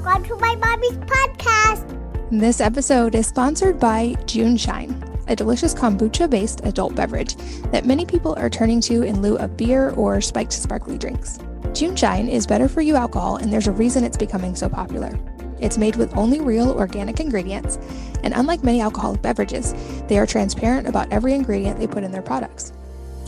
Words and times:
Welcome 0.00 0.22
to 0.26 0.36
my 0.36 0.54
mommy's 0.54 0.92
podcast. 0.92 2.30
This 2.30 2.60
episode 2.60 3.16
is 3.16 3.26
sponsored 3.26 3.80
by 3.80 4.14
June 4.26 4.56
Shine, 4.56 5.02
a 5.26 5.34
delicious 5.34 5.74
kombucha 5.74 6.30
based 6.30 6.60
adult 6.64 6.94
beverage 6.94 7.34
that 7.72 7.84
many 7.84 8.06
people 8.06 8.32
are 8.38 8.48
turning 8.48 8.80
to 8.82 9.02
in 9.02 9.20
lieu 9.20 9.36
of 9.38 9.56
beer 9.56 9.90
or 9.90 10.20
spiked 10.20 10.52
sparkly 10.52 10.98
drinks. 10.98 11.40
June 11.74 11.96
Shine 11.96 12.28
is 12.28 12.46
better 12.46 12.68
for 12.68 12.80
you 12.80 12.94
alcohol, 12.94 13.38
and 13.38 13.52
there's 13.52 13.66
a 13.66 13.72
reason 13.72 14.04
it's 14.04 14.16
becoming 14.16 14.54
so 14.54 14.68
popular. 14.68 15.18
It's 15.58 15.78
made 15.78 15.96
with 15.96 16.16
only 16.16 16.40
real 16.40 16.70
organic 16.70 17.18
ingredients, 17.18 17.76
and 18.22 18.32
unlike 18.34 18.62
many 18.62 18.80
alcoholic 18.80 19.20
beverages, 19.20 19.74
they 20.06 20.20
are 20.20 20.26
transparent 20.26 20.86
about 20.86 21.10
every 21.10 21.34
ingredient 21.34 21.80
they 21.80 21.88
put 21.88 22.04
in 22.04 22.12
their 22.12 22.22
products. 22.22 22.72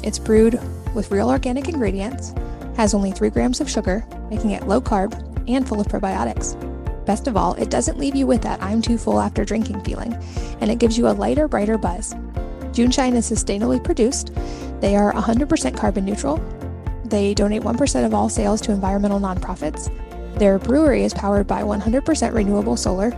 It's 0.05 0.21
brewed 0.21 0.61
with 0.95 1.11
real 1.11 1.30
organic 1.30 1.68
ingredients, 1.68 2.32
has 2.77 2.95
only 2.95 3.11
3 3.11 3.29
grams 3.30 3.61
of 3.61 3.68
sugar, 3.68 4.07
making 4.30 4.52
it 4.52 4.68
low 4.68 4.80
carb 4.80 5.30
and 5.55 5.69
full 5.69 5.80
of 5.80 5.89
probiotics. 5.89 6.56
Best 7.06 7.27
of 7.27 7.37
all, 7.37 7.55
it 7.55 7.70
doesn't 7.70 7.98
leave 7.98 8.15
you 8.15 8.27
with 8.27 8.43
that 8.43 8.62
I'm 8.62 8.80
too 8.80 8.98
full 8.98 9.20
after 9.20 9.45
drinking 9.45 9.83
feeling, 9.83 10.15
and 10.61 10.70
it 10.70 10.79
gives 10.79 10.97
you 10.97 11.09
a 11.09 11.11
lighter, 11.11 11.48
brighter 11.48 11.79
buzz. 11.79 12.15
June 12.73 12.91
Shine 12.91 13.16
is 13.16 13.30
sustainably 13.30 13.83
produced. 13.83 14.33
They 14.80 14.97
are 14.97 15.12
100% 15.12 15.77
carbon 15.77 16.05
neutral. 16.05 16.37
They 17.05 17.34
donate 17.34 17.62
1% 17.62 18.06
of 18.06 18.15
all 18.15 18.28
sales 18.28 18.61
to 18.62 18.73
environmental 18.73 19.19
nonprofits. 19.19 19.91
Their 20.39 20.59
brewery 20.59 21.02
is 21.02 21.12
powered 21.12 21.47
by 21.47 21.62
100% 21.62 22.33
renewable 22.33 22.77
solar, 22.77 23.12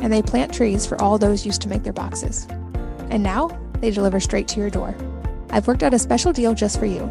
and 0.00 0.12
they 0.12 0.22
plant 0.22 0.52
trees 0.52 0.86
for 0.86 1.00
all 1.00 1.16
those 1.16 1.46
used 1.46 1.62
to 1.62 1.68
make 1.68 1.82
their 1.82 1.92
boxes. 1.92 2.46
And 3.10 3.22
now, 3.22 3.58
they 3.80 3.90
deliver 3.90 4.20
straight 4.20 4.48
to 4.48 4.60
your 4.60 4.70
door. 4.70 4.94
I've 5.50 5.66
worked 5.66 5.82
out 5.82 5.94
a 5.94 5.98
special 5.98 6.32
deal 6.32 6.54
just 6.54 6.78
for 6.78 6.86
you. 6.86 7.10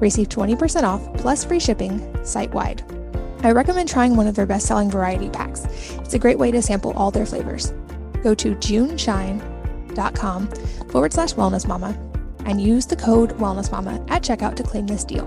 Receive 0.00 0.28
20% 0.28 0.82
off 0.82 1.02
plus 1.14 1.44
free 1.44 1.60
shipping 1.60 2.24
site 2.24 2.52
wide. 2.52 2.82
I 3.42 3.52
recommend 3.52 3.88
trying 3.88 4.16
one 4.16 4.26
of 4.26 4.34
their 4.34 4.46
best 4.46 4.66
selling 4.66 4.90
variety 4.90 5.30
packs. 5.30 5.64
It's 5.92 6.14
a 6.14 6.18
great 6.18 6.38
way 6.38 6.50
to 6.50 6.60
sample 6.60 6.92
all 6.92 7.10
their 7.10 7.26
flavors. 7.26 7.72
Go 8.22 8.34
to 8.34 8.54
juneshine.com 8.56 10.48
forward 10.90 11.12
slash 11.12 11.34
wellness 11.34 11.66
mama 11.66 11.96
and 12.46 12.60
use 12.60 12.86
the 12.86 12.96
code 12.96 13.30
wellness 13.38 13.70
mama 13.70 14.04
at 14.08 14.22
checkout 14.22 14.56
to 14.56 14.62
claim 14.62 14.86
this 14.86 15.04
deal. 15.04 15.26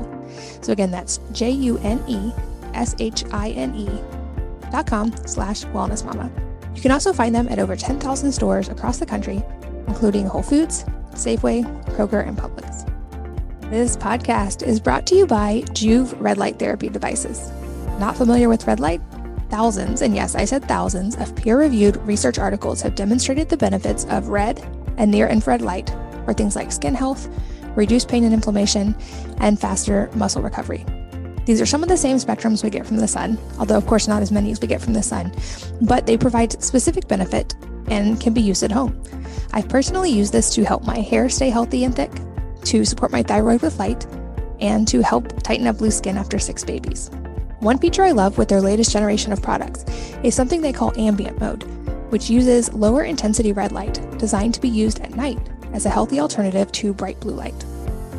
So 0.62 0.73
again, 0.73 0.92
that's 0.92 1.20
J 1.31 1.52
U 1.52 1.78
N 1.80 2.03
E 2.08 2.34
S 2.73 2.95
H 3.00 3.23
I 3.31 3.52
N 3.52 3.76
E 3.76 3.90
dot 4.72 4.88
com 4.88 5.16
slash 5.25 5.64
wellness 5.66 6.03
mama. 6.03 6.31
You 6.75 6.81
can 6.81 6.92
also 6.92 7.14
find 7.14 7.36
them 7.36 7.48
at 7.50 7.59
over 7.59 7.75
10,000 7.75 8.31
stores 8.31 8.70
across 8.70 8.98
the 8.98 9.06
country, 9.06 9.44
including 9.88 10.25
Whole 10.25 10.44
Foods, 10.44 10.84
Safeway, 11.12 11.64
Kroger, 11.96 12.25
and 12.25 12.38
Publix. 12.38 12.88
This 13.70 13.96
podcast 13.96 14.66
is 14.66 14.80
brought 14.80 15.06
to 15.08 15.16
you 15.16 15.25
by 15.25 15.62
Joovv 15.68 16.16
Red 16.20 16.38
Light 16.38 16.59
Therapy 16.59 16.90
Devices. 16.90 17.52
Not 18.00 18.17
familiar 18.17 18.50
with 18.50 18.67
red 18.67 18.80
light? 18.80 19.02
Thousands, 19.50 20.02
and 20.02 20.16
yes, 20.16 20.36
I 20.36 20.45
said 20.45 20.66
thousands, 20.66 21.16
of 21.17 21.36
peer 21.36 21.59
reviewed 21.59 21.97
research 22.08 22.39
articles 22.39 22.81
have 22.81 22.95
demonstrated 22.95 23.50
the 23.50 23.58
benefits 23.58 24.06
of 24.06 24.30
red 24.30 24.59
and 24.97 25.11
near 25.11 25.28
infrared 25.28 25.61
light 25.61 25.94
for 26.25 26.34
things 26.34 26.56
like 26.56 26.72
skin 26.72 26.95
health, 26.95 27.28
reduced 27.75 28.08
pain 28.08 28.23
and 28.23 28.34
inflammation, 28.34 28.95
and 29.38 29.59
faster 29.59 30.09
muscle 30.16 30.42
recovery. 30.42 30.86
These 31.45 31.59
are 31.59 31.66
some 31.66 31.84
of 31.84 31.89
the 31.89 31.97
same 31.97 32.17
spectrums 32.17 32.64
we 32.64 32.69
get 32.69 32.86
from 32.86 32.97
the 32.97 33.08
sun, 33.08 33.38
although, 33.59 33.78
of 33.78 33.88
course, 33.88 34.08
not 34.08 34.22
as 34.22 34.31
many 34.31 34.52
as 34.52 34.62
we 34.62 34.67
get 34.67 34.81
from 34.81 34.94
the 34.94 35.03
sun, 35.03 35.34
but 35.81 36.06
they 36.06 36.17
provide 36.17 36.62
specific 36.64 37.08
benefit 37.08 37.56
and 37.88 38.22
can 38.22 38.34
be 38.34 38.42
used 38.42 38.64
at 38.64 38.72
home. 38.72 39.02
I've 39.52 39.67
personally 39.67 40.12
used 40.12 40.34
this 40.34 40.53
to 40.56 40.64
help 40.64 40.86
my 40.86 41.00
hair 41.00 41.30
stay 41.30 41.50
healthy 41.50 41.84
and 41.84 41.95
thick, 41.95 42.12
to 42.66 42.86
support 42.86 43.12
my 43.12 43.23
thyroid 43.23 43.62
with 43.62 43.80
light, 43.80 44.06
and 44.59 44.88
to 44.88 45.02
help 45.02 45.42
tighten 45.42 45.67
up 45.67 45.81
loose 45.81 45.97
skin 45.97 46.17
after 46.17 46.39
six 46.39 46.64
babies. 46.64 47.09
One 47.62 47.78
feature 47.78 48.04
I 48.04 48.09
love 48.09 48.40
with 48.40 48.50
their 48.50 48.59
latest 48.59 48.92
generation 48.92 49.31
of 49.31 49.44
products 49.44 49.86
is 50.23 50.34
something 50.34 50.62
they 50.62 50.73
call 50.73 51.00
ambient 51.00 51.40
mode, 51.40 51.62
which 52.12 52.28
uses 52.28 52.73
lower 52.73 53.03
intensity 53.03 53.53
red 53.53 53.72
light 53.72 54.02
designed 54.18 54.56
to 54.56 54.62
be 54.62 54.68
used 54.68 55.00
at 55.02 55.16
night 55.16 55.38
as 55.72 55.86
a 55.86 55.90
healthy 55.91 56.19
alternative 56.19 56.72
to 56.72 56.91
bright 56.91 57.19
blue 57.19 57.36
light. 57.36 57.53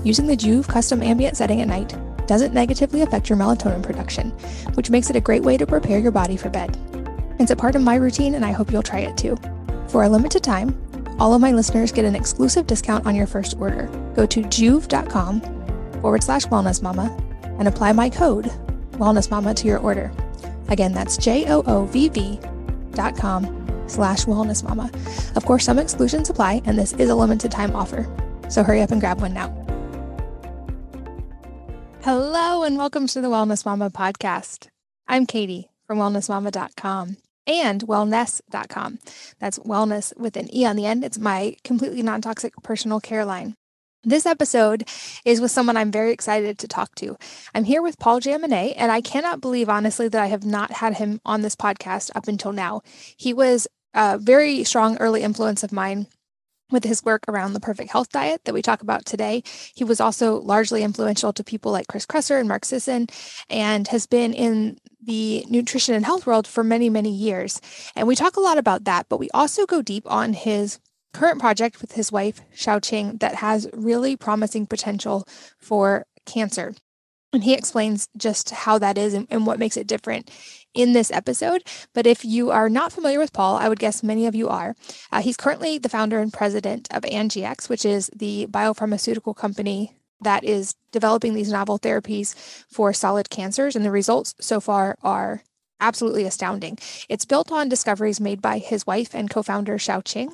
Using 0.04 0.28
the 0.28 0.36
Joovv 0.36 0.68
custom 0.68 1.02
ambient 1.02 1.36
setting 1.36 1.60
at 1.60 1.66
night 1.66 1.96
doesn't 2.28 2.54
negatively 2.54 3.02
affect 3.02 3.28
your 3.28 3.36
melatonin 3.36 3.82
production, 3.82 4.30
which 4.74 4.90
makes 4.90 5.10
it 5.10 5.16
a 5.16 5.20
great 5.20 5.42
way 5.42 5.56
to 5.56 5.66
prepare 5.66 5.98
your 5.98 6.12
body 6.12 6.36
for 6.36 6.48
bed. 6.48 6.78
It's 7.40 7.50
a 7.50 7.56
part 7.56 7.74
of 7.74 7.82
my 7.82 7.96
routine, 7.96 8.36
and 8.36 8.44
I 8.44 8.52
hope 8.52 8.70
you'll 8.70 8.80
try 8.80 9.00
it 9.00 9.16
too. 9.16 9.36
For 9.88 10.04
a 10.04 10.08
limited 10.08 10.44
time, 10.44 10.80
all 11.18 11.34
of 11.34 11.40
my 11.40 11.50
listeners 11.50 11.90
get 11.90 12.04
an 12.04 12.14
exclusive 12.14 12.68
discount 12.68 13.06
on 13.06 13.16
your 13.16 13.26
first 13.26 13.56
order. 13.58 13.90
Go 14.14 14.24
to 14.24 14.42
joovv.com 14.42 15.40
forward 16.00 16.22
slash 16.22 16.46
wellness 16.46 16.80
mama 16.80 17.10
and 17.58 17.66
apply 17.66 17.90
my 17.90 18.08
code 18.08 18.48
wellness 18.92 19.30
mama 19.30 19.54
to 19.54 19.66
your 19.66 19.78
order. 19.78 20.12
Again, 20.68 20.92
that's 20.92 21.16
J 21.16 21.46
O 21.48 21.62
O 21.66 21.86
V 21.86 22.08
V 22.08 22.40
dot 22.92 23.16
com 23.16 23.44
slash 23.88 24.24
wellness 24.24 24.62
mama. 24.62 24.90
Of 25.36 25.44
course, 25.44 25.64
some 25.64 25.78
exclusions 25.78 26.30
apply, 26.30 26.62
and 26.64 26.78
this 26.78 26.92
is 26.94 27.10
a 27.10 27.14
limited 27.14 27.50
time 27.50 27.74
offer. 27.76 28.06
So 28.48 28.62
hurry 28.62 28.82
up 28.82 28.90
and 28.90 29.00
grab 29.00 29.20
one 29.20 29.34
now. 29.34 29.48
Hello, 32.02 32.64
and 32.64 32.76
welcome 32.76 33.06
to 33.06 33.20
the 33.20 33.28
Wellness 33.28 33.64
Mama 33.64 33.88
podcast. 33.88 34.68
I'm 35.06 35.24
Katie 35.24 35.70
from 35.86 35.98
wellnessmama.com 35.98 37.16
and 37.46 37.82
wellnesse.com. 37.82 38.98
That's 39.38 39.58
wellness 39.60 40.16
with 40.16 40.36
an 40.36 40.54
E 40.54 40.64
on 40.64 40.76
the 40.76 40.86
end. 40.86 41.04
It's 41.04 41.18
my 41.18 41.56
completely 41.64 42.02
non 42.02 42.20
toxic 42.20 42.54
personal 42.62 42.98
care 43.00 43.24
line. 43.24 43.54
This 44.04 44.26
episode 44.26 44.88
is 45.24 45.40
with 45.40 45.52
someone 45.52 45.76
I'm 45.76 45.92
very 45.92 46.12
excited 46.12 46.58
to 46.58 46.66
talk 46.66 46.92
to. 46.96 47.16
I'm 47.54 47.62
here 47.62 47.80
with 47.80 48.00
Paul 48.00 48.20
Jaminet, 48.20 48.74
and 48.76 48.90
I 48.90 49.00
cannot 49.00 49.40
believe, 49.40 49.68
honestly, 49.68 50.08
that 50.08 50.20
I 50.20 50.26
have 50.26 50.44
not 50.44 50.72
had 50.72 50.94
him 50.94 51.20
on 51.24 51.42
this 51.42 51.54
podcast 51.54 52.10
up 52.16 52.26
until 52.26 52.50
now. 52.50 52.82
He 53.16 53.32
was 53.32 53.68
a 53.94 54.18
very 54.18 54.64
strong 54.64 54.96
early 54.96 55.22
influence 55.22 55.62
of 55.62 55.70
mine 55.70 56.08
with 56.68 56.82
his 56.82 57.04
work 57.04 57.22
around 57.28 57.52
the 57.52 57.60
perfect 57.60 57.92
health 57.92 58.08
diet 58.08 58.40
that 58.44 58.54
we 58.54 58.60
talk 58.60 58.82
about 58.82 59.04
today. 59.04 59.44
He 59.72 59.84
was 59.84 60.00
also 60.00 60.40
largely 60.40 60.82
influential 60.82 61.32
to 61.34 61.44
people 61.44 61.70
like 61.70 61.86
Chris 61.86 62.06
Kresser 62.06 62.40
and 62.40 62.48
Mark 62.48 62.64
Sisson 62.64 63.06
and 63.48 63.86
has 63.86 64.08
been 64.08 64.32
in 64.32 64.78
the 65.00 65.46
nutrition 65.48 65.94
and 65.94 66.04
health 66.04 66.26
world 66.26 66.48
for 66.48 66.64
many, 66.64 66.90
many 66.90 67.12
years. 67.14 67.60
And 67.94 68.08
we 68.08 68.16
talk 68.16 68.34
a 68.34 68.40
lot 68.40 68.58
about 68.58 68.82
that, 68.82 69.06
but 69.08 69.20
we 69.20 69.30
also 69.32 69.64
go 69.64 69.80
deep 69.80 70.10
on 70.10 70.32
his 70.32 70.80
current 71.12 71.40
project 71.40 71.80
with 71.80 71.92
his 71.92 72.10
wife, 72.10 72.40
Shou-Ching, 72.54 73.18
that 73.18 73.36
has 73.36 73.68
really 73.72 74.16
promising 74.16 74.66
potential 74.66 75.26
for 75.58 76.06
cancer. 76.26 76.74
And 77.32 77.44
he 77.44 77.54
explains 77.54 78.08
just 78.16 78.50
how 78.50 78.78
that 78.78 78.98
is 78.98 79.14
and, 79.14 79.26
and, 79.30 79.46
what 79.46 79.58
makes 79.58 79.78
it 79.78 79.86
different 79.86 80.30
in 80.74 80.92
this 80.92 81.10
episode. 81.10 81.64
But 81.94 82.06
if 82.06 82.24
you 82.24 82.50
are 82.50 82.68
not 82.68 82.92
familiar 82.92 83.18
with 83.18 83.32
Paul, 83.32 83.56
I 83.56 83.68
would 83.70 83.78
guess 83.78 84.02
many 84.02 84.26
of 84.26 84.34
you 84.34 84.48
are. 84.48 84.74
Uh, 85.10 85.22
he's 85.22 85.38
currently 85.38 85.78
the 85.78 85.88
founder 85.88 86.20
and 86.20 86.32
president 86.32 86.88
of 86.92 87.02
Angiex, 87.04 87.70
which 87.70 87.86
is 87.86 88.10
the 88.14 88.46
biopharmaceutical 88.50 89.34
company 89.34 89.96
that 90.20 90.44
is 90.44 90.74
developing 90.92 91.34
these 91.34 91.50
novel 91.50 91.78
therapies 91.78 92.34
for 92.70 92.92
solid 92.92 93.30
cancers. 93.30 93.74
And 93.74 93.84
the 93.84 93.90
results 93.90 94.34
so 94.38 94.60
far 94.60 94.96
are 95.02 95.42
absolutely 95.80 96.24
astounding. 96.24 96.78
It's 97.08 97.24
built 97.24 97.50
on 97.50 97.68
discoveries 97.68 98.20
made 98.20 98.40
by 98.42 98.58
his 98.58 98.86
wife 98.86 99.14
and 99.14 99.28
co 99.28 99.42
founder 99.42 99.78
Shou-Ching, 99.78 100.32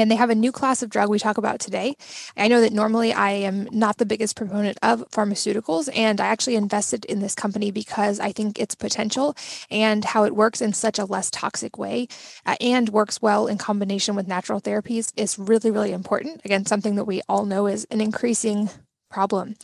and 0.00 0.10
they 0.10 0.16
have 0.16 0.30
a 0.30 0.34
new 0.34 0.52
class 0.52 0.82
of 0.82 0.90
drug 0.90 1.08
we 1.08 1.18
talk 1.18 1.38
about 1.38 1.60
today. 1.60 1.96
I 2.36 2.48
know 2.48 2.60
that 2.60 2.72
normally 2.72 3.12
I 3.12 3.30
am 3.30 3.68
not 3.70 3.98
the 3.98 4.06
biggest 4.06 4.36
proponent 4.36 4.78
of 4.82 5.08
pharmaceuticals, 5.10 5.88
and 5.94 6.20
I 6.20 6.26
actually 6.26 6.56
invested 6.56 7.04
in 7.06 7.20
this 7.20 7.34
company 7.34 7.70
because 7.70 8.20
I 8.20 8.32
think 8.32 8.58
its 8.58 8.74
potential 8.74 9.36
and 9.70 10.04
how 10.04 10.24
it 10.24 10.34
works 10.34 10.60
in 10.60 10.72
such 10.72 10.98
a 10.98 11.04
less 11.04 11.30
toxic 11.30 11.78
way 11.78 12.08
uh, 12.46 12.56
and 12.60 12.88
works 12.88 13.20
well 13.20 13.46
in 13.46 13.58
combination 13.58 14.16
with 14.16 14.28
natural 14.28 14.60
therapies 14.60 15.12
is 15.16 15.38
really, 15.38 15.70
really 15.70 15.92
important. 15.92 16.40
Again, 16.44 16.66
something 16.66 16.96
that 16.96 17.04
we 17.04 17.22
all 17.28 17.44
know 17.44 17.66
is 17.66 17.86
an 17.90 18.00
increasing 18.00 18.70
problem. 19.10 19.54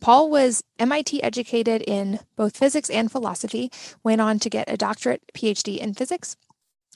Paul 0.00 0.28
was 0.30 0.62
MIT 0.78 1.22
educated 1.22 1.82
in 1.86 2.18
both 2.34 2.56
physics 2.56 2.90
and 2.90 3.10
philosophy, 3.10 3.70
went 4.02 4.20
on 4.20 4.38
to 4.40 4.50
get 4.50 4.70
a 4.70 4.76
doctorate 4.76 5.22
PhD 5.32 5.78
in 5.78 5.94
physics 5.94 6.36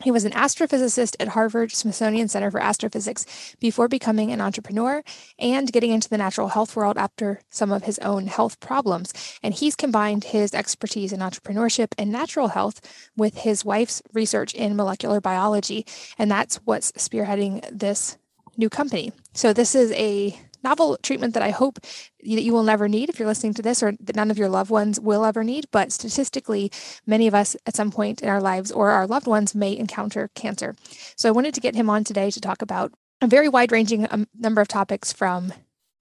he 0.02 0.10
was 0.10 0.24
an 0.24 0.32
astrophysicist 0.32 1.16
at 1.20 1.28
Harvard 1.28 1.72
Smithsonian 1.72 2.28
Center 2.28 2.50
for 2.50 2.60
Astrophysics 2.60 3.54
before 3.60 3.88
becoming 3.88 4.32
an 4.32 4.40
entrepreneur 4.40 5.02
and 5.38 5.70
getting 5.70 5.90
into 5.90 6.08
the 6.08 6.18
natural 6.18 6.48
health 6.48 6.74
world 6.74 6.96
after 6.96 7.40
some 7.50 7.70
of 7.70 7.84
his 7.84 7.98
own 7.98 8.26
health 8.26 8.60
problems. 8.60 9.12
And 9.42 9.54
he's 9.54 9.76
combined 9.76 10.24
his 10.24 10.54
expertise 10.54 11.12
in 11.12 11.20
entrepreneurship 11.20 11.88
and 11.98 12.10
natural 12.10 12.48
health 12.48 12.80
with 13.16 13.38
his 13.38 13.64
wife's 13.64 14.02
research 14.12 14.54
in 14.54 14.76
molecular 14.76 15.20
biology. 15.20 15.84
And 16.18 16.30
that's 16.30 16.56
what's 16.64 16.92
spearheading 16.92 17.66
this 17.70 18.16
new 18.56 18.70
company. 18.70 19.12
So, 19.34 19.52
this 19.52 19.74
is 19.74 19.92
a 19.92 20.38
novel 20.62 20.98
treatment 21.02 21.34
that 21.34 21.42
I 21.42 21.50
hope 21.50 21.78
that 21.80 22.42
you 22.42 22.52
will 22.52 22.62
never 22.62 22.88
need 22.88 23.08
if 23.08 23.18
you're 23.18 23.28
listening 23.28 23.54
to 23.54 23.62
this 23.62 23.82
or 23.82 23.94
that 24.00 24.16
none 24.16 24.30
of 24.30 24.38
your 24.38 24.48
loved 24.48 24.70
ones 24.70 25.00
will 25.00 25.24
ever 25.24 25.44
need. 25.44 25.66
But 25.70 25.92
statistically, 25.92 26.70
many 27.06 27.26
of 27.26 27.34
us 27.34 27.56
at 27.66 27.76
some 27.76 27.90
point 27.90 28.22
in 28.22 28.28
our 28.28 28.40
lives 28.40 28.70
or 28.70 28.90
our 28.90 29.06
loved 29.06 29.26
ones 29.26 29.54
may 29.54 29.76
encounter 29.76 30.30
cancer. 30.34 30.74
So 31.16 31.28
I 31.28 31.32
wanted 31.32 31.54
to 31.54 31.60
get 31.60 31.74
him 31.74 31.90
on 31.90 32.04
today 32.04 32.30
to 32.30 32.40
talk 32.40 32.62
about 32.62 32.92
a 33.20 33.26
very 33.26 33.48
wide 33.48 33.72
ranging 33.72 34.06
um, 34.10 34.26
number 34.38 34.60
of 34.60 34.68
topics 34.68 35.12
from 35.12 35.52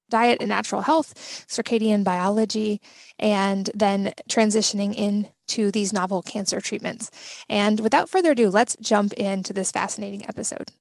diet 0.09 0.37
and 0.39 0.49
natural 0.49 0.81
health, 0.81 1.13
circadian 1.47 2.03
biology, 2.03 2.81
and 3.19 3.69
then 3.75 4.13
transitioning 4.29 4.95
into 4.95 5.71
these 5.71 5.93
novel 5.93 6.21
cancer 6.21 6.59
treatments. 6.59 7.11
And 7.47 7.79
without 7.79 8.09
further 8.09 8.31
ado, 8.31 8.49
let's 8.49 8.75
jump 8.81 9.13
into 9.13 9.53
this 9.53 9.71
fascinating 9.71 10.23
episode. 10.27 10.71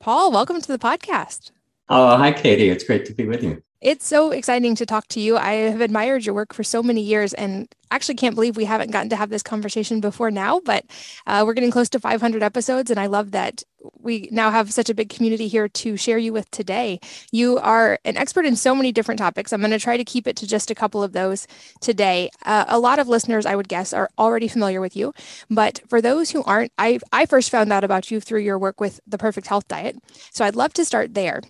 Paul, 0.00 0.32
welcome 0.32 0.60
to 0.60 0.68
the 0.68 0.78
podcast. 0.78 1.52
Oh, 1.94 2.16
hi, 2.16 2.32
Katie. 2.32 2.70
It's 2.70 2.84
great 2.84 3.04
to 3.04 3.12
be 3.12 3.26
with 3.26 3.42
you. 3.42 3.62
It's 3.82 4.06
so 4.06 4.30
exciting 4.30 4.74
to 4.76 4.86
talk 4.86 5.08
to 5.08 5.20
you. 5.20 5.36
I 5.36 5.52
have 5.52 5.82
admired 5.82 6.24
your 6.24 6.34
work 6.34 6.54
for 6.54 6.64
so 6.64 6.82
many 6.82 7.02
years 7.02 7.34
and 7.34 7.68
actually 7.90 8.14
can't 8.14 8.34
believe 8.34 8.56
we 8.56 8.64
haven't 8.64 8.92
gotten 8.92 9.10
to 9.10 9.16
have 9.16 9.28
this 9.28 9.42
conversation 9.42 10.00
before 10.00 10.30
now, 10.30 10.60
but 10.64 10.86
uh, 11.26 11.42
we're 11.44 11.52
getting 11.52 11.70
close 11.70 11.90
to 11.90 12.00
500 12.00 12.42
episodes. 12.42 12.90
And 12.90 12.98
I 12.98 13.06
love 13.06 13.32
that 13.32 13.62
we 14.00 14.30
now 14.32 14.50
have 14.50 14.72
such 14.72 14.88
a 14.88 14.94
big 14.94 15.10
community 15.10 15.48
here 15.48 15.68
to 15.68 15.98
share 15.98 16.16
you 16.16 16.32
with 16.32 16.50
today. 16.50 16.98
You 17.30 17.58
are 17.58 17.98
an 18.06 18.16
expert 18.16 18.46
in 18.46 18.56
so 18.56 18.74
many 18.74 18.90
different 18.90 19.18
topics. 19.18 19.52
I'm 19.52 19.60
going 19.60 19.72
to 19.72 19.78
try 19.78 19.98
to 19.98 20.04
keep 20.04 20.26
it 20.26 20.36
to 20.36 20.46
just 20.46 20.70
a 20.70 20.74
couple 20.74 21.02
of 21.02 21.12
those 21.12 21.46
today. 21.82 22.30
Uh, 22.46 22.64
a 22.68 22.78
lot 22.78 23.00
of 23.00 23.08
listeners, 23.08 23.44
I 23.44 23.54
would 23.54 23.68
guess, 23.68 23.92
are 23.92 24.08
already 24.18 24.48
familiar 24.48 24.80
with 24.80 24.96
you. 24.96 25.12
But 25.50 25.82
for 25.90 26.00
those 26.00 26.30
who 26.30 26.42
aren't, 26.44 26.72
I, 26.78 27.00
I 27.12 27.26
first 27.26 27.50
found 27.50 27.70
out 27.70 27.84
about 27.84 28.10
you 28.10 28.18
through 28.18 28.40
your 28.40 28.58
work 28.58 28.80
with 28.80 28.98
the 29.06 29.18
Perfect 29.18 29.48
Health 29.48 29.68
Diet. 29.68 29.98
So 30.30 30.46
I'd 30.46 30.56
love 30.56 30.72
to 30.74 30.86
start 30.86 31.12
there. 31.12 31.42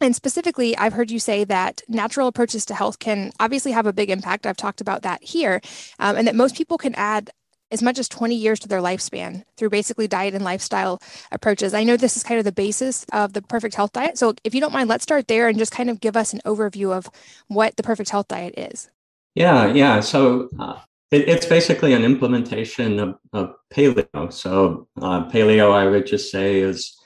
And 0.00 0.14
specifically, 0.14 0.76
I've 0.76 0.92
heard 0.92 1.10
you 1.10 1.18
say 1.18 1.44
that 1.44 1.82
natural 1.88 2.28
approaches 2.28 2.64
to 2.66 2.74
health 2.74 2.98
can 2.98 3.32
obviously 3.40 3.72
have 3.72 3.86
a 3.86 3.92
big 3.92 4.10
impact. 4.10 4.46
I've 4.46 4.56
talked 4.56 4.80
about 4.80 5.02
that 5.02 5.22
here, 5.22 5.60
um, 5.98 6.16
and 6.16 6.26
that 6.26 6.34
most 6.34 6.56
people 6.56 6.78
can 6.78 6.94
add 6.96 7.30
as 7.70 7.82
much 7.82 7.98
as 7.98 8.08
20 8.08 8.34
years 8.34 8.60
to 8.60 8.68
their 8.68 8.80
lifespan 8.80 9.42
through 9.56 9.70
basically 9.70 10.06
diet 10.06 10.34
and 10.34 10.44
lifestyle 10.44 11.00
approaches. 11.32 11.74
I 11.74 11.82
know 11.82 11.96
this 11.96 12.16
is 12.16 12.22
kind 12.22 12.38
of 12.38 12.44
the 12.44 12.52
basis 12.52 13.04
of 13.12 13.32
the 13.32 13.42
perfect 13.42 13.74
health 13.74 13.92
diet. 13.92 14.18
So, 14.18 14.34
if 14.44 14.54
you 14.54 14.60
don't 14.60 14.72
mind, 14.72 14.88
let's 14.88 15.02
start 15.02 15.26
there 15.28 15.48
and 15.48 15.58
just 15.58 15.72
kind 15.72 15.90
of 15.90 16.00
give 16.00 16.16
us 16.16 16.32
an 16.32 16.40
overview 16.44 16.92
of 16.96 17.10
what 17.48 17.76
the 17.76 17.82
perfect 17.82 18.10
health 18.10 18.28
diet 18.28 18.54
is. 18.56 18.88
Yeah, 19.34 19.72
yeah. 19.72 20.00
So, 20.00 20.48
uh, 20.58 20.78
it, 21.10 21.28
it's 21.28 21.46
basically 21.46 21.92
an 21.92 22.04
implementation 22.04 22.98
of, 23.00 23.18
of 23.32 23.54
paleo. 23.72 24.32
So, 24.32 24.88
uh, 25.00 25.28
paleo, 25.28 25.72
I 25.72 25.86
would 25.86 26.06
just 26.06 26.30
say, 26.30 26.60
is 26.60 26.96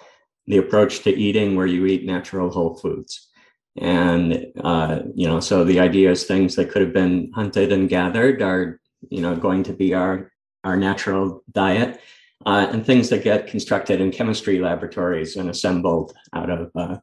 the 0.51 0.59
approach 0.59 1.01
to 1.01 1.11
eating 1.11 1.55
where 1.55 1.67
you 1.67 1.87
eat 1.87 2.05
natural 2.05 2.51
whole 2.51 2.75
foods. 2.75 3.29
And, 3.77 4.47
uh, 4.63 5.01
you 5.15 5.29
know, 5.29 5.39
so 5.41 5.65
the 5.65 5.81
idea 5.81 6.11
is 6.11 6.25
things 6.25 6.57
that 6.57 6.71
could 6.71 6.83
have 6.83 6.93
been 6.93 7.31
hunted 7.35 7.73
and 7.73 7.89
gathered 7.89 8.43
are, 8.43 8.81
you 9.09 9.23
know, 9.23 9.37
going 9.37 9.63
to 9.65 9.73
be 9.73 9.95
our, 9.95 10.33
our 10.65 10.77
natural 10.77 11.45
diet. 11.53 12.01
Uh, 12.45 12.67
and 12.71 12.85
things 12.85 13.11
that 13.11 13.23
get 13.23 13.47
constructed 13.47 14.01
in 14.01 14.11
chemistry 14.11 14.59
laboratories 14.59 15.37
and 15.37 15.51
assembled 15.51 16.15
out 16.33 16.51
of, 16.51 16.71
uh, 16.75 16.97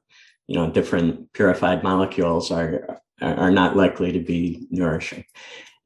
you 0.48 0.56
know, 0.56 0.70
different 0.70 1.32
purified 1.32 1.84
molecules 1.84 2.52
are, 2.52 3.00
are 3.22 3.52
not 3.52 3.78
likely 3.78 4.12
to 4.12 4.20
be 4.20 4.68
nourishing 4.72 5.24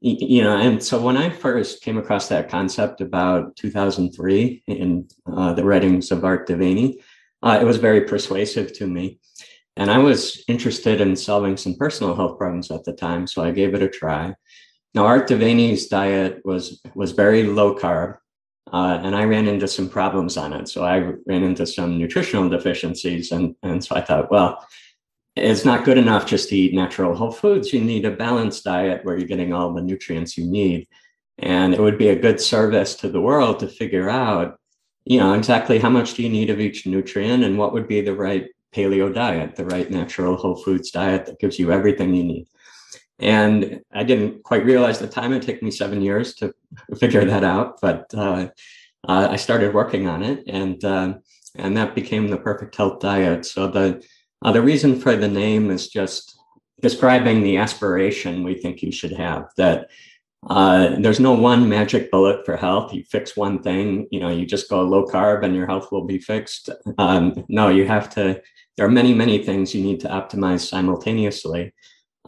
you 0.02 0.42
know 0.42 0.56
and 0.56 0.82
so 0.82 1.00
when 1.00 1.16
i 1.16 1.30
first 1.30 1.80
came 1.80 1.96
across 1.96 2.28
that 2.28 2.48
concept 2.48 3.00
about 3.00 3.54
2003 3.54 4.64
in 4.66 5.08
uh, 5.32 5.52
the 5.52 5.64
writings 5.64 6.10
of 6.10 6.24
Art 6.24 6.46
De 6.48 6.56
Vany 6.56 6.96
uh, 7.42 7.58
it 7.60 7.64
was 7.64 7.78
very 7.78 8.02
persuasive 8.02 8.72
to 8.74 8.86
me. 8.86 9.18
And 9.76 9.90
I 9.90 9.98
was 9.98 10.44
interested 10.48 11.00
in 11.00 11.16
solving 11.16 11.56
some 11.56 11.74
personal 11.74 12.14
health 12.14 12.38
problems 12.38 12.70
at 12.70 12.84
the 12.84 12.92
time, 12.92 13.26
so 13.26 13.42
I 13.42 13.52
gave 13.52 13.74
it 13.74 13.82
a 13.82 13.88
try. 13.88 14.34
Now, 14.94 15.06
Art 15.06 15.26
De 15.26 15.36
Vany's 15.36 15.86
diet 15.86 16.42
was 16.44 16.82
was 16.94 17.12
very 17.12 17.44
low 17.44 17.74
carb, 17.74 18.18
uh, 18.70 19.00
and 19.02 19.16
I 19.16 19.24
ran 19.24 19.48
into 19.48 19.66
some 19.66 19.88
problems 19.88 20.36
on 20.36 20.52
it. 20.52 20.68
So 20.68 20.84
I 20.84 20.98
ran 21.26 21.42
into 21.42 21.66
some 21.66 21.98
nutritional 21.98 22.50
deficiencies, 22.50 23.32
and 23.32 23.56
and 23.62 23.82
so 23.82 23.96
I 23.96 24.02
thought, 24.02 24.30
well, 24.30 24.62
it's 25.36 25.64
not 25.64 25.86
good 25.86 25.96
enough 25.96 26.26
just 26.26 26.50
to 26.50 26.56
eat 26.56 26.74
natural 26.74 27.14
whole 27.14 27.32
foods. 27.32 27.72
You 27.72 27.80
need 27.80 28.04
a 28.04 28.10
balanced 28.10 28.64
diet 28.64 29.02
where 29.04 29.16
you're 29.16 29.26
getting 29.26 29.54
all 29.54 29.72
the 29.72 29.80
nutrients 29.80 30.36
you 30.36 30.44
need, 30.44 30.86
and 31.38 31.72
it 31.72 31.80
would 31.80 31.96
be 31.96 32.08
a 32.08 32.20
good 32.20 32.38
service 32.38 32.94
to 32.96 33.08
the 33.08 33.20
world 33.22 33.60
to 33.60 33.68
figure 33.68 34.10
out 34.10 34.58
you 35.04 35.18
know 35.18 35.34
exactly 35.34 35.78
how 35.78 35.90
much 35.90 36.14
do 36.14 36.22
you 36.22 36.28
need 36.28 36.50
of 36.50 36.60
each 36.60 36.86
nutrient 36.86 37.44
and 37.44 37.58
what 37.58 37.72
would 37.72 37.88
be 37.88 38.00
the 38.00 38.14
right 38.14 38.46
paleo 38.74 39.12
diet 39.12 39.56
the 39.56 39.64
right 39.64 39.90
natural 39.90 40.36
whole 40.36 40.56
foods 40.56 40.90
diet 40.90 41.26
that 41.26 41.38
gives 41.38 41.58
you 41.58 41.72
everything 41.72 42.14
you 42.14 42.24
need. 42.24 42.46
And 43.18 43.80
i 43.92 44.02
didn't 44.02 44.42
quite 44.42 44.64
realize 44.64 44.98
the 44.98 45.08
time. 45.08 45.32
It 45.32 45.42
took 45.42 45.62
me 45.62 45.70
seven 45.70 46.02
years 46.02 46.34
to 46.36 46.54
figure 46.98 47.24
that 47.24 47.44
out 47.44 47.80
but 47.80 48.12
uh, 48.14 48.48
uh, 49.08 49.28
i 49.30 49.36
started 49.36 49.74
working 49.74 50.06
on 50.06 50.22
it 50.22 50.44
and 50.46 50.84
uh, 50.84 51.14
and 51.56 51.76
that 51.76 51.94
became 51.94 52.28
the 52.28 52.38
perfect 52.38 52.76
health 52.76 53.00
diet. 53.00 53.44
So 53.44 53.68
the 53.68 54.02
uh, 54.42 54.52
the 54.52 54.62
reason 54.62 55.00
for 55.00 55.14
the 55.14 55.28
name 55.28 55.70
is 55.70 55.88
just 55.88 56.36
describing 56.80 57.42
the 57.42 57.58
aspiration 57.58 58.42
we 58.42 58.54
think 58.54 58.82
you 58.82 58.90
should 58.90 59.12
have 59.12 59.44
that 59.56 59.88
uh, 60.48 60.96
there's 60.98 61.20
no 61.20 61.32
one 61.32 61.68
magic 61.68 62.10
bullet 62.10 62.44
for 62.44 62.56
health. 62.56 62.92
You 62.92 63.04
fix 63.04 63.36
one 63.36 63.62
thing, 63.62 64.08
you 64.10 64.20
know, 64.20 64.28
you 64.28 64.44
just 64.44 64.68
go 64.68 64.82
low 64.82 65.06
carb 65.06 65.44
and 65.44 65.54
your 65.54 65.66
health 65.66 65.92
will 65.92 66.04
be 66.04 66.18
fixed. 66.18 66.68
Um, 66.98 67.44
no, 67.48 67.68
you 67.68 67.86
have 67.86 68.10
to, 68.14 68.42
there 68.76 68.86
are 68.86 68.90
many, 68.90 69.14
many 69.14 69.44
things 69.44 69.74
you 69.74 69.82
need 69.82 70.00
to 70.00 70.08
optimize 70.08 70.68
simultaneously 70.68 71.72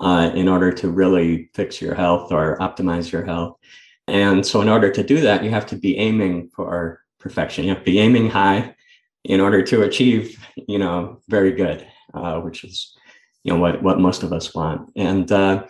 uh, 0.01 0.31
in 0.35 0.49
order 0.49 0.73
to 0.73 0.91
really 0.91 1.51
fix 1.55 1.81
your 1.81 1.95
health 1.95 2.31
or 2.33 2.59
optimize 2.59 3.11
your 3.11 3.25
health. 3.25 3.59
And 4.07 4.45
so, 4.45 4.61
in 4.61 4.69
order 4.69 4.91
to 4.91 5.03
do 5.03 5.21
that, 5.23 5.43
you 5.43 5.51
have 5.51 5.67
to 5.67 5.77
be 5.77 5.97
aiming 5.97 6.51
for 6.55 7.01
perfection. 7.19 7.65
You 7.65 7.71
have 7.71 7.79
to 7.79 7.85
be 7.85 8.01
aiming 8.01 8.29
high 8.29 8.75
in 9.25 9.41
order 9.41 9.63
to 9.63 9.83
achieve, 9.83 10.39
you 10.57 10.79
know, 10.79 11.23
very 11.29 11.53
good, 11.53 11.87
uh, 12.13 12.41
which 12.41 12.65
is, 12.65 12.95
you 13.45 13.53
know, 13.53 13.59
what, 13.59 13.83
what 13.83 13.99
most 13.99 14.23
of 14.23 14.33
us 14.33 14.55
want. 14.55 14.93
And, 14.95 15.31
uh, 15.33 15.65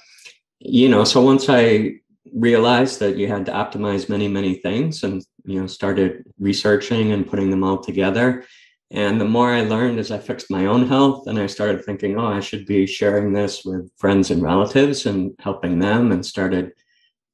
you 0.58 0.88
know, 0.88 1.04
so 1.04 1.20
once 1.20 1.48
I 1.48 2.00
realized 2.32 3.00
that 3.00 3.16
you 3.16 3.28
had 3.28 3.46
to 3.46 3.52
optimize 3.52 4.08
many 4.08 4.28
many 4.28 4.54
things 4.54 5.02
and 5.04 5.24
you 5.44 5.60
know 5.60 5.66
started 5.66 6.24
researching 6.38 7.12
and 7.12 7.26
putting 7.26 7.50
them 7.50 7.64
all 7.64 7.78
together. 7.78 8.44
And 8.90 9.20
the 9.20 9.24
more 9.24 9.50
i 9.50 9.62
learned 9.62 9.98
as 9.98 10.10
i 10.10 10.18
fixed 10.18 10.50
my 10.50 10.66
own 10.66 10.86
health 10.86 11.26
and 11.26 11.38
i 11.38 11.46
started 11.46 11.84
thinking 11.84 12.18
oh 12.18 12.26
i 12.26 12.40
should 12.40 12.66
be 12.66 12.86
sharing 12.86 13.32
this 13.32 13.64
with 13.64 13.90
friends 13.96 14.30
and 14.30 14.42
relatives 14.42 15.06
and 15.06 15.32
helping 15.38 15.78
them 15.78 16.12
and 16.12 16.24
started 16.24 16.72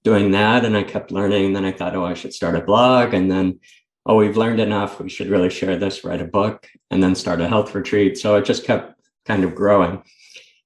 doing 0.05 0.31
that. 0.33 0.65
And 0.65 0.77
i 0.77 0.83
kept 0.83 1.13
learning 1.13 1.53
then 1.53 1.65
i 1.65 1.73
thought 1.73 1.97
oh 1.97 2.05
i 2.05 2.15
should 2.15 2.35
start 2.35 2.57
a 2.57 2.63
blog 2.63 3.15
and 3.15 3.31
then 3.31 3.61
oh 4.07 4.17
we've 4.17 4.37
learned 4.37 4.61
enough. 4.61 5.01
We 5.01 5.09
should 5.09 5.29
really 5.29 5.51
share 5.51 5.77
this 5.77 6.05
write 6.05 6.23
a 6.23 6.25
book 6.25 6.67
and 6.91 7.03
then 7.03 7.15
start 7.15 7.41
a 7.41 7.49
health 7.49 7.75
retreat. 7.75 8.19
So 8.19 8.37
it 8.37 8.45
just 8.45 8.65
kept 8.65 9.01
kind 9.27 9.45
of 9.45 9.55
growing 9.55 10.03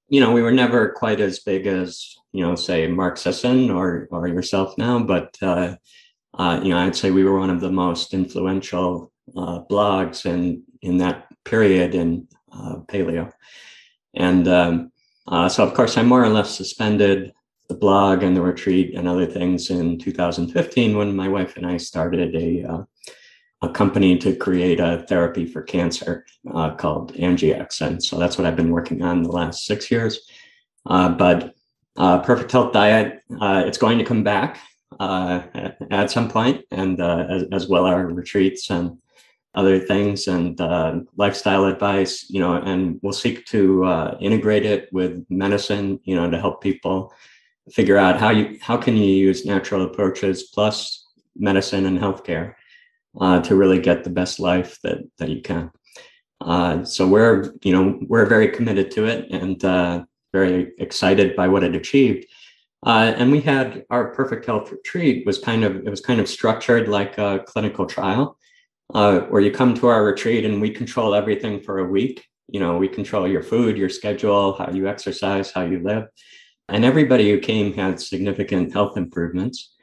you 0.09 0.19
know 0.19 0.31
we 0.31 0.41
were 0.41 0.51
never 0.51 0.89
quite 0.89 1.19
as 1.19 1.39
big 1.39 1.67
as 1.67 2.15
you 2.35 2.45
know, 2.45 2.53
say 2.55 2.85
Mark 2.87 3.15
Sisson 3.15 3.71
or 3.71 4.09
or 4.11 4.27
yourself 4.27 4.77
now, 4.77 4.99
but 4.99 5.37
uh, 5.41 5.77
uh, 6.37 6.59
you 6.61 6.69
know, 6.69 6.79
I'd 6.79 6.95
say 6.95 7.09
we 7.09 7.23
were 7.23 7.39
one 7.39 7.49
of 7.49 7.61
the 7.61 7.71
most 7.71 8.13
influential 8.13 9.13
uh, 9.37 9.61
blogs 9.71 10.25
in 10.25 10.63
in 10.81 10.97
that 10.97 11.27
period 11.45 11.95
in 11.95 12.27
uh, 12.51 12.79
paleo, 12.89 13.31
and 14.13 14.49
um, 14.49 14.91
uh, 15.29 15.47
so 15.47 15.63
of 15.65 15.73
course 15.73 15.97
I 15.97 16.03
more 16.03 16.21
or 16.21 16.27
less 16.27 16.53
suspended 16.53 17.31
the 17.69 17.75
blog 17.75 18.21
and 18.21 18.35
the 18.35 18.41
retreat 18.41 18.95
and 18.95 19.07
other 19.07 19.25
things 19.25 19.69
in 19.69 19.97
2015 19.97 20.97
when 20.97 21.15
my 21.15 21.29
wife 21.29 21.55
and 21.55 21.65
I 21.65 21.77
started 21.77 22.35
a 22.35 22.63
uh, 22.63 22.83
a 23.61 23.69
company 23.69 24.17
to 24.17 24.35
create 24.35 24.79
a 24.79 25.05
therapy 25.07 25.45
for 25.45 25.61
cancer 25.61 26.25
called 26.77 27.13
Angiex, 27.13 27.81
and 27.81 28.03
so 28.03 28.19
that's 28.19 28.37
what 28.37 28.45
I've 28.45 28.55
been 28.55 28.71
working 28.71 29.01
on 29.01 29.23
the 29.23 29.31
last 29.31 29.65
six 29.65 29.89
years. 29.89 30.19
but 30.85 31.55
uh, 31.97 32.19
Perfect 32.19 32.51
Health 32.51 32.73
Diet, 32.73 33.23
uh, 33.39 33.63
it's 33.65 33.77
going 33.77 33.97
to 33.97 34.03
come 34.03 34.23
back 34.23 34.59
uh, 34.99 35.41
at 35.91 36.11
some 36.11 36.29
point, 36.29 36.65
and 36.71 37.01
uh, 37.01 37.25
as, 37.29 37.43
as, 37.51 37.67
well 37.67 37.85
our 37.85 38.07
retreats 38.07 38.69
and 38.69 38.97
other 39.55 39.79
things 39.79 40.27
and 40.27 40.59
uh, 40.59 40.99
lifestyle 41.15 41.65
advice, 41.65 42.29
you 42.29 42.39
know, 42.39 42.55
and 42.55 42.99
we'll 43.01 43.13
seek 43.13 43.45
to 43.45 43.85
uh, 43.85 44.17
integrate 44.19 44.65
it 44.65 44.91
with 44.91 45.25
medicine, 45.29 45.99
you 46.03 46.15
know, 46.15 46.29
to 46.29 46.39
help 46.39 46.61
people 46.61 47.13
figure 47.71 47.97
out 47.97 48.19
how 48.19 48.29
you 48.29 48.59
how 48.61 48.77
can 48.77 48.95
you 48.95 49.07
use 49.07 49.45
natural 49.45 49.83
approaches 49.83 50.43
plus 50.53 51.07
medicine 51.35 51.85
and 51.87 51.97
healthcare 51.97 52.53
to 53.19 53.55
really 53.55 53.79
get 53.79 54.03
the 54.03 54.09
best 54.09 54.39
life 54.39 54.79
that 54.83 54.99
that 55.17 55.29
you 55.29 55.41
can. 55.41 55.71
so 56.85 57.07
we're 57.07 57.53
you 57.63 57.73
know 57.73 57.99
we're 58.07 58.25
very 58.25 58.49
committed 58.49 58.91
to 58.91 59.05
it 59.05 59.29
and 59.31 59.61
very 60.33 60.73
excited 60.79 61.35
by 61.35 61.47
what 61.47 61.63
it 61.63 61.75
achieved. 61.75 62.25
Uh, 62.85 63.13
and 63.17 63.31
we 63.31 63.41
had 63.41 63.83
our 63.89 64.13
perfect 64.13 64.45
health 64.45 64.71
retreat 64.71 65.25
was 65.25 65.39
kind 65.39 65.63
of 65.63 65.77
it 65.77 65.89
was 65.89 66.01
kind 66.01 66.19
of 66.19 66.27
structured 66.27 66.87
like 66.87 67.17
a 67.17 67.43
clinical 67.47 67.85
trial, 67.85 68.37
uh, 68.93 69.21
where 69.31 69.41
you 69.41 69.51
come 69.51 69.73
to 69.73 69.87
our 69.87 70.03
retreat 70.03 70.45
and 70.45 70.61
we 70.61 70.69
control 70.69 71.15
everything 71.15 71.59
for 71.61 71.79
a 71.79 71.85
week. 71.85 72.23
You 72.47 72.59
know, 72.59 72.77
we 72.77 72.87
control 72.87 73.27
your 73.27 73.41
food, 73.41 73.77
your 73.77 73.89
schedule, 73.89 74.53
how 74.53 74.69
you 74.71 74.87
exercise, 74.87 75.51
how 75.51 75.63
you 75.63 75.79
live, 75.79 76.05
and 76.69 76.85
everybody 76.85 77.31
who 77.31 77.39
came 77.39 77.73
had 77.73 77.99
significant 77.99 78.71
health 78.71 78.97
improvements. 78.97 79.73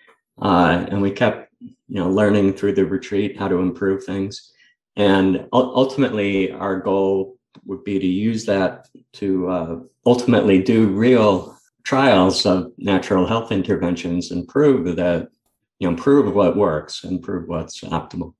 Uh, 0.41 0.87
and 0.89 1.03
we 1.03 1.11
kept 1.11 1.52
you 1.89 2.01
know 2.01 2.09
learning 2.11 2.55
through 2.55 2.75
the 2.75 2.85
retreat 2.85 3.39
how 3.39 3.49
to 3.49 3.57
improve 3.57 4.05
things. 4.05 4.53
And 4.97 5.47
ultimately, 5.53 6.53
our 6.53 6.79
goal 6.79 7.39
would 7.65 7.85
be 7.85 7.99
to 7.99 8.07
use 8.07 8.45
that 8.47 8.89
to 9.15 9.49
uh, 9.49 9.77
ultimately 10.07 10.63
do 10.63 10.89
real 10.89 11.57
trials 11.85 12.47
of 12.47 12.73
natural 12.79 13.27
health 13.27 13.53
interventions 13.53 14.31
and 14.31 14.47
prove 14.49 14.97
that 14.97 15.29
you 15.79 15.91
know 15.91 15.97
prove 15.97 16.35
what 16.35 16.57
works 16.57 17.05
and 17.05 17.23
prove 17.23 17.49
what's 17.49 17.81
optimal. 17.81 18.35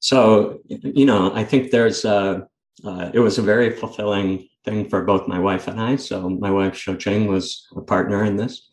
So 0.00 0.60
you 0.68 1.06
know 1.06 1.32
i 1.34 1.44
think 1.44 1.70
there's 1.70 2.04
a, 2.04 2.46
uh, 2.84 3.10
it 3.12 3.20
was 3.20 3.38
a 3.38 3.42
very 3.42 3.70
fulfilling 3.70 4.48
thing 4.64 4.88
for 4.88 5.04
both 5.04 5.28
my 5.28 5.38
wife 5.38 5.68
and 5.68 5.80
i. 5.80 5.96
So 5.96 6.28
my 6.28 6.50
wife 6.50 6.74
Shou-Ching 6.76 7.26
was 7.26 7.66
a 7.76 7.82
partner 7.82 8.24
in 8.24 8.36
this 8.36 8.68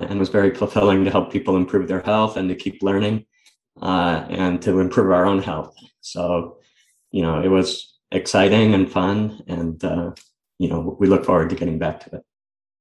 and 0.00 0.18
was 0.18 0.28
very 0.28 0.54
fulfilling 0.54 1.04
to 1.04 1.10
help 1.10 1.32
people 1.32 1.56
improve 1.56 1.88
their 1.88 2.02
health 2.02 2.36
and 2.36 2.48
to 2.48 2.54
keep 2.54 2.82
learning 2.82 3.26
uh, 3.82 4.24
and 4.28 4.62
to 4.62 4.80
improve 4.80 5.10
our 5.10 5.26
own 5.26 5.42
health. 5.42 5.74
So 6.00 6.58
you 7.10 7.22
know 7.22 7.40
it 7.40 7.48
was 7.48 7.98
exciting 8.12 8.74
and 8.74 8.90
fun 8.90 9.42
and 9.48 9.82
uh, 9.84 10.12
you 10.58 10.68
know 10.68 10.96
we 10.98 11.06
look 11.06 11.24
forward 11.24 11.50
to 11.50 11.56
getting 11.56 11.78
back 11.78 12.00
to 12.00 12.16
it 12.16 12.22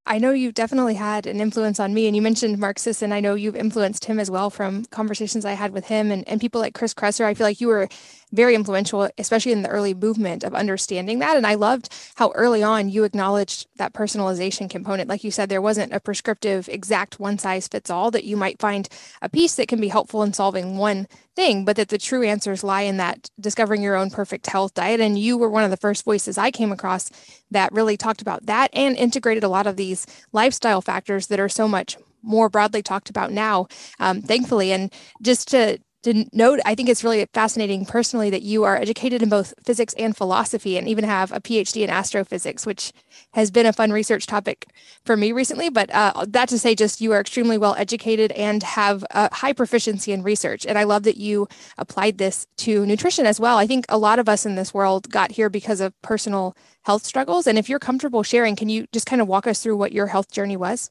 I 0.08 0.20
know 0.20 0.32
you've 0.32 0.54
definitely 0.54 0.96
had 0.96 1.28
an 1.28 1.42
influence 1.42 1.82
on 1.82 1.94
me. 1.94 2.08
And 2.08 2.16
you 2.16 2.22
mentioned 2.22 2.58
Mark 2.58 2.80
Sisson. 2.80 3.12
I 3.12 3.20
know 3.20 3.36
you've 3.36 3.58
influenced 3.58 4.06
him 4.06 4.20
as 4.20 4.32
well 4.32 4.50
from 4.50 4.86
conversations 4.86 5.44
I 5.44 5.52
had 5.52 5.74
with 5.74 5.86
him 5.86 6.12
and, 6.12 6.26
and 6.30 6.40
people 6.40 6.62
like 6.62 6.74
Chris 6.74 6.94
Kresser. 6.94 7.26
I 7.26 7.34
feel 7.34 7.46
like 7.46 7.60
you 7.60 7.68
were 7.68 7.90
very 8.32 8.56
influential, 8.56 9.10
especially 9.18 9.52
in 9.52 9.64
the 9.64 9.70
early 9.70 9.94
movement 9.94 10.46
of 10.46 10.56
understanding 10.56 11.20
that. 11.20 11.36
And 11.36 11.46
I 11.46 11.56
loved 11.56 11.94
how 12.16 12.32
early 12.36 12.64
on 12.64 12.88
you 12.88 13.04
acknowledged 13.04 13.68
that 13.76 13.94
personalization 13.94 14.70
component. 14.70 15.10
Like 15.10 15.26
you 15.26 15.32
said, 15.32 15.50
there 15.50 15.62
wasn't 15.62 15.94
a 15.94 16.00
prescriptive, 16.00 16.70
exact 16.70 17.20
one 17.20 17.38
size 17.38 17.68
fits 17.68 17.90
all, 17.90 18.10
that 18.12 18.24
you 18.24 18.38
might 18.38 18.60
find 18.60 18.88
a 19.22 19.28
piece 19.28 19.56
that 19.56 19.68
can 19.68 19.82
be 19.82 19.90
helpful 19.90 20.24
in 20.24 20.32
solving 20.32 20.78
one 20.78 21.08
thing, 21.38 21.64
but 21.64 21.76
that 21.76 21.90
the 21.90 22.00
true 22.00 22.24
answers 22.24 22.64
lie 22.64 22.82
in 22.82 22.98
that 22.98 23.30
discovering 23.40 23.84
your 23.84 23.96
own 23.96 24.10
perfect 24.10 24.48
health 24.48 24.74
diet. 24.74 25.00
And 25.00 25.20
you 25.20 25.38
were 25.38 25.50
one 25.50 25.64
of 25.64 25.70
the 25.70 25.78
first 25.78 26.04
voices 26.04 26.38
I 26.38 26.50
came 26.50 26.72
across 26.72 27.12
that 27.52 27.72
really 27.72 27.96
talked 27.96 28.24
about 28.24 28.48
that 28.48 28.72
and 28.74 28.98
integrated 28.98 29.44
a 29.44 29.50
lot 29.50 29.68
of 29.68 29.78
these 29.78 30.08
lifestyle 30.34 30.82
factors 30.82 31.28
that 31.28 31.40
are 31.40 31.48
so 31.48 31.68
much 31.68 31.96
more 32.24 32.50
broadly 32.50 32.82
talked 32.82 33.12
about 33.12 33.32
now, 33.32 33.68
um, 34.00 34.22
thankfully. 34.22 34.72
And 34.72 34.92
just 35.22 35.48
to 35.50 35.78
to 36.04 36.26
note, 36.32 36.60
I 36.66 36.76
think 36.76 36.90
it's 36.90 37.04
really 37.04 37.26
fascinating 37.34 37.86
personally 37.86 38.30
that 38.30 38.42
you 38.42 38.64
are 38.64 38.78
educated 38.78 39.22
in 39.22 39.30
both 39.30 39.54
physics 39.64 39.94
and 39.96 40.16
philosophy 40.16 40.78
and 40.78 40.88
even 40.88 41.04
have 41.04 41.32
a 41.32 41.40
PhD 41.40 41.84
in 41.84 41.90
astrophysics, 41.90 42.66
which 42.66 42.94
has 43.34 43.52
been 43.52 43.66
a 43.66 43.74
fun 43.74 43.92
research 43.92 44.28
topic 44.28 44.68
for 45.06 45.18
me 45.18 45.32
recently. 45.32 45.70
But 45.70 45.90
uh, 45.94 46.26
that 46.28 46.50
to 46.50 46.60
say, 46.60 46.76
just 46.76 47.02
you 47.02 47.12
are 47.12 47.20
extremely 47.20 47.58
well 47.58 47.76
educated 47.76 48.32
and 48.34 48.64
have 48.64 49.04
a 49.12 49.34
high 49.34 49.54
proficiency 49.54 50.12
in 50.12 50.24
research. 50.24 50.66
And 50.66 50.78
I 50.78 50.84
love 50.84 51.04
that 51.04 51.18
you 51.18 51.48
applied 51.78 52.18
this 52.18 52.48
to 52.58 52.86
nutrition 52.86 53.26
as 53.26 53.40
well. 53.40 53.58
I 53.58 53.68
think 53.68 53.86
a 53.90 53.98
lot 53.98 54.20
of 54.20 54.30
us 54.30 54.46
in 54.46 54.56
this 54.56 54.74
world 54.74 55.10
got 55.10 55.32
here 55.32 55.50
because 55.50 55.82
of 55.82 56.00
personal 56.02 56.56
health 56.84 57.06
struggles. 57.06 57.48
And 57.48 57.58
if 57.58 57.68
you're 57.70 57.80
comfortable 57.80 58.24
sharing, 58.24 58.56
can 58.56 58.70
you 58.70 58.86
just 58.94 59.08
kind 59.08 59.22
of 59.22 59.28
walk 59.28 59.48
us 59.48 59.62
through 59.62 59.78
what 59.78 59.92
your 59.92 60.08
health 60.08 60.32
journey 60.32 60.58
was? 60.58 60.90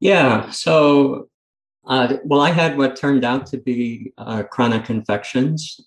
Yeah. 0.00 0.50
So 0.50 1.28
uh, 1.88 2.18
well, 2.22 2.42
I 2.42 2.50
had 2.50 2.76
what 2.76 2.96
turned 2.96 3.24
out 3.24 3.46
to 3.46 3.56
be 3.56 4.12
uh, 4.18 4.42
chronic 4.42 4.90
infections, 4.90 5.80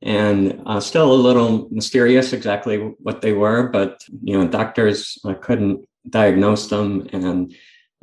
and 0.00 0.62
uh, 0.64 0.80
still 0.80 1.12
a 1.12 1.14
little 1.14 1.68
mysterious 1.70 2.32
exactly 2.32 2.78
what 2.78 3.20
they 3.20 3.34
were. 3.34 3.68
But 3.68 4.02
you 4.22 4.38
know, 4.38 4.48
doctors 4.48 5.18
uh, 5.24 5.34
couldn't 5.34 5.86
diagnose 6.08 6.68
them, 6.68 7.06
and 7.12 7.54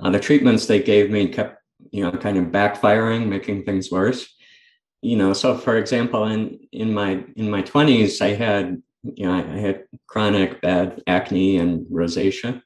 uh, 0.01 0.11
the 0.11 0.19
treatments 0.19 0.67
they 0.67 0.81
gave 0.81 1.09
me 1.09 1.27
kept 1.27 1.63
you 1.89 2.03
know 2.03 2.11
kind 2.11 2.37
of 2.37 2.45
backfiring, 2.45 3.27
making 3.27 3.63
things 3.63 3.91
worse. 3.91 4.31
You 5.01 5.17
know, 5.17 5.33
so 5.33 5.57
for 5.57 5.77
example, 5.77 6.25
in 6.25 6.59
in 6.71 6.93
my 6.93 7.23
in 7.35 7.49
my 7.49 7.63
twenties, 7.63 8.21
I 8.21 8.35
had 8.35 8.79
you 9.01 9.25
know 9.25 9.33
I, 9.33 9.39
I 9.39 9.57
had 9.57 9.85
chronic 10.05 10.61
bad 10.61 11.01
acne 11.07 11.57
and 11.57 11.87
rosacea, 11.87 12.61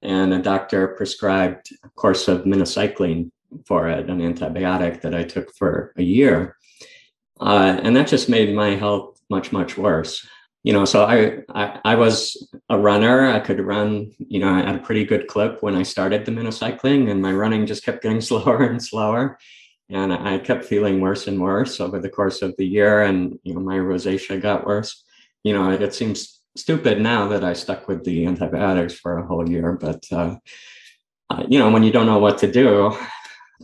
and 0.00 0.32
a 0.32 0.40
doctor 0.40 0.88
prescribed 0.88 1.68
a 1.84 1.90
course 1.90 2.26
of 2.26 2.44
minocycline 2.44 3.32
for 3.66 3.88
it, 3.88 4.08
an 4.08 4.20
antibiotic 4.20 5.02
that 5.02 5.14
I 5.14 5.24
took 5.24 5.54
for 5.54 5.92
a 5.96 6.02
year. 6.02 6.56
Uh, 7.40 7.78
and 7.82 7.96
that 7.96 8.08
just 8.08 8.28
made 8.28 8.54
my 8.54 8.70
health 8.70 9.20
much, 9.30 9.52
much 9.52 9.76
worse. 9.76 10.26
You 10.64 10.72
know, 10.72 10.84
so 10.84 11.04
I, 11.04 11.38
I, 11.54 11.80
I 11.84 11.94
was 11.94 12.50
a 12.68 12.78
runner. 12.78 13.30
I 13.30 13.40
could 13.40 13.60
run, 13.60 14.12
you 14.18 14.40
know, 14.40 14.58
at 14.58 14.74
a 14.74 14.80
pretty 14.80 15.04
good 15.04 15.28
clip 15.28 15.62
when 15.62 15.76
I 15.76 15.82
started 15.82 16.24
the 16.24 16.32
minocycline, 16.32 17.10
and 17.10 17.22
my 17.22 17.32
running 17.32 17.66
just 17.66 17.84
kept 17.84 18.02
getting 18.02 18.20
slower 18.30 18.64
and 18.64 18.82
slower. 18.82 19.38
And 19.90 20.12
I 20.12 20.38
kept 20.38 20.66
feeling 20.66 21.00
worse 21.00 21.26
and 21.28 21.40
worse 21.40 21.80
over 21.80 21.98
the 21.98 22.10
course 22.10 22.42
of 22.42 22.54
the 22.58 22.66
year. 22.66 23.02
And, 23.02 23.38
you 23.42 23.54
know, 23.54 23.60
my 23.60 23.76
rosacea 23.76 24.40
got 24.40 24.66
worse. 24.66 25.02
You 25.44 25.54
know, 25.54 25.70
it, 25.70 25.80
it 25.80 25.94
seems 25.94 26.40
stupid 26.56 27.00
now 27.00 27.28
that 27.28 27.42
I 27.42 27.54
stuck 27.54 27.88
with 27.88 28.04
the 28.04 28.26
antibiotics 28.26 28.94
for 28.94 29.18
a 29.18 29.26
whole 29.26 29.48
year, 29.48 29.72
but, 29.72 30.04
uh, 30.12 30.36
uh, 31.30 31.44
you 31.48 31.58
know, 31.58 31.70
when 31.70 31.82
you 31.82 31.92
don't 31.92 32.06
know 32.06 32.18
what 32.18 32.38
to 32.38 32.50
do, 32.50 32.96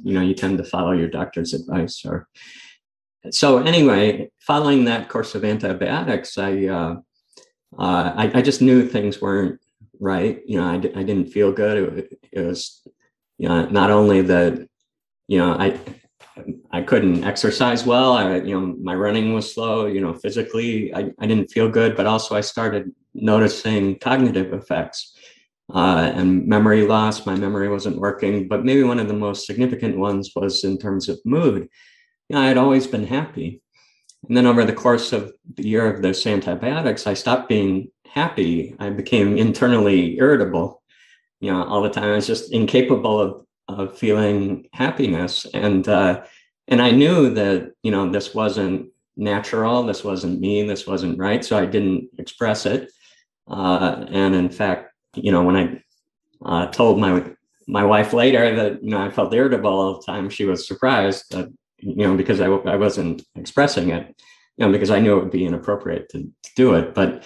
you 0.02 0.14
know 0.14 0.20
you 0.20 0.34
tend 0.34 0.58
to 0.58 0.64
follow 0.64 0.92
your 0.92 1.08
doctor's 1.08 1.54
advice 1.54 2.04
or 2.04 2.28
so 3.30 3.58
anyway 3.58 4.30
following 4.40 4.84
that 4.84 5.08
course 5.08 5.34
of 5.34 5.44
antibiotics 5.44 6.36
i 6.38 6.66
uh, 6.66 6.96
uh, 7.78 8.12
I, 8.16 8.38
I, 8.38 8.42
just 8.42 8.62
knew 8.62 8.88
things 8.88 9.20
weren't 9.20 9.60
right. 10.00 10.40
You 10.46 10.60
know 10.60 10.66
I, 10.66 10.74
I 10.74 11.02
didn't 11.02 11.32
feel 11.32 11.52
good. 11.52 11.98
It, 11.98 12.18
it 12.32 12.40
was 12.40 12.86
you 13.38 13.48
know 13.48 13.66
not 13.66 13.90
only 13.90 14.20
that 14.22 14.68
you 15.26 15.38
know 15.38 15.54
i 15.54 15.78
i 16.70 16.82
couldn't 16.82 17.24
exercise 17.24 17.84
well. 17.84 18.12
I 18.12 18.36
you 18.36 18.58
know 18.58 18.76
my 18.80 18.94
running 18.94 19.34
was 19.34 19.52
slow 19.52 19.86
you 19.86 20.00
know 20.00 20.14
physically 20.14 20.94
i, 20.94 21.10
I 21.18 21.26
didn't 21.26 21.50
feel 21.50 21.68
good 21.68 21.96
but 21.96 22.06
also 22.06 22.36
i 22.36 22.40
started 22.40 22.92
noticing 23.14 23.98
cognitive 23.98 24.52
effects 24.52 25.13
uh, 25.74 26.12
and 26.14 26.46
memory 26.46 26.86
loss. 26.86 27.26
My 27.26 27.34
memory 27.34 27.68
wasn't 27.68 27.98
working, 27.98 28.48
but 28.48 28.64
maybe 28.64 28.84
one 28.84 29.00
of 29.00 29.08
the 29.08 29.14
most 29.14 29.46
significant 29.46 29.98
ones 29.98 30.30
was 30.34 30.62
in 30.62 30.78
terms 30.78 31.08
of 31.08 31.18
mood. 31.24 31.68
You 32.28 32.36
know, 32.36 32.42
I 32.42 32.46
had 32.46 32.56
always 32.56 32.86
been 32.86 33.06
happy. 33.06 33.60
And 34.28 34.36
then 34.36 34.46
over 34.46 34.64
the 34.64 34.72
course 34.72 35.12
of 35.12 35.32
the 35.56 35.66
year 35.66 35.92
of 35.92 36.00
those 36.00 36.26
antibiotics, 36.26 37.06
I 37.06 37.14
stopped 37.14 37.48
being 37.48 37.90
happy. 38.06 38.74
I 38.78 38.90
became 38.90 39.36
internally 39.36 40.16
irritable. 40.16 40.80
You 41.40 41.52
know, 41.52 41.64
all 41.64 41.82
the 41.82 41.90
time 41.90 42.04
I 42.04 42.14
was 42.14 42.26
just 42.26 42.52
incapable 42.52 43.20
of, 43.20 43.46
of 43.68 43.98
feeling 43.98 44.68
happiness. 44.72 45.44
And 45.52 45.86
uh, 45.88 46.24
and 46.68 46.80
I 46.80 46.92
knew 46.92 47.34
that, 47.34 47.72
you 47.82 47.90
know, 47.90 48.08
this 48.08 48.32
wasn't 48.34 48.88
natural, 49.16 49.82
this 49.82 50.02
wasn't 50.02 50.40
me, 50.40 50.62
this 50.62 50.86
wasn't 50.86 51.18
right. 51.18 51.44
So 51.44 51.58
I 51.58 51.66
didn't 51.66 52.08
express 52.18 52.64
it. 52.64 52.90
Uh, 53.46 54.06
and 54.08 54.34
in 54.34 54.48
fact, 54.48 54.93
you 55.16 55.33
know, 55.33 55.42
when 55.42 55.56
I 55.56 55.83
uh, 56.44 56.66
told 56.71 57.00
my 57.00 57.25
my 57.66 57.85
wife 57.85 58.12
later 58.12 58.54
that 58.54 58.83
you 58.83 58.90
know 58.90 59.00
I 59.00 59.11
felt 59.11 59.35
irritable 59.35 59.71
all 59.71 59.94
the 59.94 60.06
time, 60.06 60.28
she 60.28 60.44
was 60.44 60.66
surprised 60.66 61.25
that 61.30 61.49
you 61.78 62.06
know 62.06 62.16
because 62.16 62.40
I 62.40 62.47
I 62.47 62.76
wasn't 62.76 63.23
expressing 63.35 63.90
it, 63.90 64.14
you 64.56 64.66
know, 64.66 64.73
because 64.73 64.90
I 64.90 65.00
knew 65.00 65.16
it 65.16 65.23
would 65.23 65.30
be 65.30 65.47
inappropriate 65.47 66.09
to, 66.11 66.23
to 66.23 66.50
do 66.56 66.75
it. 66.75 66.94
But 66.94 67.25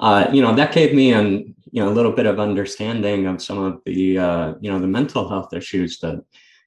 uh, 0.00 0.28
you 0.32 0.42
know 0.42 0.54
that 0.54 0.72
gave 0.72 0.94
me 0.94 1.12
an 1.12 1.54
you 1.70 1.82
know 1.82 1.88
a 1.88 1.96
little 1.98 2.12
bit 2.12 2.26
of 2.26 2.40
understanding 2.40 3.26
of 3.26 3.42
some 3.42 3.58
of 3.58 3.80
the 3.84 4.18
uh, 4.18 4.54
you 4.60 4.70
know 4.70 4.78
the 4.78 4.86
mental 4.86 5.28
health 5.28 5.52
issues 5.52 5.98
that 6.00 6.22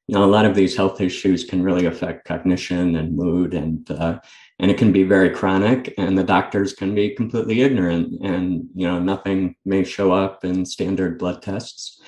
you 0.08 0.16
know 0.16 0.24
a 0.24 0.34
lot 0.36 0.46
of 0.46 0.56
these 0.56 0.76
health 0.76 1.02
issues 1.02 1.44
can 1.44 1.64
really 1.64 1.86
affect 1.86 2.28
cognition 2.28 2.96
and 2.96 3.16
mood 3.16 3.54
and 3.54 3.90
uh, 3.92 4.20
and 4.60 4.72
it 4.72 4.78
can 4.78 4.92
be 4.92 5.04
very 5.04 5.30
chronic 5.30 5.94
and 5.98 6.18
the 6.18 6.24
doctors 6.24 6.74
can 6.74 6.96
be 6.96 7.16
completely 7.16 7.62
ignorant 7.62 8.22
and 8.24 8.68
you 8.76 8.88
know 8.88 9.00
nothing 9.00 9.56
may 9.66 9.84
show 9.84 10.12
up 10.12 10.44
in 10.44 10.66
standard 10.66 11.18
blood 11.18 11.42
tests. 11.42 12.02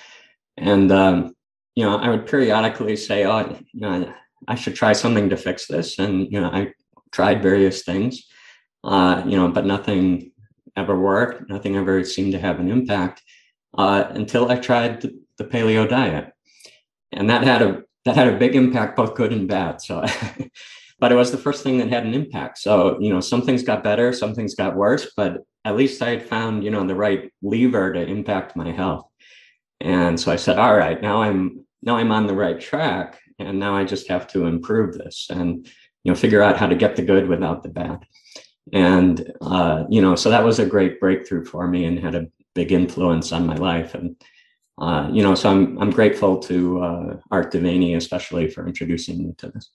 And 0.58 0.92
um, 0.92 1.36
you 1.76 1.86
know 1.86 1.96
i 1.98 2.10
would 2.10 2.26
periodically 2.26 2.96
say 2.96 3.26
oh 3.26 3.58
you 3.74 3.82
know 3.82 4.14
i 4.50 4.56
should 4.56 4.76
try 4.76 4.92
something 4.92 5.30
to 5.30 5.38
fix 5.38 5.68
this 5.68 5.98
and 5.98 6.30
you 6.32 6.42
know 6.42 6.50
i 6.50 6.74
tried 7.12 7.42
various 7.42 7.84
things 7.84 8.28
uh, 8.84 9.24
you 9.26 9.38
know 9.38 9.48
but 9.50 9.66
nothing 9.66 10.32
ever 10.76 11.00
worked 11.00 11.50
nothing 11.50 11.78
ever 11.78 12.04
seemed 12.04 12.34
to 12.34 12.40
have 12.40 12.60
an 12.60 12.70
impact 12.70 13.22
uh, 13.78 14.04
until 14.10 14.52
i 14.52 14.56
tried 14.56 15.10
the 15.40 15.46
paleo 15.46 15.90
diet. 15.90 16.32
And 17.12 17.30
that 17.32 17.44
had 17.44 17.64
a 17.64 17.82
that 18.06 18.16
had 18.16 18.28
a 18.28 18.38
big 18.38 18.56
impact 18.56 18.96
both 18.96 19.16
good 19.16 19.34
and 19.34 19.48
bad 19.48 19.82
so 19.82 20.06
but 21.00 21.12
it 21.12 21.16
was 21.16 21.32
the 21.32 21.38
first 21.38 21.64
thing 21.64 21.78
that 21.78 21.90
had 21.90 22.06
an 22.06 22.14
impact. 22.14 22.58
So, 22.58 23.00
you 23.00 23.10
know, 23.10 23.22
some 23.22 23.42
things 23.42 23.64
got 23.64 23.84
better, 23.84 24.12
some 24.14 24.36
things 24.36 24.56
got 24.56 24.76
worse, 24.76 25.12
but 25.16 25.38
at 25.66 25.76
least 25.76 26.02
I 26.02 26.10
had 26.10 26.28
found, 26.28 26.64
you 26.64 26.72
know, 26.72 26.86
the 26.86 26.96
right 26.96 27.32
lever 27.42 27.94
to 27.94 28.02
impact 28.02 28.56
my 28.56 28.72
health. 28.72 29.08
And 29.82 30.20
so 30.20 30.32
I 30.32 30.36
said, 30.36 30.60
all 30.60 30.76
right, 30.76 31.02
now 31.02 31.22
I'm 31.22 31.66
now 31.82 31.96
I'm 31.96 32.12
on 32.12 32.28
the 32.28 32.36
right 32.36 32.60
track. 32.60 33.20
And 33.40 33.58
now 33.58 33.74
I 33.74 33.86
just 33.86 34.10
have 34.10 34.28
to 34.30 34.46
improve 34.46 34.98
this 34.98 35.28
and, 35.30 35.66
you 36.04 36.12
know, 36.12 36.16
figure 36.16 36.42
out 36.42 36.58
how 36.58 36.68
to 36.68 36.76
get 36.76 36.98
the 36.98 37.02
good 37.02 37.30
without 37.30 37.64
the 37.64 37.70
bad. 37.70 38.06
And 38.74 39.32
uh, 39.42 39.86
you 39.90 40.02
know, 40.02 40.16
so 40.16 40.30
that 40.30 40.44
was 40.44 40.60
a 40.60 40.66
great 40.66 41.00
breakthrough 41.00 41.46
for 41.46 41.68
me 41.68 41.86
and 41.86 42.00
had 42.00 42.16
a 42.16 42.28
big 42.56 42.72
influence 42.72 43.32
on 43.32 43.48
my 43.48 43.56
life. 43.56 43.96
And 43.96 44.16
uh, 44.78 45.10
you 45.12 45.24
know, 45.24 45.36
so 45.36 45.50
I'm 45.50 45.80
I'm 45.80 45.90
grateful 45.90 46.40
to 46.40 46.82
uh, 46.82 47.18
Art 47.32 47.52
De 47.52 47.60
Vany 47.60 47.96
especially 47.96 48.50
for 48.50 48.68
introducing 48.68 49.26
me 49.26 49.34
to 49.38 49.50
this. 49.50 49.70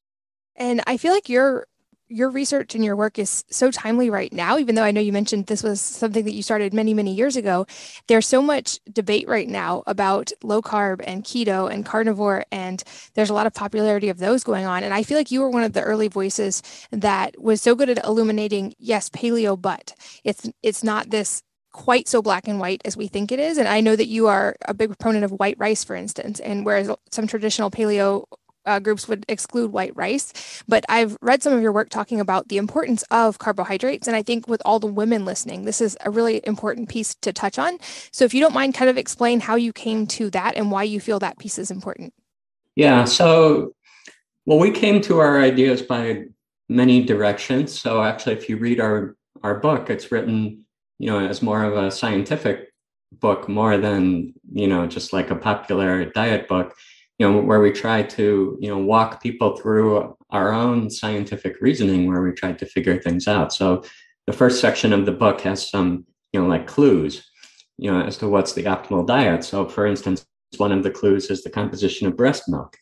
And 0.56 0.82
I 0.86 0.96
feel 0.96 1.12
like 1.12 1.28
your 1.28 1.66
your 2.08 2.30
research 2.30 2.74
and 2.74 2.84
your 2.84 2.96
work 2.96 3.18
is 3.18 3.44
so 3.50 3.70
timely 3.70 4.10
right 4.10 4.32
now, 4.32 4.58
even 4.58 4.74
though 4.74 4.82
I 4.82 4.90
know 4.90 5.00
you 5.00 5.12
mentioned 5.12 5.46
this 5.46 5.62
was 5.62 5.80
something 5.80 6.24
that 6.24 6.34
you 6.34 6.42
started 6.42 6.74
many, 6.74 6.92
many 6.92 7.14
years 7.14 7.34
ago. 7.34 7.66
There's 8.08 8.26
so 8.26 8.42
much 8.42 8.78
debate 8.92 9.26
right 9.26 9.48
now 9.48 9.82
about 9.86 10.30
low 10.42 10.60
carb 10.60 11.02
and 11.06 11.24
keto 11.24 11.72
and 11.72 11.84
carnivore, 11.84 12.44
and 12.52 12.84
there's 13.14 13.30
a 13.30 13.34
lot 13.34 13.46
of 13.46 13.54
popularity 13.54 14.10
of 14.10 14.18
those 14.18 14.44
going 14.44 14.66
on. 14.66 14.84
And 14.84 14.92
I 14.92 15.02
feel 15.02 15.16
like 15.16 15.30
you 15.30 15.40
were 15.40 15.50
one 15.50 15.64
of 15.64 15.72
the 15.72 15.82
early 15.82 16.08
voices 16.08 16.62
that 16.90 17.40
was 17.40 17.62
so 17.62 17.74
good 17.74 17.88
at 17.88 18.04
illuminating, 18.04 18.74
yes, 18.78 19.08
paleo, 19.08 19.60
but 19.60 19.94
it's 20.24 20.48
it's 20.62 20.84
not 20.84 21.10
this 21.10 21.42
quite 21.72 22.06
so 22.06 22.22
black 22.22 22.46
and 22.46 22.60
white 22.60 22.80
as 22.84 22.96
we 22.96 23.08
think 23.08 23.32
it 23.32 23.40
is. 23.40 23.58
And 23.58 23.66
I 23.66 23.80
know 23.80 23.96
that 23.96 24.06
you 24.06 24.28
are 24.28 24.54
a 24.66 24.74
big 24.74 24.90
proponent 24.90 25.24
of 25.24 25.32
white 25.32 25.56
rice, 25.58 25.82
for 25.82 25.96
instance, 25.96 26.38
and 26.38 26.64
whereas 26.64 26.88
some 27.10 27.26
traditional 27.26 27.70
paleo 27.70 28.26
uh, 28.66 28.78
groups 28.78 29.08
would 29.08 29.24
exclude 29.28 29.72
white 29.72 29.94
rice. 29.96 30.62
But 30.66 30.84
I've 30.88 31.16
read 31.20 31.42
some 31.42 31.52
of 31.52 31.62
your 31.62 31.72
work 31.72 31.90
talking 31.90 32.20
about 32.20 32.48
the 32.48 32.56
importance 32.56 33.02
of 33.10 33.38
carbohydrates. 33.38 34.06
And 34.06 34.16
I 34.16 34.22
think 34.22 34.48
with 34.48 34.62
all 34.64 34.78
the 34.78 34.86
women 34.86 35.24
listening, 35.24 35.64
this 35.64 35.80
is 35.80 35.96
a 36.04 36.10
really 36.10 36.40
important 36.44 36.88
piece 36.88 37.14
to 37.16 37.32
touch 37.32 37.58
on. 37.58 37.78
So 38.10 38.24
if 38.24 38.34
you 38.34 38.40
don't 38.40 38.54
mind, 38.54 38.74
kind 38.74 38.90
of 38.90 38.98
explain 38.98 39.40
how 39.40 39.56
you 39.56 39.72
came 39.72 40.06
to 40.08 40.30
that 40.30 40.56
and 40.56 40.70
why 40.70 40.82
you 40.82 41.00
feel 41.00 41.18
that 41.20 41.38
piece 41.38 41.58
is 41.58 41.70
important. 41.70 42.12
Yeah. 42.76 43.04
So, 43.04 43.74
well, 44.46 44.58
we 44.58 44.70
came 44.70 45.00
to 45.02 45.18
our 45.18 45.40
ideas 45.40 45.82
by 45.82 46.24
many 46.68 47.04
directions. 47.04 47.78
So 47.78 48.02
actually, 48.02 48.34
if 48.34 48.48
you 48.48 48.56
read 48.56 48.80
our 48.80 49.16
our 49.42 49.60
book, 49.60 49.90
it's 49.90 50.10
written, 50.10 50.64
you 50.98 51.10
know, 51.10 51.20
as 51.20 51.42
more 51.42 51.64
of 51.64 51.76
a 51.76 51.90
scientific 51.90 52.72
book 53.20 53.48
more 53.48 53.78
than 53.78 54.34
you 54.52 54.66
know 54.66 54.86
just 54.86 55.12
like 55.12 55.30
a 55.30 55.36
popular 55.36 56.04
diet 56.06 56.48
book 56.48 56.74
you 57.18 57.30
know, 57.30 57.40
where 57.40 57.60
we 57.60 57.70
try 57.70 58.02
to, 58.02 58.58
you 58.60 58.68
know, 58.68 58.78
walk 58.78 59.22
people 59.22 59.56
through 59.56 60.16
our 60.30 60.52
own 60.52 60.90
scientific 60.90 61.60
reasoning 61.60 62.08
where 62.08 62.22
we 62.22 62.32
try 62.32 62.52
to 62.52 62.66
figure 62.66 63.00
things 63.00 63.28
out. 63.28 63.52
So 63.52 63.84
the 64.26 64.32
first 64.32 64.60
section 64.60 64.92
of 64.92 65.06
the 65.06 65.12
book 65.12 65.40
has 65.42 65.70
some, 65.70 66.06
you 66.32 66.40
know, 66.40 66.46
like 66.46 66.66
clues, 66.66 67.30
you 67.78 67.90
know, 67.90 68.00
as 68.00 68.18
to 68.18 68.28
what's 68.28 68.52
the 68.54 68.64
optimal 68.64 69.06
diet. 69.06 69.44
So 69.44 69.68
for 69.68 69.86
instance, 69.86 70.26
one 70.56 70.72
of 70.72 70.82
the 70.82 70.90
clues 70.90 71.30
is 71.30 71.42
the 71.42 71.50
composition 71.50 72.06
of 72.06 72.16
breast 72.16 72.48
milk, 72.48 72.76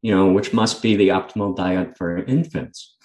you 0.00 0.14
know, 0.14 0.32
which 0.32 0.52
must 0.54 0.80
be 0.80 0.96
the 0.96 1.08
optimal 1.08 1.54
diet 1.54 1.96
for 1.98 2.18
infants. 2.18 2.96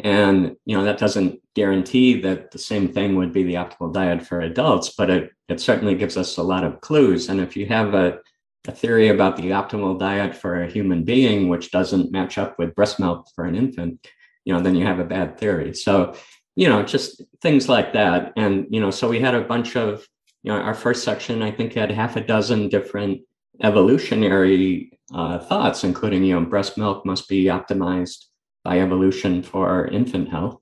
And, 0.00 0.54
you 0.64 0.76
know, 0.76 0.84
that 0.84 0.98
doesn't 0.98 1.40
guarantee 1.56 2.20
that 2.20 2.52
the 2.52 2.58
same 2.58 2.86
thing 2.86 3.16
would 3.16 3.32
be 3.32 3.42
the 3.42 3.54
optimal 3.54 3.92
diet 3.92 4.22
for 4.24 4.40
adults, 4.40 4.94
but 4.96 5.10
it, 5.10 5.32
it 5.48 5.60
certainly 5.60 5.96
gives 5.96 6.16
us 6.16 6.36
a 6.36 6.42
lot 6.42 6.62
of 6.62 6.80
clues. 6.80 7.28
And 7.28 7.40
if 7.40 7.56
you 7.56 7.66
have 7.66 7.94
a, 7.94 8.18
a 8.66 8.72
theory 8.72 9.08
about 9.08 9.36
the 9.36 9.50
optimal 9.50 9.98
diet 9.98 10.34
for 10.34 10.62
a 10.62 10.70
human 10.70 11.04
being, 11.04 11.48
which 11.48 11.70
doesn't 11.70 12.12
match 12.12 12.38
up 12.38 12.58
with 12.58 12.74
breast 12.74 12.98
milk 12.98 13.28
for 13.34 13.44
an 13.44 13.54
infant, 13.54 14.06
you 14.44 14.52
know, 14.52 14.60
then 14.60 14.74
you 14.74 14.84
have 14.84 14.98
a 14.98 15.04
bad 15.04 15.38
theory. 15.38 15.74
So, 15.74 16.14
you 16.56 16.68
know, 16.68 16.82
just 16.82 17.22
things 17.40 17.68
like 17.68 17.92
that. 17.92 18.32
And, 18.36 18.66
you 18.70 18.80
know, 18.80 18.90
so 18.90 19.08
we 19.08 19.20
had 19.20 19.34
a 19.34 19.42
bunch 19.42 19.76
of, 19.76 20.06
you 20.42 20.52
know, 20.52 20.58
our 20.58 20.74
first 20.74 21.04
section, 21.04 21.42
I 21.42 21.50
think, 21.50 21.74
had 21.74 21.90
half 21.90 22.16
a 22.16 22.20
dozen 22.20 22.68
different 22.68 23.20
evolutionary 23.62 24.98
uh, 25.14 25.38
thoughts, 25.38 25.84
including, 25.84 26.24
you 26.24 26.34
know, 26.34 26.46
breast 26.46 26.76
milk 26.76 27.06
must 27.06 27.28
be 27.28 27.44
optimized 27.44 28.24
by 28.64 28.80
evolution 28.80 29.42
for 29.42 29.86
infant 29.86 30.30
health. 30.30 30.60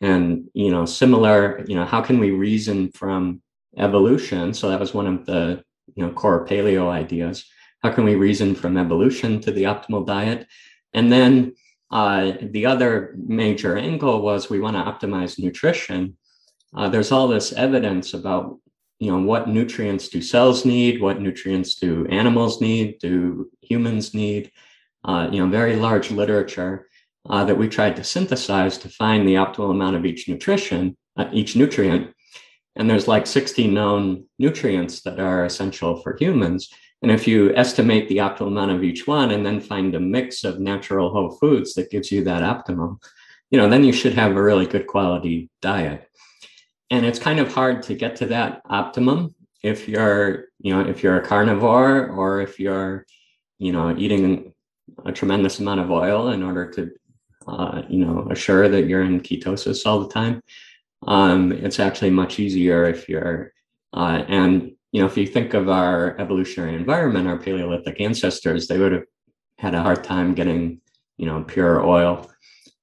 And, 0.00 0.48
you 0.54 0.70
know, 0.70 0.84
similar, 0.84 1.64
you 1.66 1.76
know, 1.76 1.84
how 1.84 2.00
can 2.00 2.18
we 2.18 2.30
reason 2.30 2.90
from 2.92 3.42
evolution? 3.76 4.52
So 4.54 4.68
that 4.68 4.80
was 4.80 4.94
one 4.94 5.06
of 5.06 5.26
the 5.26 5.62
you 5.94 6.06
know 6.06 6.12
core 6.12 6.46
paleo 6.46 6.90
ideas. 6.90 7.44
How 7.82 7.92
can 7.92 8.04
we 8.04 8.14
reason 8.14 8.54
from 8.54 8.76
evolution 8.76 9.40
to 9.40 9.52
the 9.52 9.64
optimal 9.64 10.06
diet? 10.06 10.46
And 10.94 11.12
then 11.12 11.54
uh, 11.90 12.32
the 12.40 12.66
other 12.66 13.14
major 13.16 13.76
angle 13.76 14.22
was 14.22 14.48
we 14.48 14.60
want 14.60 14.76
to 14.76 14.82
optimize 14.82 15.38
nutrition. 15.38 16.16
Uh, 16.74 16.88
there's 16.88 17.12
all 17.12 17.28
this 17.28 17.52
evidence 17.52 18.14
about 18.14 18.58
you 19.00 19.10
know 19.10 19.18
what 19.18 19.48
nutrients 19.48 20.08
do 20.08 20.22
cells 20.22 20.64
need 20.64 21.00
what 21.00 21.20
nutrients 21.20 21.74
do 21.74 22.06
animals 22.06 22.60
need 22.60 22.98
do 23.00 23.50
humans 23.60 24.14
need 24.14 24.50
uh, 25.04 25.28
you 25.30 25.40
know 25.40 25.50
very 25.50 25.76
large 25.76 26.10
literature 26.10 26.88
uh, 27.28 27.44
that 27.44 27.56
we 27.56 27.68
tried 27.68 27.96
to 27.96 28.04
synthesize 28.04 28.78
to 28.78 28.88
find 28.88 29.26
the 29.26 29.34
optimal 29.34 29.70
amount 29.70 29.96
of 29.96 30.06
each 30.06 30.28
nutrition 30.28 30.96
uh, 31.16 31.28
each 31.32 31.56
nutrient 31.56 32.13
and 32.76 32.88
there's 32.88 33.08
like 33.08 33.26
60 33.26 33.68
known 33.68 34.24
nutrients 34.38 35.02
that 35.02 35.20
are 35.20 35.44
essential 35.44 36.00
for 36.02 36.16
humans. 36.18 36.72
And 37.02 37.10
if 37.10 37.28
you 37.28 37.54
estimate 37.54 38.08
the 38.08 38.18
optimal 38.18 38.48
amount 38.48 38.72
of 38.72 38.82
each 38.82 39.06
one 39.06 39.30
and 39.30 39.44
then 39.44 39.60
find 39.60 39.94
a 39.94 40.00
mix 40.00 40.42
of 40.42 40.58
natural 40.58 41.10
whole 41.10 41.32
foods 41.32 41.74
that 41.74 41.90
gives 41.90 42.10
you 42.10 42.24
that 42.24 42.42
optimum, 42.42 42.98
you 43.50 43.58
know, 43.58 43.68
then 43.68 43.84
you 43.84 43.92
should 43.92 44.14
have 44.14 44.32
a 44.32 44.42
really 44.42 44.66
good 44.66 44.86
quality 44.86 45.50
diet. 45.60 46.08
And 46.90 47.04
it's 47.04 47.18
kind 47.18 47.40
of 47.40 47.52
hard 47.52 47.82
to 47.84 47.94
get 47.94 48.16
to 48.16 48.26
that 48.26 48.62
optimum 48.68 49.34
if 49.62 49.88
you're, 49.88 50.46
you 50.58 50.74
know, 50.74 50.80
if 50.80 51.02
you're 51.02 51.18
a 51.18 51.26
carnivore 51.26 52.08
or 52.08 52.40
if 52.40 52.58
you're, 52.58 53.06
you 53.58 53.72
know, 53.72 53.96
eating 53.96 54.52
a 55.04 55.12
tremendous 55.12 55.58
amount 55.58 55.80
of 55.80 55.90
oil 55.90 56.28
in 56.30 56.42
order 56.42 56.70
to, 56.72 56.90
uh, 57.46 57.82
you 57.88 58.04
know, 58.04 58.26
assure 58.30 58.68
that 58.68 58.86
you're 58.86 59.02
in 59.02 59.20
ketosis 59.20 59.86
all 59.86 60.00
the 60.00 60.08
time. 60.08 60.42
Um, 61.06 61.52
it's 61.52 61.80
actually 61.80 62.10
much 62.10 62.38
easier 62.38 62.84
if 62.84 63.08
you're, 63.08 63.52
uh, 63.92 64.24
and 64.28 64.72
you 64.92 65.00
know, 65.00 65.06
if 65.06 65.16
you 65.16 65.26
think 65.26 65.54
of 65.54 65.68
our 65.68 66.16
evolutionary 66.20 66.74
environment, 66.74 67.28
our 67.28 67.36
Paleolithic 67.36 68.00
ancestors, 68.00 68.68
they 68.68 68.78
would 68.78 68.92
have 68.92 69.04
had 69.58 69.74
a 69.74 69.82
hard 69.82 70.04
time 70.04 70.34
getting, 70.34 70.80
you 71.16 71.26
know, 71.26 71.42
pure 71.42 71.84
oil 71.84 72.30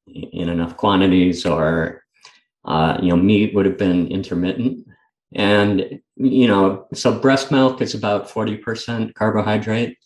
in 0.07 0.49
enough 0.49 0.75
quantities, 0.75 1.45
or 1.45 2.03
uh, 2.65 2.97
you 3.01 3.09
know, 3.09 3.15
meat 3.15 3.55
would 3.55 3.65
have 3.65 3.77
been 3.77 4.07
intermittent. 4.07 4.85
And 5.33 6.01
you 6.17 6.47
know, 6.47 6.87
so 6.93 7.17
breast 7.17 7.51
milk 7.51 7.81
is 7.81 7.93
about 7.93 8.29
forty 8.29 8.57
percent 8.57 9.15
carbohydrate. 9.15 9.97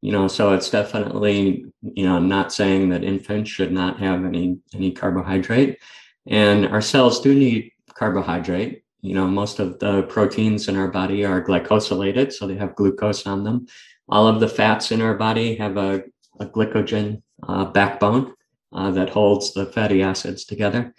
You 0.00 0.12
know, 0.12 0.28
so 0.28 0.54
it's 0.54 0.70
definitely 0.70 1.66
you 1.82 2.06
know 2.06 2.16
I'm 2.16 2.28
not 2.28 2.52
saying 2.52 2.88
that 2.88 3.04
infants 3.04 3.50
should 3.50 3.72
not 3.72 3.98
have 4.00 4.24
any 4.24 4.58
any 4.74 4.92
carbohydrate 4.92 5.78
and 6.30 6.66
our 6.68 6.80
cells 6.80 7.20
do 7.20 7.34
need 7.34 7.72
carbohydrate. 7.92 8.84
You 9.02 9.14
know, 9.14 9.26
most 9.26 9.58
of 9.58 9.78
the 9.80 10.04
proteins 10.04 10.68
in 10.68 10.76
our 10.76 10.88
body 10.88 11.24
are 11.24 11.42
glycosylated, 11.44 12.32
so 12.32 12.46
they 12.46 12.56
have 12.56 12.76
glucose 12.76 13.26
on 13.26 13.44
them. 13.44 13.66
All 14.08 14.26
of 14.26 14.40
the 14.40 14.48
fats 14.48 14.92
in 14.92 15.02
our 15.02 15.14
body 15.14 15.56
have 15.56 15.76
a, 15.76 16.04
a 16.38 16.46
glycogen 16.46 17.22
uh, 17.46 17.64
backbone 17.66 18.34
uh, 18.72 18.90
that 18.92 19.10
holds 19.10 19.52
the 19.52 19.66
fatty 19.66 20.02
acids 20.02 20.44
together. 20.44 20.94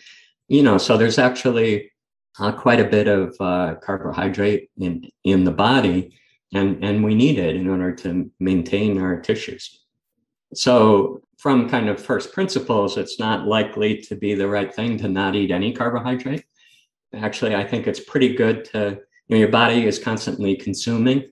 You 0.48 0.64
know, 0.64 0.78
so 0.78 0.98
there's 0.98 1.20
actually 1.20 1.92
uh, 2.40 2.52
quite 2.52 2.80
a 2.80 2.90
bit 2.90 3.08
of 3.08 3.36
uh, 3.40 3.76
carbohydrate 3.82 4.70
in, 4.78 5.10
in 5.24 5.44
the 5.44 5.52
body, 5.52 6.18
and, 6.54 6.84
and 6.84 7.04
we 7.04 7.16
need 7.16 7.40
it 7.40 7.56
in 7.56 7.70
order 7.70 7.96
to 7.96 8.30
maintain 8.40 9.00
our 9.00 9.22
tissues. 9.22 9.80
So, 10.54 11.22
from 11.42 11.68
kind 11.68 11.90
of 11.90 12.00
first 12.00 12.34
principles, 12.34 12.98
it's 12.98 13.18
not 13.18 13.48
likely 13.48 13.98
to 13.98 14.16
be 14.16 14.36
the 14.36 14.48
right 14.48 14.72
thing 14.72 14.96
to 14.96 15.08
not 15.08 15.34
eat 15.34 15.50
any 15.50 15.74
carbohydrate. 15.74 16.46
Actually, 17.16 17.56
I 17.56 17.64
think 17.64 17.88
it's 17.88 18.00
pretty 18.00 18.36
good 18.36 18.64
to, 18.66 19.00
you 19.28 19.36
know, 19.36 19.38
your 19.38 19.48
body 19.48 19.88
is 19.88 19.98
constantly 19.98 20.56
consuming 20.56 21.32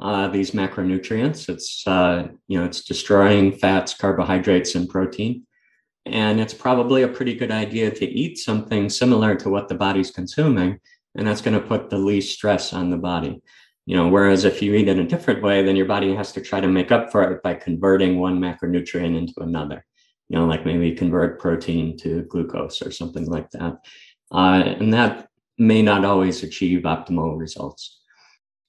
uh, 0.00 0.28
these 0.28 0.52
macronutrients. 0.52 1.50
It's, 1.50 1.86
uh, 1.86 2.28
you 2.48 2.58
know, 2.58 2.64
it's 2.64 2.82
destroying 2.82 3.52
fats, 3.52 3.92
carbohydrates, 3.92 4.74
and 4.74 4.88
protein. 4.88 5.46
And 6.06 6.40
it's 6.40 6.54
probably 6.54 7.02
a 7.02 7.08
pretty 7.08 7.34
good 7.34 7.50
idea 7.50 7.90
to 7.90 8.06
eat 8.06 8.38
something 8.38 8.88
similar 8.88 9.34
to 9.34 9.50
what 9.50 9.68
the 9.68 9.74
body's 9.74 10.10
consuming. 10.10 10.80
And 11.14 11.28
that's 11.28 11.42
going 11.42 11.60
to 11.60 11.68
put 11.68 11.90
the 11.90 11.98
least 11.98 12.34
stress 12.34 12.72
on 12.72 12.88
the 12.88 12.96
body 12.96 13.42
you 13.86 13.96
know 13.96 14.08
whereas 14.08 14.44
if 14.44 14.62
you 14.62 14.74
eat 14.74 14.88
in 14.88 15.00
a 15.00 15.06
different 15.06 15.42
way 15.42 15.62
then 15.62 15.76
your 15.76 15.86
body 15.86 16.14
has 16.14 16.32
to 16.32 16.40
try 16.40 16.60
to 16.60 16.68
make 16.68 16.92
up 16.92 17.10
for 17.10 17.22
it 17.30 17.42
by 17.42 17.54
converting 17.54 18.18
one 18.18 18.38
macronutrient 18.38 19.16
into 19.16 19.34
another. 19.38 19.84
You 20.28 20.38
know 20.38 20.46
like 20.46 20.64
maybe 20.64 20.92
convert 20.92 21.40
protein 21.40 21.96
to 21.98 22.22
glucose 22.22 22.80
or 22.82 22.90
something 22.90 23.26
like 23.26 23.50
that. 23.50 23.78
Uh, 24.30 24.62
and 24.80 24.94
that 24.94 25.28
may 25.58 25.82
not 25.82 26.04
always 26.04 26.42
achieve 26.42 26.82
optimal 26.82 27.38
results. 27.38 28.00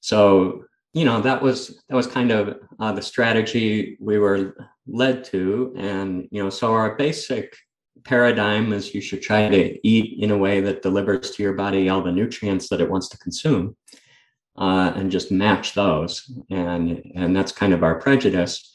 So 0.01 0.65
you 0.93 1.05
know 1.05 1.21
that 1.21 1.41
was 1.41 1.83
that 1.87 1.95
was 1.95 2.07
kind 2.07 2.31
of 2.31 2.57
uh, 2.79 2.91
the 2.91 3.01
strategy 3.01 3.97
we 3.99 4.17
were 4.17 4.55
led 4.87 5.23
to. 5.25 5.73
And 5.77 6.27
you 6.31 6.43
know 6.43 6.49
so 6.49 6.73
our 6.73 6.95
basic 6.95 7.55
paradigm 8.03 8.73
is 8.73 8.93
you 8.93 8.99
should 8.99 9.21
try 9.21 9.47
to 9.47 9.87
eat 9.87 10.21
in 10.21 10.31
a 10.31 10.37
way 10.37 10.59
that 10.59 10.81
delivers 10.81 11.31
to 11.31 11.43
your 11.43 11.53
body 11.53 11.87
all 11.87 12.01
the 12.01 12.11
nutrients 12.11 12.67
that 12.69 12.81
it 12.81 12.89
wants 12.89 13.07
to 13.09 13.17
consume 13.19 13.75
uh, 14.57 14.93
and 14.95 15.11
just 15.11 15.31
match 15.31 15.73
those. 15.73 16.31
And, 16.49 17.11
and 17.15 17.35
that's 17.35 17.51
kind 17.51 17.73
of 17.73 17.83
our 17.83 17.95
prejudice. 17.95 18.69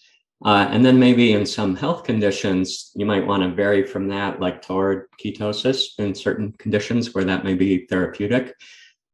Uh, 0.45 0.69
and 0.71 0.85
then 0.85 0.99
maybe 0.99 1.33
in 1.33 1.45
some 1.45 1.75
health 1.75 2.05
conditions, 2.05 2.93
you 2.95 3.05
might 3.05 3.27
want 3.27 3.43
to 3.43 3.51
vary 3.51 3.85
from 3.85 4.09
that, 4.09 4.41
like 4.41 4.63
toward 4.63 5.07
ketosis 5.23 5.99
in 5.99 6.15
certain 6.15 6.53
conditions 6.53 7.15
where 7.15 7.25
that 7.25 7.45
may 7.45 7.55
be 7.55 7.87
therapeutic. 7.87 8.55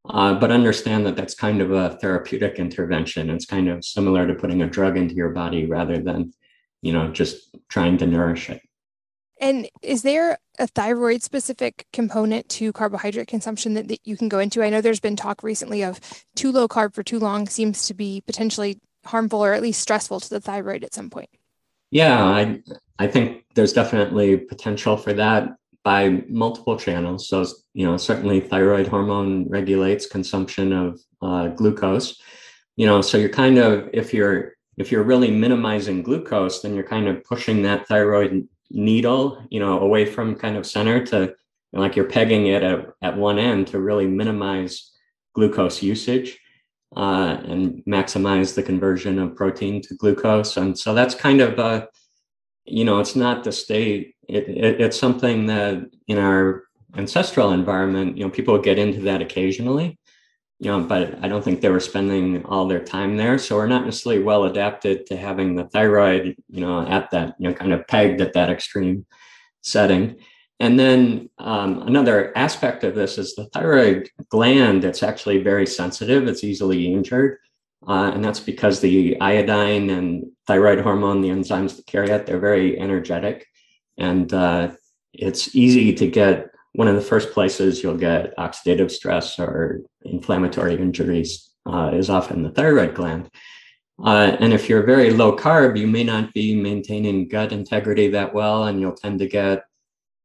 Uh, 0.07 0.35
but 0.35 0.51
understand 0.51 1.07
that 1.07 1.17
that's 1.17 1.35
kind 1.35 1.63
of 1.63 1.73
a 1.73 1.97
therapeutic 1.97 2.59
intervention. 2.59 3.31
It's 3.31 3.47
kind 3.47 3.71
of 3.71 3.83
similar 3.83 4.27
to 4.27 4.35
putting 4.35 4.61
a 4.61 4.69
drug 4.69 4.99
into 4.99 5.15
your 5.15 5.31
body 5.31 5.65
rather 5.65 5.99
than, 5.99 6.35
you 6.83 6.93
know, 6.93 7.11
just 7.11 7.57
trying 7.71 7.97
to 7.99 8.07
nourish 8.07 8.51
it. 8.51 8.61
And 9.45 9.69
is 9.83 10.01
there 10.01 10.39
a 10.59 10.67
thyroid 10.67 11.23
specific 11.23 11.87
component 11.93 12.49
to 12.49 12.73
carbohydrate 12.73 13.29
consumption 13.29 13.75
that, 13.75 13.89
that 13.89 14.01
you 14.03 14.17
can 14.17 14.31
go 14.31 14.39
into? 14.39 14.63
I 14.63 14.71
know 14.71 14.81
there's 14.81 15.01
been 15.01 15.17
talk 15.17 15.43
recently 15.43 15.85
of 15.85 16.01
too 16.35 16.51
low 16.51 16.67
carb 16.67 16.95
for 16.95 17.03
too 17.03 17.19
long 17.19 17.47
seems 17.47 17.87
to 17.89 17.93
be 17.93 18.23
potentially 18.27 18.81
harmful 19.05 19.45
or 19.45 19.53
at 19.53 19.61
least 19.61 19.83
stressful 19.83 20.21
to 20.21 20.31
the 20.31 20.41
thyroid 20.41 20.83
at 20.83 20.95
some 20.95 21.11
point. 21.11 21.29
Yeah, 21.91 22.25
I 22.25 22.63
I 22.99 23.07
think 23.07 23.45
there's 23.55 23.75
definitely 23.75 24.39
potential 24.39 24.97
for 24.97 25.13
that 25.13 25.51
by 25.83 26.25
multiple 26.27 26.79
channels. 26.79 27.29
So 27.29 27.45
you 27.75 27.85
know, 27.85 27.99
certainly 27.99 28.41
thyroid 28.41 28.87
hormone 28.87 29.47
regulates 29.51 30.07
consumption 30.07 30.73
of 30.73 31.01
uh, 31.21 31.49
glucose. 31.49 32.19
You 32.77 32.87
know, 32.87 33.03
so 33.03 33.19
you're 33.19 33.29
kind 33.29 33.59
of 33.59 33.91
if 33.93 34.15
you're 34.15 34.55
if 34.79 34.91
you're 34.91 35.03
really 35.03 35.31
minimizing 35.31 36.03
glucose, 36.03 36.63
then 36.63 36.75
you're 36.75 36.83
kind 36.83 37.09
of 37.09 37.23
pushing 37.25 37.61
that 37.65 37.87
thyroid 37.87 38.49
needle, 38.75 39.43
you 39.51 39.61
know, 39.61 39.79
away 39.79 40.05
from 40.05 40.35
kind 40.35 40.57
of 40.57 40.67
center 40.67 41.05
to 41.07 41.35
like 41.73 41.97
you're 41.97 42.05
pegging 42.05 42.47
it 42.47 42.63
at, 42.63 42.87
at 43.03 43.17
one 43.17 43.39
end 43.39 43.67
to 43.69 43.81
really 43.81 44.07
minimize 44.07 44.93
glucose 45.35 45.83
usage 45.83 46.39
uh, 46.97 47.39
and 47.45 47.83
maximize 47.85 48.55
the 48.55 48.63
conversion 48.63 49.19
of 49.19 49.35
protein 49.35 49.83
to 49.83 49.95
glucose. 49.95 50.57
And 50.57 50.79
so 50.79 50.95
that's 50.95 51.15
kind 51.15 51.41
of, 51.41 51.59
uh, 51.59 51.87
you 52.65 52.85
know, 52.85 53.01
it's 53.01 53.17
not 53.17 53.43
the 53.43 53.53
state. 53.53 54.15
It, 54.29 54.49
it, 54.49 54.81
it's 54.81 54.99
something 54.99 55.47
that 55.47 55.91
in 56.07 56.19
our 56.19 56.65
ancestral 56.97 57.53
environment, 57.53 58.17
you 58.17 58.25
know, 58.25 58.31
people 58.31 58.59
get 58.59 58.79
into 58.79 59.01
that 59.01 59.21
occasionally, 59.21 59.99
you 60.65 60.71
know, 60.71 60.81
but 60.81 61.23
I 61.23 61.29
don't 61.29 61.45
think 61.45 61.61
they 61.61 61.69
were 61.69 61.79
spending 61.79 62.45
all 62.47 62.67
their 62.67 62.83
time 62.83 63.17
there. 63.17 63.37
So 63.37 63.57
we're 63.57 63.67
not 63.67 63.85
necessarily 63.85 64.23
well 64.23 64.45
adapted 64.45 65.05
to 65.07 65.17
having 65.17 65.55
the 65.55 65.65
thyroid, 65.65 66.37
you 66.49 66.63
know, 66.63 66.87
at 66.87 67.11
that, 67.11 67.35
you 67.39 67.49
know, 67.49 67.55
kind 67.55 67.73
of 67.73 67.87
pegged 67.87 68.23
at 68.23 68.33
that 68.33 68.49
extreme 68.49 69.05
setting. 69.61 70.17
And 70.61 70.79
then 70.79 71.29
um, 71.39 71.83
another 71.83 72.33
aspect 72.37 72.83
of 72.83 72.95
this 72.95 73.19
is 73.19 73.35
the 73.35 73.47
thyroid 73.47 74.09
gland. 74.31 74.85
It's 74.85 75.03
actually 75.03 75.43
very 75.43 75.67
sensitive. 75.67 76.27
It's 76.27 76.45
easily 76.45 76.93
injured. 76.93 77.39
Uh, 77.87 78.13
and 78.15 78.25
that's 78.25 78.41
because 78.41 78.81
the 78.81 79.21
iodine 79.21 79.91
and 79.91 80.25
thyroid 80.47 80.81
hormone, 80.81 81.21
the 81.21 81.29
enzymes 81.29 81.77
that 81.77 81.87
carry 81.87 82.09
it, 82.09 82.25
they're 82.25 82.39
very 82.41 82.79
energetic. 82.81 83.47
And 83.99 84.33
uh, 84.33 84.71
it's 85.13 85.55
easy 85.55 85.93
to 85.95 86.07
get 86.07 86.54
one 86.75 86.89
of 86.89 86.97
the 86.97 87.01
first 87.01 87.33
places 87.33 87.83
you'll 87.83 87.97
get 87.97 88.37
oxidative 88.37 88.91
stress 88.91 89.39
or 89.39 89.81
inflammatory 90.03 90.75
injuries 90.75 91.51
uh, 91.67 91.91
is 91.95 92.11
often 92.11 92.43
the 92.43 92.51
thyroid 92.51 92.95
gland. 92.95 93.31
Uh, 94.05 94.37
and 94.41 94.53
if 94.53 94.69
you're 94.69 94.83
very 94.83 95.11
low 95.11 95.37
carb, 95.37 95.79
you 95.79 95.87
may 95.87 96.03
not 96.03 96.35
be 96.35 96.55
maintaining 96.55 97.29
gut 97.29 97.53
integrity 97.53 98.09
that 98.09 98.35
well, 98.35 98.65
and 98.65 98.81
you'll 98.81 98.93
tend 98.93 99.21
to 99.21 99.29
get 99.29 99.65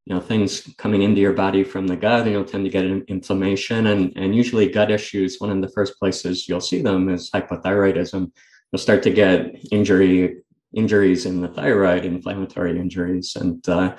you 0.05 0.15
know 0.15 0.21
things 0.21 0.67
coming 0.77 1.03
into 1.03 1.21
your 1.21 1.33
body 1.33 1.63
from 1.63 1.85
the 1.85 1.95
gut 1.95 2.23
and 2.23 2.31
you'll 2.31 2.43
tend 2.43 2.65
to 2.65 2.71
get 2.71 2.85
inflammation. 2.85 3.88
And 3.88 4.12
and 4.15 4.35
usually 4.35 4.69
gut 4.69 4.89
issues 4.89 5.39
one 5.39 5.51
of 5.51 5.62
the 5.62 5.69
first 5.69 5.99
places 5.99 6.49
you'll 6.49 6.62
see 6.62 6.81
them 6.81 7.09
is 7.09 7.29
hypothyroidism. 7.29 8.31
You'll 8.71 8.79
start 8.79 9.03
to 9.03 9.12
get 9.12 9.55
injury 9.71 10.38
injuries 10.73 11.27
in 11.27 11.41
the 11.41 11.47
thyroid 11.47 12.05
inflammatory 12.05 12.79
injuries. 12.79 13.35
And 13.35 13.67
uh, 13.69 13.95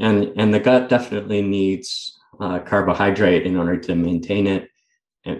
and 0.00 0.32
and 0.36 0.52
the 0.52 0.60
gut 0.60 0.88
definitely 0.88 1.42
needs 1.42 2.18
uh, 2.40 2.58
carbohydrate 2.60 3.46
in 3.46 3.56
order 3.56 3.76
to 3.76 3.94
maintain 3.94 4.46
it 4.46 4.70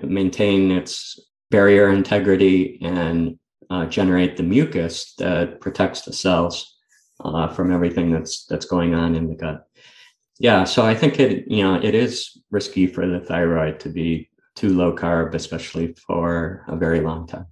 maintain 0.03 0.71
its 0.71 1.19
barrier 1.51 1.89
integrity 1.89 2.79
and 2.83 3.39
uh, 3.71 3.87
generate 3.87 4.37
the 4.37 4.43
mucus 4.43 5.15
that 5.19 5.61
protects 5.61 6.03
the 6.03 6.13
cells 6.13 6.77
uh, 7.25 7.49
from 7.49 7.73
everything 7.73 8.11
that's 8.13 8.45
that's 8.47 8.67
going 8.67 8.95
on 8.95 9.15
in 9.15 9.29
the 9.29 9.35
gut. 9.35 9.67
Yeah 10.39 10.65
so 10.65 10.85
i 10.85 10.95
think 10.95 11.19
it 11.19 11.49
you 11.49 11.63
know 11.63 11.81
it 11.83 11.95
is 11.95 12.39
risky 12.51 12.87
for 12.87 13.07
the 13.07 13.21
thyroid 13.21 13.81
to 13.81 13.89
be 13.89 14.31
too 14.55 14.71
low 14.71 14.95
carb 14.95 15.35
especially 15.35 15.95
for 16.07 16.65
a 16.69 16.77
very 16.77 17.01
long 17.01 17.27
time. 17.27 17.47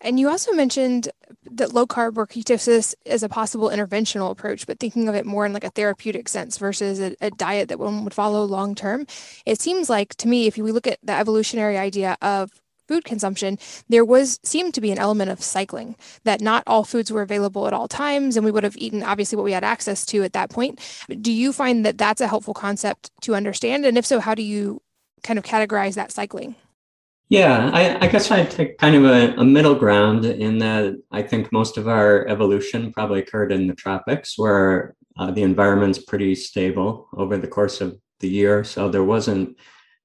And 0.00 0.20
you 0.20 0.28
also 0.28 0.52
mentioned 0.52 1.08
that 1.52 1.72
low 1.72 1.86
carb 1.86 2.16
or 2.16 2.26
ketosis 2.26 2.94
is 3.04 3.22
a 3.22 3.28
possible 3.28 3.68
interventional 3.68 4.30
approach, 4.30 4.66
but 4.66 4.78
thinking 4.78 5.08
of 5.08 5.14
it 5.14 5.26
more 5.26 5.46
in 5.46 5.52
like 5.52 5.64
a 5.64 5.70
therapeutic 5.70 6.28
sense 6.28 6.58
versus 6.58 7.00
a, 7.00 7.16
a 7.20 7.30
diet 7.30 7.68
that 7.68 7.78
one 7.78 8.04
would 8.04 8.14
follow 8.14 8.44
long 8.44 8.74
term. 8.74 9.06
It 9.44 9.60
seems 9.60 9.88
like 9.88 10.14
to 10.16 10.28
me, 10.28 10.46
if 10.46 10.56
we 10.56 10.72
look 10.72 10.86
at 10.86 10.98
the 11.02 11.12
evolutionary 11.12 11.78
idea 11.78 12.16
of 12.22 12.50
food 12.88 13.04
consumption, 13.04 13.58
there 13.88 14.04
was 14.04 14.38
seemed 14.42 14.74
to 14.74 14.80
be 14.80 14.92
an 14.92 14.98
element 14.98 15.30
of 15.30 15.42
cycling 15.42 15.96
that 16.24 16.40
not 16.40 16.62
all 16.66 16.84
foods 16.84 17.10
were 17.10 17.22
available 17.22 17.66
at 17.66 17.72
all 17.72 17.88
times, 17.88 18.36
and 18.36 18.44
we 18.44 18.50
would 18.50 18.64
have 18.64 18.76
eaten 18.76 19.02
obviously 19.02 19.36
what 19.36 19.44
we 19.44 19.52
had 19.52 19.64
access 19.64 20.06
to 20.06 20.22
at 20.22 20.32
that 20.32 20.50
point. 20.50 20.80
Do 21.20 21.32
you 21.32 21.52
find 21.52 21.84
that 21.84 21.98
that's 21.98 22.20
a 22.20 22.28
helpful 22.28 22.54
concept 22.54 23.10
to 23.22 23.34
understand? 23.34 23.84
And 23.84 23.98
if 23.98 24.06
so, 24.06 24.20
how 24.20 24.34
do 24.34 24.42
you 24.42 24.80
kind 25.22 25.38
of 25.38 25.44
categorize 25.44 25.94
that 25.94 26.12
cycling? 26.12 26.54
Yeah, 27.28 27.70
I, 27.72 28.04
I 28.04 28.08
guess 28.08 28.30
I'd 28.30 28.50
take 28.52 28.78
kind 28.78 28.94
of 28.94 29.04
a, 29.04 29.34
a, 29.40 29.44
middle 29.44 29.74
ground 29.74 30.24
in 30.24 30.58
that 30.58 30.94
I 31.10 31.22
think 31.22 31.50
most 31.50 31.76
of 31.76 31.88
our 31.88 32.24
evolution 32.28 32.92
probably 32.92 33.18
occurred 33.20 33.50
in 33.50 33.66
the 33.66 33.74
tropics 33.74 34.38
where 34.38 34.94
uh, 35.18 35.32
the 35.32 35.42
environment's 35.42 35.98
pretty 35.98 36.36
stable 36.36 37.08
over 37.16 37.36
the 37.36 37.48
course 37.48 37.80
of 37.80 37.98
the 38.20 38.28
year. 38.28 38.62
So 38.62 38.88
there 38.88 39.02
wasn't 39.02 39.56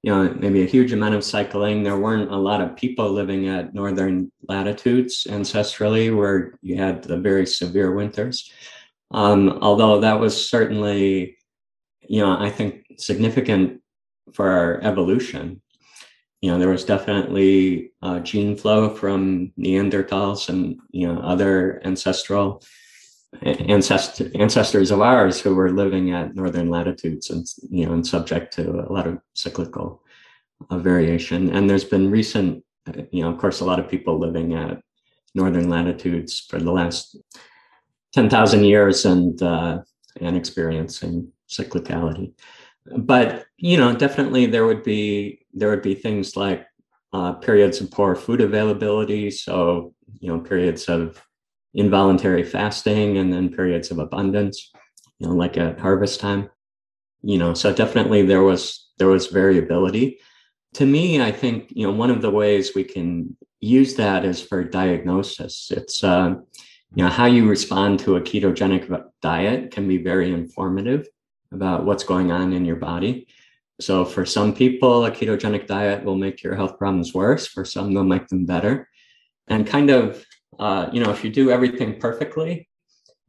you 0.03 0.11
know, 0.11 0.33
maybe 0.39 0.63
a 0.63 0.67
huge 0.67 0.93
amount 0.93 1.13
of 1.13 1.23
cycling. 1.23 1.83
There 1.83 1.97
weren't 1.97 2.31
a 2.31 2.37
lot 2.37 2.61
of 2.61 2.75
people 2.75 3.11
living 3.11 3.47
at 3.47 3.73
northern 3.73 4.31
latitudes 4.47 5.27
ancestrally 5.29 6.15
where 6.15 6.57
you 6.61 6.75
had 6.75 7.03
the 7.03 7.17
very 7.17 7.45
severe 7.45 7.93
winters. 7.93 8.51
Um, 9.11 9.59
although 9.61 9.99
that 9.99 10.19
was 10.19 10.49
certainly, 10.49 11.37
you 12.01 12.21
know, 12.21 12.35
I 12.39 12.49
think 12.49 12.85
significant 12.97 13.81
for 14.33 14.49
our 14.49 14.81
evolution. 14.81 15.61
You 16.41 16.51
know, 16.51 16.59
there 16.59 16.69
was 16.69 16.83
definitely 16.83 17.91
uh, 18.01 18.19
gene 18.19 18.57
flow 18.57 18.89
from 18.89 19.51
Neanderthals 19.59 20.49
and, 20.49 20.79
you 20.89 21.07
know, 21.07 21.21
other 21.21 21.81
ancestral 21.85 22.63
ancestor, 23.43 24.29
ancestors 24.35 24.91
of 24.91 25.01
ours 25.01 25.39
who 25.39 25.55
were 25.55 25.71
living 25.71 26.11
at 26.11 26.35
northern 26.35 26.69
latitudes 26.69 27.29
and 27.29 27.45
you 27.69 27.85
know 27.85 27.93
and 27.93 28.05
subject 28.05 28.53
to 28.53 28.69
a 28.69 28.91
lot 28.91 29.07
of 29.07 29.19
cyclical 29.33 30.03
uh, 30.69 30.77
variation. 30.77 31.49
And 31.55 31.69
there's 31.69 31.85
been 31.85 32.11
recent 32.11 32.63
you 33.11 33.23
know 33.23 33.31
of 33.31 33.37
course 33.37 33.61
a 33.61 33.65
lot 33.65 33.79
of 33.79 33.89
people 33.89 34.19
living 34.19 34.53
at 34.55 34.81
northern 35.33 35.69
latitudes 35.69 36.41
for 36.49 36.59
the 36.59 36.71
last 36.71 37.15
10,000 38.13 38.65
years 38.65 39.05
and 39.05 39.41
uh, 39.41 39.79
and 40.19 40.35
experiencing 40.35 41.31
cyclicality. 41.49 42.33
But 42.97 43.45
you 43.57 43.77
know 43.77 43.95
definitely 43.95 44.45
there 44.45 44.65
would 44.65 44.83
be 44.83 45.40
there 45.53 45.69
would 45.69 45.81
be 45.81 45.95
things 45.95 46.35
like 46.35 46.65
uh, 47.13 47.33
periods 47.33 47.81
of 47.81 47.91
poor 47.91 48.15
food 48.15 48.41
availability 48.41 49.29
so 49.29 49.93
you 50.19 50.29
know 50.29 50.39
periods 50.39 50.87
of 50.87 51.21
involuntary 51.73 52.43
fasting 52.43 53.17
and 53.17 53.31
then 53.31 53.53
periods 53.53 53.91
of 53.91 53.99
abundance, 53.99 54.71
you 55.19 55.27
know, 55.27 55.33
like 55.33 55.57
at 55.57 55.79
harvest 55.79 56.19
time. 56.19 56.49
You 57.23 57.37
know, 57.37 57.53
so 57.53 57.73
definitely 57.73 58.23
there 58.23 58.41
was 58.41 58.89
there 58.97 59.07
was 59.07 59.27
variability. 59.27 60.19
To 60.75 60.85
me, 60.85 61.21
I 61.21 61.31
think 61.31 61.71
you 61.71 61.85
know 61.85 61.93
one 61.93 62.09
of 62.09 62.21
the 62.21 62.31
ways 62.31 62.71
we 62.73 62.83
can 62.83 63.37
use 63.59 63.95
that 63.95 64.25
is 64.25 64.41
for 64.41 64.63
diagnosis. 64.63 65.69
It's 65.71 66.03
uh, 66.03 66.35
you 66.95 67.03
know 67.03 67.09
how 67.09 67.25
you 67.25 67.47
respond 67.47 67.99
to 67.99 68.15
a 68.15 68.21
ketogenic 68.21 69.03
diet 69.21 69.71
can 69.71 69.87
be 69.87 69.97
very 69.97 70.33
informative 70.33 71.07
about 71.51 71.85
what's 71.85 72.03
going 72.03 72.31
on 72.31 72.53
in 72.53 72.65
your 72.65 72.77
body. 72.77 73.27
So 73.81 74.05
for 74.05 74.25
some 74.25 74.53
people, 74.53 75.05
a 75.05 75.11
ketogenic 75.11 75.67
diet 75.67 76.03
will 76.03 76.15
make 76.15 76.43
your 76.43 76.55
health 76.55 76.77
problems 76.77 77.13
worse. 77.13 77.47
For 77.47 77.65
some, 77.65 77.93
they'll 77.93 78.03
make 78.03 78.27
them 78.27 78.45
better. 78.45 78.87
And 79.47 79.67
kind 79.67 79.89
of 79.89 80.25
uh, 80.59 80.89
you 80.91 81.03
know, 81.03 81.11
if 81.11 81.23
you 81.23 81.29
do 81.31 81.49
everything 81.49 81.99
perfectly, 81.99 82.69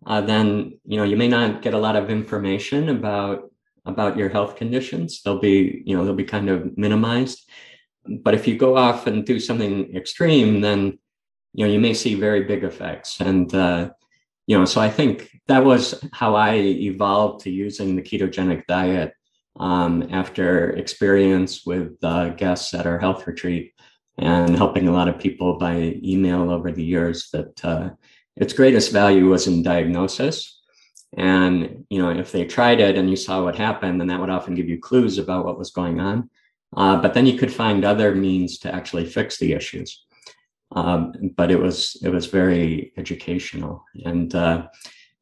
uh, 0.07 0.21
then 0.21 0.79
you 0.85 0.97
know 0.97 1.05
you 1.05 1.17
may 1.17 1.29
not 1.29 1.63
get 1.63 1.75
a 1.75 1.79
lot 1.79 1.97
of 1.97 2.11
information 2.11 2.89
about 2.89 3.51
about 3.87 4.17
your 4.17 4.29
health 4.29 4.57
conditions. 4.57 5.23
They'll 5.23 5.39
be 5.41 5.83
you 5.87 5.97
know 5.97 6.05
they'll 6.05 6.15
be 6.15 6.25
kind 6.25 6.51
of 6.51 6.77
minimized. 6.77 7.49
But 8.07 8.35
if 8.35 8.49
you 8.49 8.57
go 8.57 8.77
off 8.77 9.07
and 9.07 9.25
do 9.25 9.39
something 9.39 9.95
extreme, 9.97 10.61
then 10.61 10.99
you 11.55 11.65
know 11.65 11.73
you 11.73 11.81
may 11.81 11.95
see 11.95 12.15
very 12.15 12.45
big 12.45 12.65
effects. 12.65 13.21
And 13.21 13.53
uh, 13.55 13.91
you 14.47 14.59
know, 14.59 14.65
so 14.65 14.81
I 14.81 14.91
think 14.91 15.31
that 15.47 15.65
was 15.65 16.05
how 16.13 16.35
I 16.35 16.57
evolved 16.57 17.45
to 17.45 17.51
using 17.51 17.97
the 17.97 18.03
ketogenic 18.03 18.67
diet 18.67 19.15
um, 19.57 20.09
after 20.11 20.71
experience 20.71 21.67
with 21.67 21.97
uh, 22.03 22.31
guests 22.31 22.75
at 22.75 22.87
our 22.87 22.99
health 22.99 23.27
retreat 23.27 23.75
and 24.19 24.57
helping 24.57 24.89
a 24.89 24.93
lot 24.93 25.09
of 25.09 25.19
people 25.19 25.59
by 25.59 25.99
email 26.03 26.51
over 26.51 26.71
the 26.71 26.85
years 26.85 27.29
that 27.33 27.65
uh, 27.65 27.91
its 28.37 28.53
greatest 28.53 28.93
value 28.93 29.29
was 29.29 29.47
in 29.47 29.63
diagnosis. 29.63 30.61
And 31.17 31.85
you 31.91 32.01
know, 32.01 32.11
if 32.11 32.33
they 32.33 32.45
tried 32.45 32.81
it 32.81 32.97
and 32.97 33.11
you 33.11 33.17
saw 33.17 33.43
what 33.45 33.57
happened, 33.57 34.01
then 34.01 34.09
that 34.09 34.21
would 34.21 34.31
often 34.31 34.55
give 34.55 34.69
you 34.69 34.79
clues 34.79 35.19
about 35.19 35.45
what 35.45 35.59
was 35.59 35.71
going 35.71 36.01
on. 36.01 36.31
Uh, 36.75 36.97
but 36.97 37.13
then 37.13 37.27
you 37.27 37.39
could 37.39 37.53
find 37.53 37.85
other 37.85 38.15
means 38.15 38.59
to 38.61 38.75
actually 38.75 39.05
fix 39.05 39.39
the 39.39 39.53
issues. 39.53 40.07
Um, 40.75 41.13
but 41.37 41.51
it 41.51 41.61
was 41.61 42.01
it 42.03 42.09
was 42.09 42.27
very 42.27 42.93
educational, 42.97 43.85
and 44.07 44.35
uh, 44.35 44.69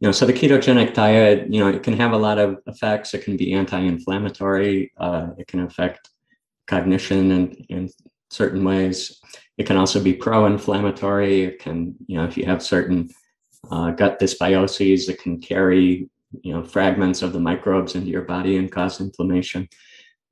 you 0.01 0.09
know, 0.09 0.13
so 0.13 0.25
the 0.25 0.33
ketogenic 0.33 0.95
diet, 0.95 1.53
you 1.53 1.61
know, 1.61 1.69
it 1.69 1.83
can 1.83 1.93
have 1.95 2.13
a 2.13 2.17
lot 2.17 2.39
of 2.39 2.59
effects. 2.67 3.13
It 3.13 3.23
can 3.23 3.37
be 3.37 3.53
anti-inflammatory. 3.53 4.93
Uh, 4.97 5.29
it 5.37 5.47
can 5.47 5.61
affect 5.61 6.09
cognition 6.67 7.31
in, 7.31 7.53
in 7.69 7.91
certain 8.31 8.65
ways. 8.65 9.21
It 9.59 9.67
can 9.67 9.77
also 9.77 10.03
be 10.03 10.15
pro-inflammatory. 10.15 11.43
It 11.43 11.59
can, 11.59 11.97
you 12.07 12.17
know, 12.17 12.25
if 12.25 12.39
you 12.39 12.47
have 12.47 12.63
certain 12.63 13.11
uh, 13.71 13.91
gut 13.91 14.19
dysbioses, 14.19 15.11
it 15.11 15.21
can 15.21 15.39
carry, 15.39 16.09
you 16.41 16.55
know, 16.55 16.65
fragments 16.65 17.21
of 17.21 17.35
the 17.35 17.41
microbes 17.41 17.95
into 17.95 18.09
your 18.09 18.23
body 18.23 18.57
and 18.57 18.73
cause 18.73 19.03
inflammation. 19.03 19.69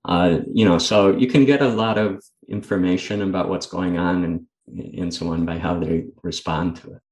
Uh, 0.07 0.39
you 0.51 0.65
know, 0.65 0.79
so 0.79 1.15
you 1.15 1.27
can 1.27 1.45
get 1.45 1.61
a 1.61 1.69
lot 1.69 1.99
of 1.99 2.25
information 2.49 3.21
about 3.21 3.51
what's 3.51 3.67
going 3.67 3.99
on 3.99 4.25
and 4.25 4.47
in 4.95 5.11
someone 5.11 5.45
by 5.45 5.59
how 5.59 5.79
they 5.79 6.07
respond 6.23 6.77
to 6.77 6.95
it. 6.95 7.03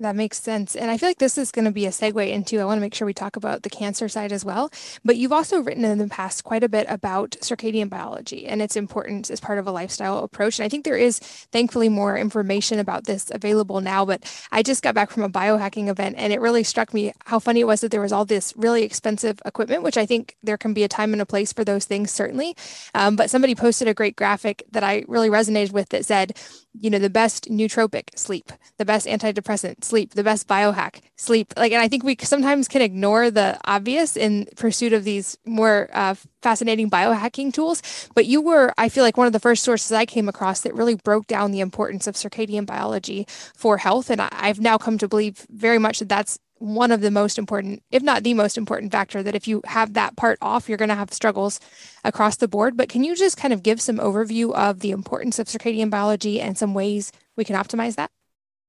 That 0.00 0.16
makes 0.16 0.40
sense. 0.40 0.76
And 0.76 0.90
I 0.90 0.96
feel 0.96 1.10
like 1.10 1.18
this 1.18 1.36
is 1.36 1.52
going 1.52 1.66
to 1.66 1.70
be 1.70 1.84
a 1.84 1.90
segue 1.90 2.26
into, 2.26 2.58
I 2.58 2.64
want 2.64 2.78
to 2.78 2.80
make 2.80 2.94
sure 2.94 3.04
we 3.04 3.12
talk 3.12 3.36
about 3.36 3.64
the 3.64 3.68
cancer 3.68 4.08
side 4.08 4.32
as 4.32 4.46
well. 4.46 4.70
But 5.04 5.18
you've 5.18 5.30
also 5.30 5.60
written 5.60 5.84
in 5.84 5.98
the 5.98 6.08
past 6.08 6.42
quite 6.42 6.64
a 6.64 6.70
bit 6.70 6.86
about 6.88 7.32
circadian 7.42 7.90
biology 7.90 8.46
and 8.46 8.62
its 8.62 8.76
importance 8.76 9.28
as 9.28 9.40
part 9.40 9.58
of 9.58 9.66
a 9.66 9.70
lifestyle 9.70 10.24
approach. 10.24 10.58
And 10.58 10.64
I 10.64 10.70
think 10.70 10.86
there 10.86 10.96
is 10.96 11.18
thankfully 11.18 11.90
more 11.90 12.16
information 12.16 12.78
about 12.78 13.04
this 13.04 13.30
available 13.30 13.82
now. 13.82 14.06
But 14.06 14.24
I 14.50 14.62
just 14.62 14.82
got 14.82 14.94
back 14.94 15.10
from 15.10 15.22
a 15.22 15.28
biohacking 15.28 15.88
event 15.88 16.14
and 16.16 16.32
it 16.32 16.40
really 16.40 16.64
struck 16.64 16.94
me 16.94 17.12
how 17.26 17.38
funny 17.38 17.60
it 17.60 17.66
was 17.66 17.82
that 17.82 17.90
there 17.90 18.00
was 18.00 18.12
all 18.12 18.24
this 18.24 18.54
really 18.56 18.84
expensive 18.84 19.38
equipment, 19.44 19.82
which 19.82 19.98
I 19.98 20.06
think 20.06 20.34
there 20.42 20.56
can 20.56 20.72
be 20.72 20.82
a 20.82 20.88
time 20.88 21.12
and 21.12 21.20
a 21.20 21.26
place 21.26 21.52
for 21.52 21.62
those 21.62 21.84
things, 21.84 22.10
certainly. 22.10 22.56
Um, 22.94 23.16
but 23.16 23.28
somebody 23.28 23.54
posted 23.54 23.86
a 23.86 23.92
great 23.92 24.16
graphic 24.16 24.62
that 24.70 24.82
I 24.82 25.04
really 25.08 25.28
resonated 25.28 25.72
with 25.72 25.90
that 25.90 26.06
said, 26.06 26.38
you 26.72 26.88
know, 26.90 26.98
the 26.98 27.10
best 27.10 27.50
nootropic 27.50 28.16
sleep, 28.16 28.52
the 28.78 28.84
best 28.84 29.06
antidepressant 29.06 29.84
sleep, 29.84 30.14
the 30.14 30.24
best 30.24 30.46
biohack 30.46 31.00
sleep. 31.16 31.52
Like, 31.56 31.72
and 31.72 31.82
I 31.82 31.88
think 31.88 32.04
we 32.04 32.16
sometimes 32.20 32.68
can 32.68 32.82
ignore 32.82 33.30
the 33.30 33.58
obvious 33.64 34.16
in 34.16 34.46
pursuit 34.56 34.92
of 34.92 35.04
these 35.04 35.36
more 35.44 35.88
uh, 35.92 36.14
fascinating 36.42 36.88
biohacking 36.88 37.52
tools. 37.52 37.82
But 38.14 38.26
you 38.26 38.40
were, 38.40 38.72
I 38.78 38.88
feel 38.88 39.04
like, 39.04 39.16
one 39.16 39.26
of 39.26 39.32
the 39.32 39.40
first 39.40 39.62
sources 39.62 39.92
I 39.92 40.06
came 40.06 40.28
across 40.28 40.60
that 40.60 40.74
really 40.74 40.94
broke 40.94 41.26
down 41.26 41.50
the 41.50 41.60
importance 41.60 42.06
of 42.06 42.14
circadian 42.14 42.66
biology 42.66 43.26
for 43.56 43.78
health. 43.78 44.10
And 44.10 44.20
I've 44.20 44.60
now 44.60 44.78
come 44.78 44.98
to 44.98 45.08
believe 45.08 45.46
very 45.50 45.78
much 45.78 45.98
that 45.98 46.08
that's 46.08 46.38
one 46.60 46.92
of 46.92 47.00
the 47.00 47.10
most 47.10 47.38
important, 47.38 47.82
if 47.90 48.02
not 48.02 48.22
the 48.22 48.34
most 48.34 48.58
important 48.58 48.92
factor, 48.92 49.22
that 49.22 49.34
if 49.34 49.48
you 49.48 49.62
have 49.64 49.94
that 49.94 50.14
part 50.14 50.38
off, 50.42 50.68
you're 50.68 50.78
going 50.78 50.90
to 50.90 50.94
have 50.94 51.12
struggles 51.12 51.58
across 52.04 52.36
the 52.36 52.46
board. 52.46 52.76
But 52.76 52.90
can 52.90 53.02
you 53.02 53.16
just 53.16 53.38
kind 53.38 53.54
of 53.54 53.62
give 53.62 53.80
some 53.80 53.96
overview 53.96 54.52
of 54.54 54.80
the 54.80 54.90
importance 54.90 55.38
of 55.38 55.46
circadian 55.46 55.88
biology 55.88 56.38
and 56.38 56.58
some 56.58 56.74
ways 56.74 57.12
we 57.34 57.44
can 57.44 57.56
optimize 57.56 57.96
that? 57.96 58.10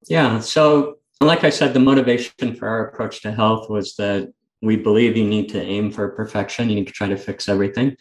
Yeah. 0.07 0.39
So, 0.39 0.99
like 1.19 1.43
I 1.43 1.49
said, 1.49 1.73
the 1.73 1.81
motivation 1.81 2.55
for 2.55 2.67
our 2.67 2.87
approach 2.87 3.21
to 3.23 3.31
health 3.31 3.69
was 3.69 3.95
that 3.97 4.31
we 4.61 4.77
believe 4.77 5.17
you 5.17 5.27
need 5.27 5.49
to 5.49 5.61
aim 5.61 5.91
for 5.91 6.07
perfection. 6.09 6.69
You 6.69 6.75
need 6.75 6.87
to 6.87 6.93
try 6.93 7.09
to 7.09 7.17
fix 7.17 7.49
everything. 7.49 7.97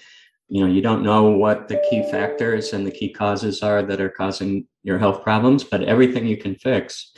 You 0.48 0.64
know, 0.64 0.72
you 0.72 0.82
don't 0.82 1.02
know 1.02 1.30
what 1.30 1.66
the 1.66 1.82
key 1.90 2.08
factors 2.10 2.72
and 2.72 2.86
the 2.86 2.90
key 2.92 3.10
causes 3.12 3.62
are 3.62 3.82
that 3.82 4.00
are 4.00 4.08
causing 4.08 4.68
your 4.84 4.98
health 4.98 5.24
problems, 5.24 5.64
but 5.64 5.82
everything 5.82 6.26
you 6.26 6.36
can 6.36 6.54
fix 6.54 7.12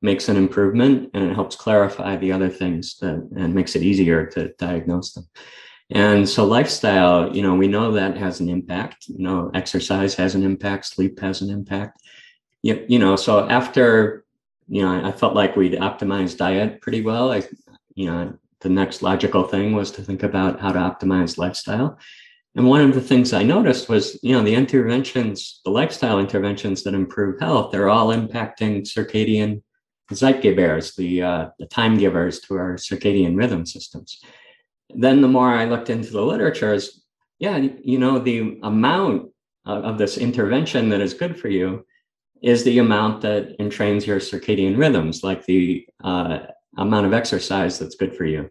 makes 0.00 0.28
an 0.28 0.36
improvement 0.36 1.10
and 1.14 1.30
it 1.30 1.34
helps 1.34 1.56
clarify 1.56 2.16
the 2.16 2.32
other 2.32 2.48
things 2.48 2.96
that 2.98 3.28
and 3.36 3.54
makes 3.54 3.74
it 3.74 3.82
easier 3.82 4.26
to 4.26 4.52
diagnose 4.58 5.12
them. 5.12 5.26
And 5.90 6.28
so 6.28 6.44
lifestyle, 6.44 7.34
you 7.34 7.42
know, 7.42 7.54
we 7.54 7.66
know 7.66 7.92
that 7.92 8.16
has 8.16 8.40
an 8.40 8.48
impact. 8.48 9.08
You 9.08 9.20
know, 9.20 9.50
exercise 9.54 10.14
has 10.16 10.34
an 10.34 10.44
impact, 10.44 10.86
sleep 10.86 11.18
has 11.20 11.40
an 11.40 11.50
impact. 11.50 12.02
You, 12.62 12.84
you 12.88 12.98
know, 12.98 13.16
so 13.16 13.48
after, 13.48 14.24
you 14.68 14.82
know, 14.82 15.06
I 15.06 15.12
felt 15.12 15.34
like 15.34 15.56
we'd 15.56 15.74
optimized 15.74 16.36
diet 16.36 16.80
pretty 16.82 17.00
well. 17.00 17.32
I, 17.32 17.42
you 17.94 18.06
know, 18.06 18.38
the 18.60 18.68
next 18.68 19.02
logical 19.02 19.44
thing 19.44 19.72
was 19.74 19.90
to 19.92 20.02
think 20.02 20.22
about 20.22 20.60
how 20.60 20.72
to 20.72 20.78
optimize 20.78 21.38
lifestyle. 21.38 21.98
And 22.54 22.66
one 22.66 22.80
of 22.80 22.94
the 22.94 23.00
things 23.00 23.32
I 23.32 23.42
noticed 23.42 23.88
was, 23.88 24.18
you 24.22 24.32
know, 24.32 24.42
the 24.42 24.54
interventions, 24.54 25.60
the 25.64 25.70
lifestyle 25.70 26.18
interventions 26.18 26.82
that 26.82 26.94
improve 26.94 27.40
health, 27.40 27.70
they're 27.72 27.88
all 27.88 28.08
impacting 28.08 28.82
circadian 28.82 29.62
Zeitgebers, 30.10 30.96
the, 30.96 31.22
uh, 31.22 31.48
the 31.58 31.66
time 31.66 31.98
givers 31.98 32.40
to 32.40 32.54
our 32.56 32.74
circadian 32.76 33.36
rhythm 33.36 33.66
systems. 33.66 34.20
Then 34.94 35.20
the 35.20 35.28
more 35.28 35.48
I 35.48 35.66
looked 35.66 35.90
into 35.90 36.10
the 36.10 36.22
literature 36.22 36.72
is, 36.72 37.02
yeah, 37.38 37.56
you 37.58 37.98
know, 37.98 38.18
the 38.18 38.58
amount 38.62 39.30
of, 39.66 39.84
of 39.84 39.98
this 39.98 40.16
intervention 40.16 40.88
that 40.88 41.00
is 41.00 41.14
good 41.14 41.38
for 41.38 41.48
you 41.48 41.84
is 42.42 42.64
the 42.64 42.78
amount 42.78 43.20
that 43.22 43.58
entrains 43.58 44.06
your 44.06 44.18
circadian 44.18 44.78
rhythms, 44.78 45.22
like 45.22 45.44
the 45.44 45.86
uh, 46.02 46.38
amount 46.78 47.06
of 47.06 47.12
exercise 47.12 47.78
that's 47.78 47.96
good 47.96 48.16
for 48.16 48.24
you 48.24 48.48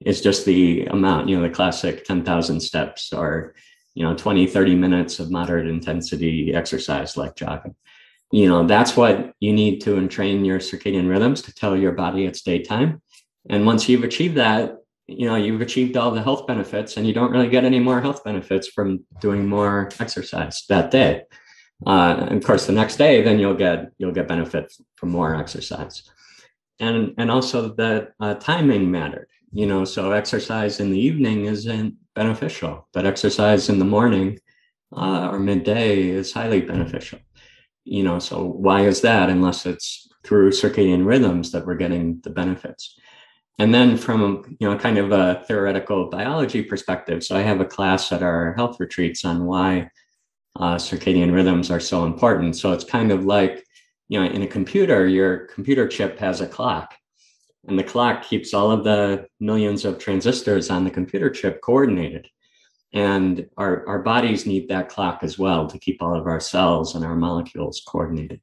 is 0.00 0.20
just 0.20 0.44
the 0.44 0.86
amount, 0.86 1.28
you 1.28 1.36
know, 1.36 1.42
the 1.42 1.54
classic 1.54 2.04
10,000 2.04 2.60
steps 2.60 3.12
or, 3.12 3.54
you 3.94 4.04
know, 4.04 4.14
20, 4.14 4.46
30 4.46 4.74
minutes 4.74 5.20
of 5.20 5.30
moderate 5.30 5.66
intensity 5.66 6.54
exercise 6.54 7.16
like 7.16 7.36
jogging 7.36 7.74
you 8.30 8.48
know 8.48 8.66
that's 8.66 8.96
what 8.96 9.34
you 9.40 9.52
need 9.52 9.80
to 9.82 9.96
entrain 9.96 10.44
your 10.44 10.58
circadian 10.58 11.08
rhythms 11.08 11.42
to 11.42 11.54
tell 11.54 11.76
your 11.76 11.92
body 11.92 12.24
it's 12.24 12.42
daytime. 12.42 13.02
And 13.48 13.66
once 13.66 13.88
you've 13.88 14.04
achieved 14.04 14.36
that 14.36 14.76
you 15.06 15.26
know 15.26 15.36
you've 15.36 15.60
achieved 15.60 15.96
all 15.96 16.10
the 16.10 16.22
health 16.22 16.46
benefits 16.46 16.96
and 16.96 17.06
you 17.06 17.12
don't 17.12 17.32
really 17.32 17.48
get 17.48 17.64
any 17.64 17.80
more 17.80 18.00
health 18.00 18.22
benefits 18.24 18.68
from 18.68 19.04
doing 19.20 19.46
more 19.46 19.88
exercise 19.98 20.64
that 20.68 20.90
day. 20.90 21.22
Uh, 21.86 22.26
and 22.28 22.36
of 22.36 22.44
course 22.44 22.66
the 22.66 22.72
next 22.72 22.96
day 22.96 23.22
then 23.22 23.38
you'll 23.38 23.54
get 23.54 23.90
you'll 23.98 24.12
get 24.12 24.28
benefits 24.28 24.80
from 24.94 25.10
more 25.10 25.34
exercise. 25.34 26.02
And 26.78 27.14
and 27.18 27.30
also 27.30 27.70
that 27.74 28.12
uh, 28.20 28.34
timing 28.34 28.90
mattered 28.90 29.28
you 29.52 29.66
know 29.66 29.84
so 29.84 30.12
exercise 30.12 30.80
in 30.80 30.90
the 30.90 30.98
evening 30.98 31.46
isn't 31.46 31.96
beneficial 32.14 32.86
but 32.92 33.06
exercise 33.06 33.68
in 33.68 33.78
the 33.78 33.84
morning 33.84 34.38
uh, 34.96 35.28
or 35.30 35.38
midday 35.38 36.08
is 36.08 36.32
highly 36.32 36.60
beneficial 36.60 37.18
you 37.90 38.02
know 38.02 38.18
so 38.18 38.44
why 38.44 38.82
is 38.82 39.00
that 39.02 39.28
unless 39.28 39.66
it's 39.66 40.08
through 40.24 40.50
circadian 40.50 41.04
rhythms 41.06 41.50
that 41.52 41.66
we're 41.66 41.74
getting 41.74 42.20
the 42.22 42.30
benefits? 42.30 42.98
And 43.58 43.74
then 43.74 43.96
from 43.96 44.56
you 44.60 44.68
know 44.68 44.78
kind 44.78 44.98
of 44.98 45.12
a 45.12 45.42
theoretical 45.46 46.08
biology 46.08 46.62
perspective 46.62 47.22
so 47.22 47.36
i 47.36 47.42
have 47.42 47.60
a 47.60 47.72
class 47.76 48.12
at 48.12 48.22
our 48.22 48.54
health 48.54 48.80
retreats 48.80 49.24
on 49.24 49.44
why 49.44 49.90
uh, 50.56 50.76
circadian 50.76 51.32
rhythms 51.32 51.70
are 51.70 51.80
so 51.80 52.04
important. 52.04 52.56
So 52.56 52.72
it's 52.72 52.84
kind 52.84 53.12
of 53.12 53.24
like 53.24 53.64
you 54.08 54.18
know 54.18 54.26
in 54.26 54.42
a 54.42 54.46
computer 54.46 55.06
your 55.06 55.46
computer 55.46 55.86
chip 55.86 56.18
has 56.18 56.40
a 56.40 56.46
clock 56.46 56.94
and 57.68 57.78
the 57.78 57.84
clock 57.84 58.24
keeps 58.24 58.52
all 58.54 58.70
of 58.70 58.84
the 58.84 59.26
millions 59.38 59.84
of 59.84 59.98
transistors 59.98 60.70
on 60.70 60.84
the 60.84 60.90
computer 60.90 61.30
chip 61.30 61.60
coordinated 61.60 62.26
and 62.92 63.48
our, 63.56 63.86
our 63.86 64.00
bodies 64.00 64.46
need 64.46 64.68
that 64.68 64.88
clock 64.88 65.20
as 65.22 65.38
well 65.38 65.66
to 65.68 65.78
keep 65.78 66.02
all 66.02 66.16
of 66.16 66.26
our 66.26 66.40
cells 66.40 66.94
and 66.94 67.04
our 67.04 67.14
molecules 67.14 67.82
coordinated. 67.86 68.40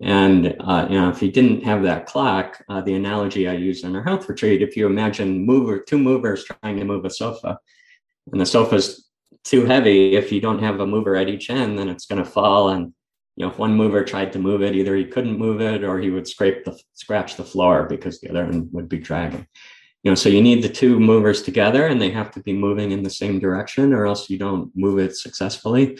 And 0.00 0.56
uh, 0.60 0.86
you 0.90 1.00
know, 1.00 1.10
if 1.10 1.22
you 1.22 1.30
didn't 1.30 1.64
have 1.64 1.82
that 1.84 2.06
clock, 2.06 2.62
uh, 2.68 2.80
the 2.80 2.94
analogy 2.94 3.48
I 3.48 3.54
use 3.54 3.84
in 3.84 3.94
our 3.94 4.02
health 4.02 4.28
retreat, 4.28 4.62
if 4.62 4.76
you 4.76 4.86
imagine 4.86 5.46
mover 5.46 5.78
two 5.78 5.98
movers 5.98 6.44
trying 6.44 6.76
to 6.78 6.84
move 6.84 7.04
a 7.04 7.10
sofa, 7.10 7.58
and 8.30 8.40
the 8.40 8.46
sofa's 8.46 9.08
too 9.44 9.64
heavy, 9.64 10.16
if 10.16 10.32
you 10.32 10.40
don't 10.40 10.62
have 10.62 10.80
a 10.80 10.86
mover 10.86 11.16
at 11.16 11.28
each 11.28 11.50
end, 11.50 11.78
then 11.78 11.88
it's 11.88 12.06
going 12.06 12.22
to 12.22 12.28
fall. 12.28 12.70
And 12.70 12.92
you 13.36 13.44
know, 13.44 13.52
if 13.52 13.58
one 13.58 13.76
mover 13.76 14.04
tried 14.04 14.32
to 14.32 14.38
move 14.38 14.62
it, 14.62 14.74
either 14.74 14.96
he 14.96 15.04
couldn't 15.04 15.38
move 15.38 15.60
it 15.60 15.84
or 15.84 16.00
he 16.00 16.10
would 16.10 16.28
scrape 16.28 16.64
the 16.64 16.78
scratch 16.94 17.36
the 17.36 17.44
floor 17.44 17.86
because 17.88 18.20
the 18.20 18.30
other 18.30 18.44
one 18.44 18.68
would 18.72 18.88
be 18.88 18.98
dragging 18.98 19.46
you 20.02 20.10
know 20.10 20.14
so 20.14 20.28
you 20.28 20.42
need 20.42 20.62
the 20.62 20.68
two 20.68 20.98
movers 20.98 21.42
together 21.42 21.86
and 21.86 22.00
they 22.00 22.10
have 22.10 22.30
to 22.32 22.40
be 22.40 22.52
moving 22.52 22.92
in 22.92 23.02
the 23.02 23.10
same 23.10 23.38
direction 23.38 23.92
or 23.92 24.06
else 24.06 24.28
you 24.28 24.38
don't 24.38 24.70
move 24.74 24.98
it 24.98 25.16
successfully. 25.16 25.98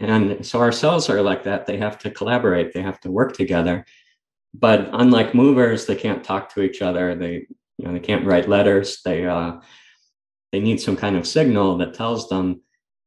And 0.00 0.44
so 0.44 0.60
our 0.60 0.72
cells 0.72 1.08
are 1.08 1.22
like 1.22 1.44
that. 1.44 1.66
They 1.66 1.76
have 1.78 1.98
to 2.00 2.10
collaborate. 2.10 2.72
They 2.72 2.82
have 2.82 3.00
to 3.00 3.10
work 3.10 3.36
together. 3.36 3.84
But 4.52 4.90
unlike 4.92 5.34
movers 5.34 5.86
they 5.86 5.96
can't 5.96 6.24
talk 6.24 6.52
to 6.54 6.62
each 6.62 6.82
other. 6.82 7.14
They 7.14 7.46
you 7.78 7.86
know 7.86 7.92
they 7.92 8.00
can't 8.00 8.26
write 8.26 8.48
letters. 8.48 9.02
They 9.04 9.26
uh 9.26 9.60
they 10.52 10.60
need 10.60 10.80
some 10.80 10.96
kind 10.96 11.16
of 11.16 11.26
signal 11.26 11.78
that 11.78 11.94
tells 11.94 12.28
them 12.28 12.60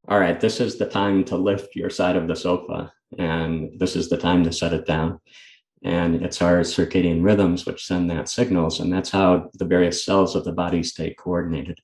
all 0.10 0.20
right 0.20 0.40
this 0.40 0.60
is 0.60 0.78
the 0.78 0.86
time 0.86 1.24
to 1.24 1.38
lift 1.38 1.78
your 1.78 1.90
side 1.90 2.18
of 2.18 2.28
the 2.28 2.36
sofa 2.36 2.92
and 3.18 3.80
this 3.80 3.96
is 3.96 4.10
the 4.10 4.18
time 4.18 4.44
to 4.44 4.52
set 4.52 4.74
it 4.74 4.86
down 4.86 5.20
and 5.84 6.24
it's 6.24 6.42
our 6.42 6.60
circadian 6.62 7.24
rhythms 7.24 7.66
which 7.66 7.86
send 7.86 8.10
that 8.10 8.30
signals. 8.30 8.80
And 8.80 8.92
that's 8.92 9.10
how 9.10 9.50
the 9.54 9.66
various 9.66 10.04
cells 10.04 10.36
of 10.36 10.44
the 10.44 10.52
body 10.52 10.84
stay 10.84 11.14
coordinated. 11.14 11.80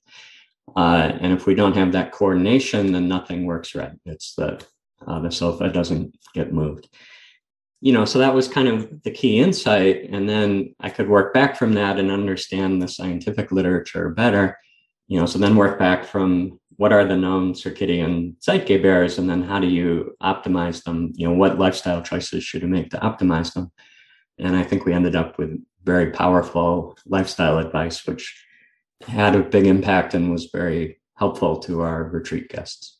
Uh, 0.75 1.11
and 1.19 1.33
if 1.33 1.45
we 1.45 1.55
don't 1.55 1.77
have 1.77 1.91
that 1.91 2.11
coordination, 2.11 2.91
then 2.91 3.07
nothing 3.07 3.45
works 3.45 3.75
right. 3.75 3.93
It's 4.05 4.33
the, 4.35 4.63
uh, 5.05 5.19
the 5.19 5.31
sofa 5.31 5.69
doesn't 5.69 6.15
get 6.33 6.53
moved. 6.53 6.89
You 7.81 7.91
know, 7.91 8.05
so 8.05 8.19
that 8.19 8.33
was 8.33 8.47
kind 8.47 8.67
of 8.67 9.03
the 9.03 9.11
key 9.11 9.39
insight. 9.39 10.09
And 10.09 10.27
then 10.27 10.73
I 10.79 10.89
could 10.89 11.09
work 11.09 11.33
back 11.33 11.57
from 11.57 11.73
that 11.73 11.99
and 11.99 12.09
understand 12.09 12.81
the 12.81 12.87
scientific 12.87 13.51
literature 13.51 14.09
better. 14.09 14.57
You 15.07 15.19
know, 15.19 15.25
so 15.25 15.37
then 15.37 15.57
work 15.57 15.77
back 15.77 16.05
from 16.05 16.59
what 16.77 16.93
are 16.93 17.05
the 17.05 17.17
known 17.17 17.53
circadian 17.53 18.35
Zeitgebers, 18.39 19.17
and 19.17 19.29
then 19.29 19.43
how 19.43 19.59
do 19.59 19.67
you 19.67 20.15
optimize 20.21 20.83
them? 20.83 21.11
You 21.15 21.27
know, 21.27 21.33
what 21.33 21.59
lifestyle 21.59 22.01
choices 22.01 22.43
should 22.43 22.61
you 22.61 22.67
make 22.67 22.89
to 22.91 22.97
optimize 22.97 23.53
them? 23.53 23.71
And 24.39 24.55
I 24.55 24.63
think 24.63 24.85
we 24.85 24.93
ended 24.93 25.15
up 25.15 25.37
with 25.37 25.57
very 25.83 26.11
powerful 26.11 26.97
lifestyle 27.05 27.57
advice, 27.57 28.05
which 28.07 28.45
had 29.07 29.35
a 29.35 29.43
big 29.43 29.67
impact 29.67 30.13
and 30.13 30.31
was 30.31 30.49
very 30.51 30.99
helpful 31.15 31.59
to 31.59 31.81
our 31.81 32.05
retreat 32.05 32.49
guests. 32.49 32.99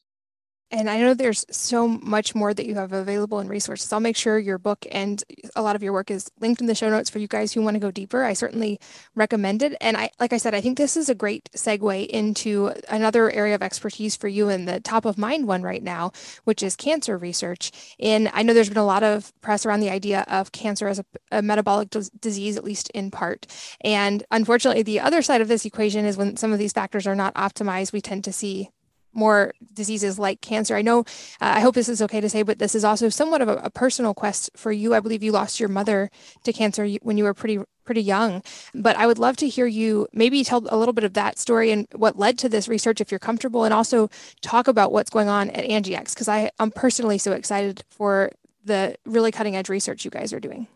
And 0.74 0.90
I 0.90 1.00
know 1.00 1.14
there's 1.14 1.46
so 1.52 1.88
much 1.88 2.34
more 2.34 2.52
that 2.52 2.66
you 2.66 2.74
have 2.74 2.94
available 2.94 3.40
in 3.40 3.48
resources. 3.48 3.94
I'll 3.94 4.00
make 4.00 4.18
sure 4.18 4.40
your 4.40 4.58
book 4.58 4.88
and 4.92 5.24
a 5.56 5.62
lot 5.62 5.76
of 5.76 5.84
your 5.84 5.94
work 5.94 6.10
is 6.10 6.32
linked 6.40 6.62
in 6.62 6.68
the 6.68 6.74
show 6.74 6.90
notes 6.90 7.12
for 7.12 7.20
you 7.20 7.28
guys 7.28 7.54
who 7.54 7.62
want 7.62 7.76
to 7.76 7.80
go 7.80 7.92
deeper. 7.92 8.24
I 8.24 8.34
certainly 8.34 8.80
recommend 9.14 9.62
it. 9.62 9.78
And 9.80 9.96
I, 9.96 10.10
like 10.20 10.34
I 10.34 10.38
said, 10.38 10.56
I 10.56 10.62
think 10.62 10.80
this 10.80 10.98
is 10.98 11.10
a 11.10 11.16
great 11.16 11.48
segue 11.56 12.08
into 12.08 12.74
another 12.90 13.30
area 13.30 13.54
of 13.54 13.62
expertise 13.62 14.16
for 14.16 14.28
you 14.28 14.50
and 14.50 14.68
the 14.68 14.80
top 14.80 15.06
of 15.06 15.16
mind 15.16 15.48
one 15.48 15.62
right 15.62 15.84
now, 15.84 16.12
which 16.44 16.64
is 16.64 16.76
cancer 16.76 17.20
research. 17.20 17.96
And 18.00 18.32
I 18.34 18.42
know 18.42 18.56
there's 18.56 18.70
been 18.70 18.78
a 18.80 18.84
lot 18.84 19.04
of 19.04 19.32
press 19.42 19.68
around 19.68 19.82
the 19.82 19.92
idea 19.92 20.26
of 20.28 20.54
cancer 20.54 20.88
as 20.88 20.98
a, 20.98 21.06
a 21.32 21.42
metabolic 21.44 21.92
d- 21.92 22.02
disease, 22.20 22.58
at 22.58 22.64
least 22.64 22.90
in 22.96 23.12
part. 23.12 23.46
And 23.82 24.24
unfortunately, 24.32 24.82
the 24.82 25.02
other 25.02 25.22
side 25.22 25.40
of 25.40 25.50
this 25.50 25.66
equation 25.66 26.04
is 26.04 26.18
when 26.18 26.36
some 26.36 26.52
of 26.52 26.58
these 26.58 26.74
factors 26.74 27.06
are 27.06 27.16
not 27.16 27.36
optimized, 27.36 27.94
we 27.94 28.02
tend 28.02 28.24
to 28.24 28.34
see 28.34 28.72
more 29.14 29.54
diseases 29.74 30.20
like 30.20 30.42
cancer. 30.42 30.76
I 30.76 30.82
know, 30.82 31.00
uh, 31.42 31.54
I 31.56 31.60
hope 31.60 31.76
this 31.76 31.90
is 31.90 32.02
okay 32.02 32.22
to 32.22 32.30
say, 32.30 32.44
but 32.44 32.60
this 32.60 32.76
is 32.76 32.84
also 32.84 33.10
somewhat 33.10 33.42
of 33.42 33.48
a, 33.48 33.56
a, 33.58 33.70
personal 33.70 34.14
quest 34.14 34.50
for 34.56 34.72
you. 34.72 34.94
I 34.94 35.00
believe 35.00 35.24
you 35.24 35.32
lost 35.32 35.60
your 35.60 35.70
mother 35.70 36.10
to 36.44 36.54
cancer 36.54 36.88
when 37.02 37.18
you 37.18 37.24
were 37.24 37.34
pretty 37.34 37.60
pretty 37.86 38.02
young. 38.02 38.42
But 38.74 38.96
I 38.96 39.08
would 39.08 39.20
love 39.20 39.36
to 39.38 39.50
hear 39.50 39.66
you 39.66 40.08
maybe 40.14 40.44
tell 40.44 40.64
a 40.70 40.78
little 40.78 40.94
bit 40.94 41.04
of 41.04 41.14
that 41.14 41.38
story 41.38 41.72
and 41.72 41.88
what 41.94 42.18
led 42.18 42.38
to 42.40 42.50
this 42.50 42.68
research, 42.68 43.02
if 43.02 43.12
you're 43.12 43.20
comfortable, 43.20 43.66
and 43.66 43.74
also 43.74 44.10
talk 44.42 44.68
about 44.68 44.92
what's 44.92 45.10
going 45.10 45.28
on 45.28 45.50
at 45.50 45.66
Angiex 45.66 46.14
because 46.14 46.30
I'm 46.30 46.72
personally 46.72 47.18
so 47.18 47.34
excited 47.34 47.84
for 47.90 48.32
the 48.64 48.96
really 49.06 49.32
cutting 49.32 49.56
edge 49.56 49.70
research 49.70 50.06
you 50.06 50.12
guys 50.12 50.32
are 50.32 50.40
doing. 50.40 50.68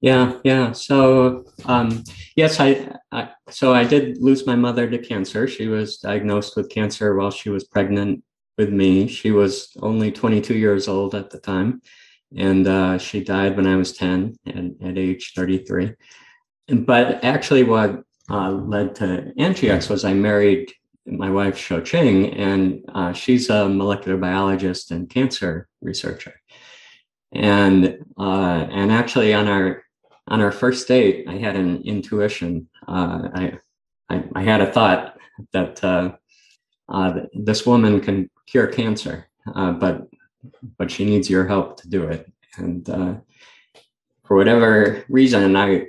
Yeah, 0.00 0.38
yeah. 0.44 0.72
So, 0.72 1.44
um, 1.64 2.04
yes, 2.36 2.60
I, 2.60 2.96
I, 3.10 3.30
so 3.50 3.74
I 3.74 3.84
did 3.84 4.18
lose 4.18 4.46
my 4.46 4.54
mother 4.54 4.88
to 4.88 4.98
cancer. 4.98 5.48
She 5.48 5.66
was 5.66 5.98
diagnosed 5.98 6.56
with 6.56 6.70
cancer 6.70 7.16
while 7.16 7.32
she 7.32 7.50
was 7.50 7.64
pregnant 7.64 8.22
with 8.56 8.70
me. 8.70 9.08
She 9.08 9.32
was 9.32 9.76
only 9.82 10.12
22 10.12 10.54
years 10.54 10.86
old 10.86 11.16
at 11.16 11.30
the 11.30 11.40
time, 11.40 11.82
and 12.36 12.68
uh, 12.68 12.98
she 12.98 13.24
died 13.24 13.56
when 13.56 13.66
I 13.66 13.74
was 13.74 13.92
10 13.92 14.36
and 14.46 14.76
at 14.82 14.98
age 14.98 15.32
33. 15.34 15.94
But 16.68 17.24
actually, 17.24 17.64
what 17.64 18.02
uh, 18.30 18.50
led 18.52 18.94
to 18.96 19.32
Angiex 19.36 19.90
was 19.90 20.04
I 20.04 20.14
married 20.14 20.72
my 21.06 21.30
wife 21.30 21.56
Shou 21.56 21.80
Ching, 21.82 22.34
and 22.34 22.84
uh, 22.94 23.12
she's 23.12 23.50
a 23.50 23.68
molecular 23.68 24.18
biologist 24.18 24.92
and 24.92 25.08
cancer 25.08 25.66
researcher. 25.80 26.34
And 27.32 27.98
uh, 28.18 28.66
and 28.70 28.92
actually, 28.92 29.34
on 29.34 29.48
our 29.48 29.82
on 30.28 30.40
our 30.40 30.52
first 30.52 30.86
date, 30.86 31.26
I 31.28 31.36
had 31.36 31.56
an 31.56 31.82
intuition. 31.84 32.68
Uh, 32.86 33.28
I, 33.34 33.58
I, 34.10 34.24
I 34.34 34.42
had 34.42 34.60
a 34.60 34.70
thought 34.70 35.16
that 35.52 35.82
uh, 35.82 36.12
uh, 36.88 37.20
this 37.34 37.66
woman 37.66 38.00
can 38.00 38.30
cure 38.46 38.66
cancer, 38.66 39.28
uh, 39.54 39.72
but 39.72 40.06
but 40.76 40.90
she 40.90 41.04
needs 41.04 41.28
your 41.28 41.46
help 41.46 41.80
to 41.80 41.88
do 41.88 42.04
it. 42.04 42.30
And 42.56 42.88
uh, 42.88 43.14
for 44.24 44.36
whatever 44.36 45.04
reason, 45.08 45.56
I 45.56 45.86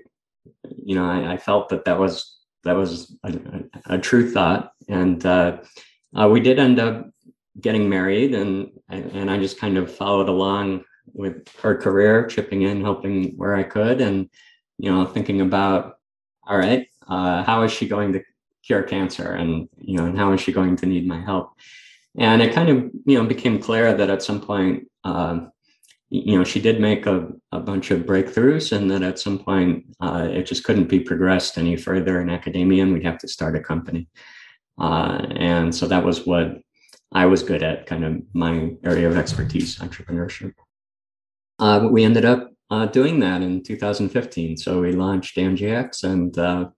you 0.78 0.95
know 0.95 1.06
I, 1.06 1.34
I, 1.34 1.38
felt 1.38 1.69
that 1.69 1.86
that 1.86 1.99
was 1.99 2.38
that 2.63 2.75
was 2.75 3.15
a, 3.23 3.39
a, 3.86 3.97
true 3.97 4.30
thought, 4.32 4.71
and 4.88 5.25
uh, 5.25 5.58
we 6.30 6.39
did 6.39 6.60
end 6.60 6.80
up 6.80 7.10
getting 7.60 7.89
married, 7.89 8.34
and 8.34 8.71
and 8.89 9.30
I 9.30 9.38
just 9.38 9.60
kind 9.60 9.78
of 9.78 9.93
followed 9.93 10.30
along 10.30 10.84
with 11.13 11.48
her 11.62 11.76
career, 11.76 12.26
chipping 12.26 12.63
in, 12.63 12.82
helping 12.82 13.36
where 13.38 13.56
I 13.56 13.63
could, 13.63 14.02
and 14.02 14.30
you 14.78 14.91
know, 14.91 15.06
thinking 15.06 15.41
about, 15.41 15.98
all 16.48 16.58
right, 16.58 16.88
uh, 17.08 17.43
how 17.43 17.63
is 17.63 17.72
she 17.72 17.88
going 17.88 18.13
to 18.13 18.24
cure 18.63 18.84
cancer, 18.84 19.34
and 19.34 19.67
you 19.78 19.98
know, 19.98 20.06
and 20.06 20.17
how 20.17 20.32
is 20.34 20.41
she 20.41 20.52
going 20.52 20.76
to 20.78 20.86
need 20.86 21.08
my 21.08 21.22
help? 21.22 21.54
And 22.17 22.41
it 22.41 22.54
kind 22.54 22.69
of 22.69 22.91
you 23.06 23.17
know 23.17 23.26
became 23.26 23.60
clear 23.60 23.93
that 23.93 24.10
at 24.10 24.24
some 24.24 24.41
point, 24.41 24.88
uh, 25.04 25.41
you 26.10 26.38
know, 26.38 26.43
she 26.43 26.60
did 26.60 26.82
make 26.82 27.06
a, 27.06 27.28
a 27.52 27.60
bunch 27.60 27.91
of 27.91 28.02
breakthroughs, 28.02 28.76
and 28.76 28.89
that 28.91 29.04
at 29.04 29.19
some 29.19 29.39
point 29.39 29.86
uh, 30.00 30.28
it 30.32 30.43
just 30.43 30.63
couldn't 30.63 30.89
be 30.89 31.00
progressed 31.00 31.58
any 31.58 31.76
further 31.76 32.22
in 32.22 32.30
academia, 32.30 32.84
and 32.84 32.93
we'd 32.93 33.06
have 33.06 33.19
to 33.19 33.28
start 33.28 33.56
a 33.56 33.60
company. 33.60 34.08
Uh, 34.80 35.28
and 35.36 35.76
so 35.76 35.88
that 35.88 36.06
was 36.06 36.26
what 36.26 36.62
I 37.12 37.26
was 37.26 37.43
good 37.43 37.63
at, 37.63 37.86
kind 37.86 38.06
of 38.06 38.22
my 38.34 38.72
area 38.84 39.10
of 39.10 39.17
expertise, 39.17 39.78
entrepreneurship 39.80 40.54
uh, 41.60 41.88
we 41.91 42.04
ended 42.04 42.26
up 42.26 42.52
uh, 42.72 42.86
doing 42.86 43.19
that 43.19 43.41
in 43.41 43.63
2015. 43.63 44.58
So 44.58 44.82
we 44.82 44.93
launched 44.93 45.38
Angiex, 45.38 46.04
and 46.04 46.38
uh, 46.38 46.69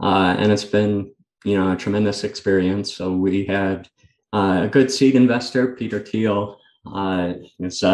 uh, 0.00 0.36
and 0.38 0.50
it's 0.50 0.64
been 0.64 1.12
you 1.44 1.56
know 1.56 1.72
a 1.72 1.76
tremendous 1.76 2.24
experience. 2.24 2.94
So 2.94 3.12
we 3.12 3.44
had 3.44 3.88
uh, 4.32 4.62
a 4.64 4.68
good 4.68 4.90
seed 4.90 5.14
investor, 5.14 5.74
Peter 5.74 6.00
Thiel, 6.00 6.56
uh, 6.86 7.34
is 7.58 7.84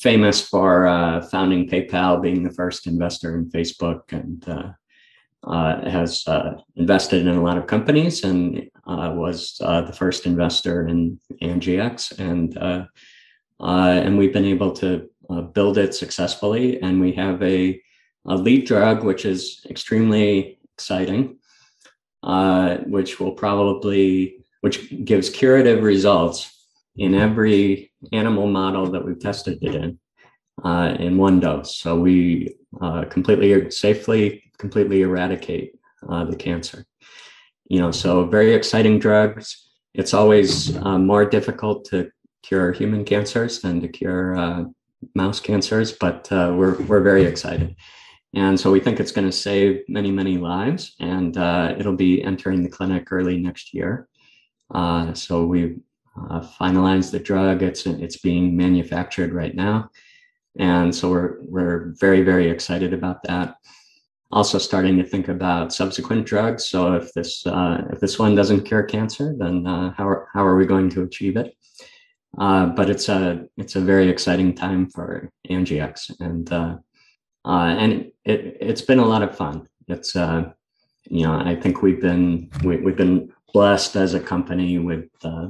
famous 0.00 0.46
for 0.46 1.22
founding 1.30 1.68
PayPal, 1.68 2.20
being 2.20 2.42
the 2.42 2.52
first 2.52 2.86
investor 2.86 3.36
in 3.36 3.50
Facebook, 3.50 4.12
and 4.12 4.44
has 5.90 6.24
invested 6.76 7.26
in 7.26 7.36
a 7.36 7.42
lot 7.42 7.58
of 7.58 7.66
companies, 7.66 8.24
and 8.24 8.68
was 8.86 9.56
the 9.58 9.94
first 9.96 10.26
investor 10.26 10.86
in 10.88 11.20
Angiex, 11.42 12.18
and 12.18 12.58
uh, 13.60 14.00
and 14.04 14.18
we've 14.18 14.32
been 14.32 14.44
able 14.44 14.72
to 14.72 15.08
uh, 15.30 15.42
build 15.42 15.78
it 15.78 15.94
successfully. 15.94 16.80
And 16.82 17.00
we 17.00 17.12
have 17.12 17.42
a, 17.42 17.80
a 18.26 18.36
lead 18.36 18.66
drug, 18.66 19.04
which 19.04 19.24
is 19.24 19.64
extremely 19.68 20.58
exciting, 20.74 21.38
uh, 22.22 22.78
which 22.86 23.18
will 23.18 23.32
probably, 23.32 24.44
which 24.60 25.04
gives 25.04 25.30
curative 25.30 25.82
results 25.82 26.52
in 26.96 27.14
every 27.14 27.92
animal 28.12 28.46
model 28.46 28.90
that 28.90 29.04
we've 29.04 29.20
tested 29.20 29.58
it 29.62 29.74
in, 29.74 29.98
uh, 30.64 30.96
in 30.98 31.16
one 31.16 31.40
dose. 31.40 31.76
So 31.76 31.98
we 31.98 32.56
uh, 32.80 33.04
completely 33.04 33.70
safely, 33.70 34.50
completely 34.58 35.02
eradicate 35.02 35.72
uh, 36.08 36.24
the 36.24 36.36
cancer. 36.36 36.84
You 37.68 37.80
know, 37.80 37.90
so 37.90 38.26
very 38.26 38.54
exciting 38.54 38.98
drugs. 38.98 39.68
It's 39.94 40.14
always 40.14 40.78
more 40.78 41.24
difficult 41.24 41.86
to 41.86 42.10
cure 42.46 42.72
human 42.72 43.04
cancers 43.04 43.64
and 43.64 43.82
to 43.82 43.88
cure 43.88 44.36
uh, 44.36 44.64
mouse 45.14 45.40
cancers, 45.40 45.92
but 45.92 46.30
uh, 46.30 46.54
we're 46.56 46.80
we're 46.84 47.02
very 47.02 47.24
excited, 47.24 47.74
and 48.34 48.58
so 48.58 48.70
we 48.70 48.80
think 48.80 49.00
it's 49.00 49.12
going 49.12 49.26
to 49.26 49.32
save 49.32 49.82
many 49.88 50.10
many 50.10 50.38
lives, 50.38 50.94
and 51.00 51.36
uh, 51.36 51.74
it'll 51.78 51.96
be 51.96 52.22
entering 52.22 52.62
the 52.62 52.68
clinic 52.68 53.10
early 53.10 53.38
next 53.38 53.74
year. 53.74 54.08
Uh, 54.74 55.12
so 55.14 55.44
we 55.44 55.76
uh, 56.30 56.40
finalized 56.60 57.10
the 57.10 57.18
drug; 57.18 57.62
it's 57.62 57.86
it's 57.86 58.18
being 58.18 58.56
manufactured 58.56 59.32
right 59.32 59.54
now, 59.54 59.90
and 60.58 60.94
so 60.94 61.10
we're 61.10 61.38
we're 61.42 61.94
very 61.98 62.22
very 62.22 62.48
excited 62.48 62.92
about 62.92 63.22
that. 63.24 63.56
Also, 64.32 64.58
starting 64.58 64.96
to 64.96 65.04
think 65.04 65.28
about 65.28 65.72
subsequent 65.72 66.26
drugs. 66.26 66.66
So 66.66 66.94
if 66.94 67.12
this 67.12 67.46
uh, 67.46 67.84
if 67.92 68.00
this 68.00 68.18
one 68.18 68.34
doesn't 68.34 68.64
cure 68.64 68.82
cancer, 68.82 69.34
then 69.38 69.64
how 69.64 70.08
are, 70.08 70.28
how 70.32 70.44
are 70.44 70.56
we 70.56 70.66
going 70.66 70.90
to 70.90 71.02
achieve 71.02 71.36
it? 71.36 71.56
Uh, 72.38 72.66
but 72.66 72.90
it's 72.90 73.08
a 73.08 73.46
it's 73.56 73.76
a 73.76 73.80
very 73.80 74.08
exciting 74.08 74.54
time 74.54 74.88
for 74.90 75.30
Angiex, 75.48 76.10
and 76.20 76.52
uh, 76.52 76.76
uh, 77.46 77.74
and 77.78 78.12
it 78.24 78.58
it's 78.60 78.82
been 78.82 78.98
a 78.98 79.04
lot 79.04 79.22
of 79.22 79.36
fun. 79.36 79.66
It's 79.88 80.14
uh, 80.14 80.52
you 81.08 81.26
know 81.26 81.32
I 81.32 81.56
think 81.56 81.80
we've 81.80 82.00
been 82.00 82.50
we, 82.62 82.76
have 82.76 82.96
been 82.96 83.32
blessed 83.54 83.96
as 83.96 84.12
a 84.12 84.20
company 84.20 84.78
with 84.78 85.08
uh, 85.24 85.48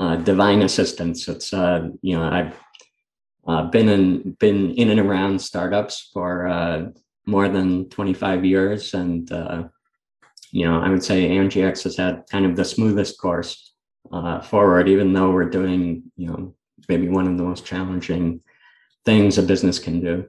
uh, 0.00 0.16
divine 0.16 0.62
assistance. 0.62 1.28
It's 1.28 1.52
you 1.52 2.16
know 2.16 2.52
I've 3.46 3.70
been 3.70 3.88
in 3.88 4.32
been 4.40 4.72
in 4.72 4.90
and 4.90 5.00
around 5.00 5.40
startups 5.40 6.10
for 6.12 6.92
more 7.26 7.48
than 7.48 7.88
25 7.90 8.44
years, 8.44 8.94
and 8.94 9.30
you 10.50 10.66
know 10.66 10.80
I 10.80 10.88
would 10.88 11.04
say 11.04 11.28
Angiex 11.28 11.84
has 11.84 11.96
had 11.96 12.24
kind 12.28 12.46
of 12.46 12.56
the 12.56 12.64
smoothest 12.64 13.20
course 13.20 13.67
uh, 14.12 14.40
forward, 14.40 14.88
even 14.88 15.12
though 15.12 15.30
we're 15.30 15.50
doing, 15.50 16.04
you 16.16 16.28
know, 16.28 16.54
maybe 16.88 17.08
one 17.08 17.26
of 17.26 17.36
the 17.36 17.44
most 17.44 17.64
challenging 17.64 18.40
things 19.04 19.38
a 19.38 19.42
business 19.42 19.78
can 19.78 20.00
do. 20.00 20.26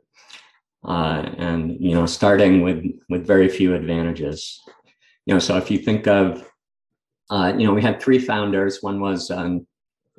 Uh, 0.84 1.30
and 1.38 1.78
you 1.80 1.94
know, 1.94 2.06
starting 2.06 2.62
with 2.62 2.86
with 3.10 3.28
very 3.28 3.50
few 3.50 3.76
advantages. 3.76 4.62
You 5.26 5.34
know, 5.34 5.40
so 5.40 5.58
if 5.58 5.70
you 5.70 5.78
think 5.78 6.08
of, 6.08 6.48
uh, 7.30 7.54
you 7.58 7.68
know, 7.68 7.74
we 7.74 7.82
had 7.82 8.02
three 8.02 8.20
founders. 8.20 8.82
One 8.82 9.02
was 9.02 9.30
an 9.30 9.68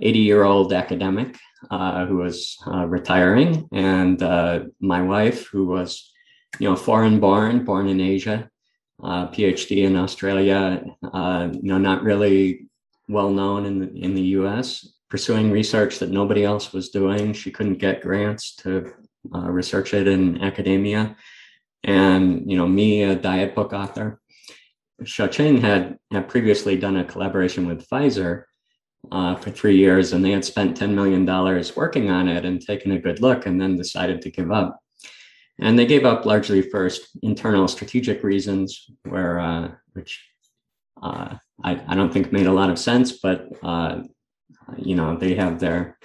80 0.01 0.19
year 0.19 0.45
old 0.45 0.73
academic 0.73 1.37
uh, 1.71 2.05
who 2.07 2.19
was 2.19 2.59
uh, 2.67 2.87
retiring, 2.87 3.69
and 3.73 4.23
uh, 4.23 4.65
my 4.81 5.01
wife, 5.01 5.47
who 5.47 5.67
was, 5.67 6.13
you 6.59 6.69
know, 6.69 6.77
foreign 6.77 7.21
born, 7.21 7.65
born 7.65 7.89
in 7.89 8.01
Asia, 8.01 8.49
uh, 9.03 9.29
PhD 9.29 9.85
in 9.85 9.97
Australia. 9.97 10.83
you 11.03 11.69
know, 11.71 11.79
not 11.79 12.03
really 12.03 12.70
well 13.11 13.31
known 13.31 13.67
in 13.67 13.79
the, 13.81 13.89
in 14.07 14.15
the 14.15 14.23
US, 14.39 14.89
pursuing 15.09 15.51
research 15.51 15.99
that 15.99 16.11
nobody 16.11 16.45
else 16.45 16.73
was 16.73 16.91
doing. 16.91 17.33
She 17.33 17.51
couldn't 17.51 17.79
get 17.79 18.03
grants 18.03 18.55
to 18.57 18.93
uh, 19.35 19.51
research 19.51 19.93
it 19.95 20.07
in 20.07 20.43
academia. 20.43 21.17
and 21.85 22.51
you 22.51 22.57
know 22.57 22.69
me, 22.69 23.03
a 23.03 23.15
diet 23.17 23.55
book 23.55 23.73
author. 23.73 24.21
Shou-Ching 25.05 25.61
had 25.63 25.99
had 26.11 26.29
previously 26.29 26.77
done 26.77 26.97
a 26.99 27.05
collaboration 27.05 27.67
with 27.67 27.89
Pfizer 27.89 28.45
uh, 29.11 29.35
for 29.37 29.51
three 29.51 29.77
years, 29.77 30.13
and 30.13 30.23
they 30.25 30.31
had 30.31 30.45
spent 30.45 30.77
ten 30.77 30.95
million 30.95 31.25
dollars 31.25 31.77
working 31.77 32.11
on 32.11 32.29
it 32.29 32.45
and 32.45 32.61
taken 32.61 32.93
a 32.93 32.99
good 32.99 33.21
look, 33.21 33.47
and 33.47 33.61
then 33.61 33.77
decided 33.77 34.21
to 34.23 34.31
give 34.31 34.51
up. 34.53 34.79
And 35.59 35.79
they 35.79 35.87
gave 35.87 36.05
up 36.05 36.25
largely 36.27 36.63
first 36.63 37.01
internal 37.23 37.67
strategic 37.69 38.23
reasons, 38.23 38.91
where 39.05 39.41
uh, 39.41 39.71
which 39.95 40.13
uh, 41.03 41.37
I, 41.63 41.81
I 41.89 41.95
don't 41.95 42.13
think 42.13 42.33
made 42.33 42.47
a 42.47 42.53
lot 42.53 42.71
of 42.71 42.79
sense, 42.79 43.13
but 43.13 43.49
uh, 43.63 44.03
you 44.77 44.95
know 44.95 45.17
they 45.17 45.35
have 45.35 45.61
their 45.61 45.99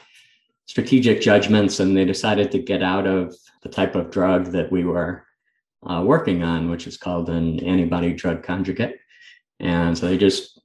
strategic 0.66 1.22
judgments, 1.22 1.80
and 1.80 1.96
they 1.96 2.06
decided 2.06 2.52
to 2.52 2.60
get 2.60 2.84
out 2.84 3.08
of 3.08 3.36
the 3.64 3.70
type 3.70 3.96
of 3.96 4.12
drug 4.12 4.46
that 4.48 4.72
we 4.72 4.84
were 4.84 5.26
uh, 5.86 6.04
working 6.06 6.44
on, 6.44 6.70
which 6.70 6.88
is 6.88 6.98
called 6.98 7.30
an 7.30 7.64
antibody 7.64 8.14
drug 8.14 8.44
conjugate. 8.44 8.98
And 9.60 9.98
so 9.98 10.08
they 10.08 10.18
just 10.18 10.60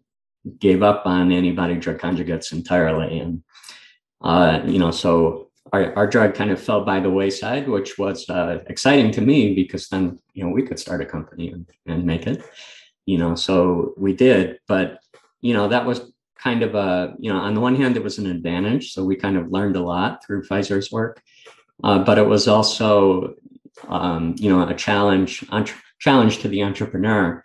gave 0.58 0.82
up 0.82 1.06
on 1.06 1.32
antibody 1.32 1.76
drug 1.76 1.98
conjugates 1.98 2.52
entirely. 2.52 3.18
And, 3.18 3.42
uh, 4.22 4.60
you 4.64 4.78
know, 4.78 4.90
so 4.90 5.50
our, 5.72 5.94
our 5.96 6.06
drug 6.06 6.34
kind 6.34 6.50
of 6.50 6.60
fell 6.60 6.84
by 6.84 7.00
the 7.00 7.10
wayside, 7.10 7.68
which 7.68 7.98
was 7.98 8.28
uh, 8.28 8.60
exciting 8.66 9.10
to 9.12 9.20
me 9.20 9.54
because 9.54 9.88
then, 9.88 10.18
you 10.32 10.44
know, 10.44 10.50
we 10.50 10.62
could 10.62 10.78
start 10.78 11.02
a 11.02 11.06
company 11.06 11.50
and, 11.50 11.66
and 11.86 12.04
make 12.04 12.26
it, 12.26 12.42
you 13.06 13.18
know, 13.18 13.34
so 13.34 13.94
we 13.96 14.14
did. 14.14 14.58
But, 14.66 15.00
you 15.40 15.54
know, 15.54 15.68
that 15.68 15.86
was 15.86 16.12
kind 16.36 16.62
of 16.62 16.74
a, 16.74 17.14
you 17.18 17.32
know, 17.32 17.38
on 17.38 17.54
the 17.54 17.60
one 17.60 17.76
hand, 17.76 17.96
it 17.96 18.04
was 18.04 18.18
an 18.18 18.26
advantage. 18.26 18.92
So 18.92 19.04
we 19.04 19.16
kind 19.16 19.36
of 19.36 19.50
learned 19.50 19.76
a 19.76 19.82
lot 19.82 20.24
through 20.24 20.44
Pfizer's 20.44 20.90
work. 20.90 21.22
Uh, 21.82 22.00
but 22.04 22.18
it 22.18 22.26
was 22.26 22.48
also, 22.48 23.34
um, 23.88 24.34
you 24.38 24.50
know, 24.50 24.66
a 24.68 24.74
challenge, 24.74 25.44
entre- 25.50 25.78
challenge 25.98 26.38
to 26.38 26.48
the 26.48 26.62
entrepreneur. 26.62 27.42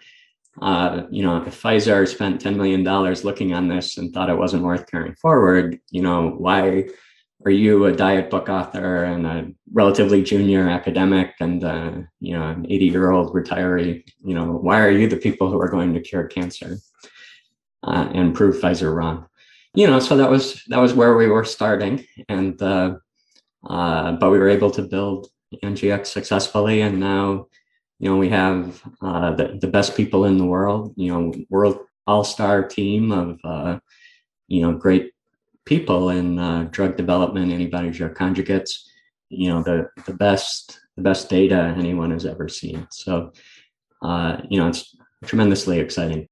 Uh, 0.61 1.03
you 1.09 1.21
know, 1.23 1.37
if 1.37 1.61
Pfizer 1.61 2.07
spent 2.07 2.41
$10 2.41 2.55
million 2.55 2.83
looking 3.23 3.53
on 3.53 3.67
this 3.67 3.97
and 3.97 4.13
thought 4.13 4.29
it 4.29 4.37
wasn't 4.37 4.63
worth 4.63 4.89
carrying 4.89 5.15
forward, 5.15 5.79
you 5.91 6.01
know, 6.01 6.29
why 6.29 6.87
are 7.45 7.51
you 7.51 7.85
a 7.85 7.95
diet 7.95 8.31
book 8.31 8.49
author 8.49 9.03
and 9.03 9.25
a 9.25 9.47
relatively 9.71 10.23
junior 10.23 10.67
academic 10.67 11.35
and, 11.39 11.63
uh, 11.63 11.91
you 12.19 12.33
know, 12.33 12.47
an 12.49 12.65
80 12.67 12.85
year 12.85 13.11
old 13.11 13.33
retiree? 13.33 14.03
You 14.23 14.33
know, 14.33 14.45
why 14.45 14.79
are 14.79 14.89
you 14.89 15.07
the 15.07 15.17
people 15.17 15.51
who 15.51 15.61
are 15.61 15.69
going 15.69 15.93
to 15.93 16.01
cure 16.01 16.25
cancer 16.25 16.77
uh, 17.83 18.09
and 18.13 18.33
prove 18.33 18.55
Pfizer 18.55 18.93
wrong? 18.95 19.27
You 19.75 19.87
know, 19.87 19.99
so 19.99 20.17
that 20.17 20.29
was 20.29 20.63
that 20.69 20.79
was 20.79 20.93
where 20.93 21.17
we 21.17 21.27
were 21.27 21.43
starting, 21.43 22.05
and 22.29 22.59
uh, 22.61 22.95
uh, 23.69 24.13
but 24.13 24.31
we 24.31 24.39
were 24.39 24.47
able 24.47 24.71
to 24.71 24.81
build 24.81 25.27
Angiex 25.63 26.07
successfully, 26.07 26.79
and 26.79 26.97
now, 26.97 27.47
you 27.99 28.09
know, 28.09 28.15
we 28.15 28.29
have 28.29 28.81
uh, 29.01 29.35
the, 29.35 29.57
the 29.59 29.67
best 29.67 29.97
people 29.97 30.23
in 30.23 30.37
the 30.37 30.45
world. 30.45 30.93
You 30.95 31.11
know, 31.11 31.33
world 31.49 31.79
all-star 32.07 32.63
team 32.63 33.11
of 33.11 33.39
uh, 33.43 33.79
you 34.47 34.61
know 34.61 34.73
great 34.73 35.11
people 35.65 36.09
in 36.09 36.39
uh, 36.39 36.67
drug 36.71 36.95
development, 36.97 37.51
Antibodies 37.51 37.99
conjugates. 38.13 38.83
You 39.29 39.49
know, 39.49 39.63
the 39.63 39.89
the 40.05 40.13
best 40.13 40.79
the 40.95 41.01
best 41.01 41.29
data 41.29 41.73
anyone 41.77 42.11
has 42.11 42.25
ever 42.25 42.47
seen. 42.47 42.87
So, 42.91 43.33
uh, 44.01 44.37
you 44.49 44.59
know, 44.59 44.67
it's 44.67 44.95
tremendously 45.25 45.79
exciting. 45.79 46.27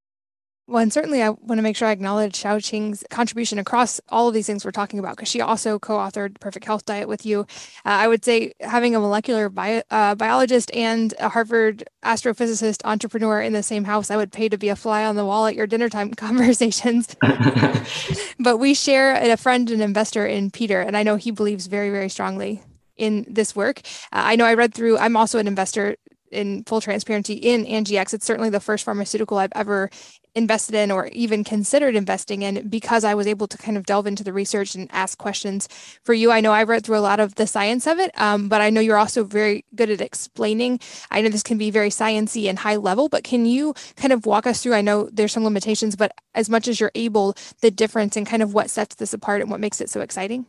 Well, 0.66 0.82
and 0.82 0.94
certainly 0.94 1.22
I 1.22 1.30
want 1.30 1.58
to 1.58 1.62
make 1.62 1.76
sure 1.76 1.90
I 1.90 1.92
acknowledge 1.92 2.38
Shou-Ching's 2.38 3.04
contribution 3.10 3.60
across 3.60 4.00
all 4.08 4.30
of 4.30 4.34
these 4.34 4.48
things 4.48 4.64
we're 4.64 4.72
talking 4.72 4.98
about 4.98 5.18
because 5.18 5.28
she 5.28 5.42
also 5.42 5.78
co 5.78 5.98
authored 5.98 6.40
Perfect 6.40 6.64
Health 6.66 6.86
Diet 6.86 7.10
with 7.10 7.26
you. 7.26 7.42
Uh, 7.86 7.90
I 8.00 8.08
would 8.08 8.24
say 8.24 8.54
having 8.62 8.96
a 8.96 9.00
molecular 9.02 9.50
bio, 9.50 9.82
uh, 9.92 10.16
biologist 10.16 10.74
and 10.74 11.14
a 11.20 11.28
Harvard 11.28 11.84
astrophysicist 12.04 12.80
entrepreneur 12.86 13.42
in 13.42 13.52
the 13.52 13.62
same 13.62 13.84
house, 13.84 14.10
I 14.10 14.16
would 14.16 14.32
pay 14.32 14.48
to 14.48 14.58
be 14.58 14.70
a 14.70 14.76
fly 14.78 15.04
on 15.04 15.18
the 15.18 15.26
wall 15.26 15.48
at 15.48 15.56
your 15.56 15.68
dinner 15.68 15.90
time 15.90 16.12
conversations. 16.16 17.14
but 18.40 18.58
we 18.58 18.74
share 18.74 19.16
a 19.16 19.36
friend 19.36 19.70
and 19.70 19.82
investor 19.82 20.26
in 20.26 20.50
Peter, 20.50 20.80
and 20.80 20.96
I 20.96 21.04
know 21.04 21.18
he 21.18 21.32
believes 21.32 21.68
very, 21.68 21.90
very 21.90 22.08
strongly 22.08 22.64
in 22.96 23.26
this 23.28 23.54
work. 23.54 23.82
Uh, 24.14 24.24
I 24.24 24.38
know 24.38 24.46
I 24.46 24.54
read 24.54 24.74
through, 24.74 24.98
I'm 24.98 25.18
also 25.18 25.40
an 25.40 25.48
investor 25.48 25.98
in 26.32 26.64
full 26.64 26.82
transparency 26.82 27.34
in 27.34 27.66
Angiex. 27.66 28.14
It's 28.14 28.26
certainly 28.26 28.50
the 28.50 28.60
first 28.60 28.84
pharmaceutical 28.84 29.38
I've 29.38 29.52
ever 29.56 29.90
invested 30.36 30.76
in 30.76 30.92
or 30.92 31.08
even 31.08 31.44
considered 31.44 31.96
investing 31.96 32.42
in 32.42 32.68
because 32.68 33.04
I 33.04 33.14
was 33.14 33.28
able 33.28 33.48
to 33.48 33.58
kind 33.58 33.78
of 33.78 33.86
delve 33.86 34.08
into 34.08 34.24
the 34.24 34.34
research 34.34 34.76
and 34.76 34.90
ask 34.92 35.18
questions 35.18 35.68
for 36.04 36.14
you. 36.14 36.32
I 36.32 36.42
know 36.42 36.52
I've 36.52 36.70
read 36.70 36.86
through 36.86 36.98
a 36.98 37.00
lot 37.00 37.20
of 37.20 37.36
the 37.36 37.46
science 37.46 37.86
of 37.88 38.00
it, 38.00 38.12
um, 38.20 38.50
but 38.50 38.62
I 38.62 38.70
know 38.70 38.82
you're 38.82 38.98
also 38.98 39.24
very 39.24 39.66
good 39.76 39.90
at 39.90 40.02
explaining. 40.02 40.80
I 41.12 41.22
know 41.22 41.30
this 41.30 41.44
can 41.44 41.58
be 41.58 41.70
very 41.70 41.90
sciency 41.90 42.50
and 42.50 42.60
high 42.60 42.78
level, 42.78 43.10
but 43.10 43.24
can 43.24 43.46
you 43.46 43.74
kind 43.96 44.14
of 44.14 44.26
walk 44.26 44.48
us 44.48 44.64
through? 44.64 44.74
I 44.74 44.82
know 44.82 45.10
there's 45.12 45.32
some 45.32 45.44
limitations, 45.44 45.96
but 45.96 46.12
as 46.34 46.50
much 46.50 46.68
as 46.68 46.80
you're 46.80 46.92
able, 46.96 47.36
the 47.62 47.72
difference 47.72 48.18
and 48.18 48.26
kind 48.26 48.42
of 48.42 48.54
what 48.54 48.70
sets 48.70 48.96
this 48.96 49.14
apart 49.14 49.42
and 49.42 49.52
what 49.52 49.60
makes 49.60 49.82
it 49.82 49.90
so 49.90 50.02
exciting. 50.02 50.46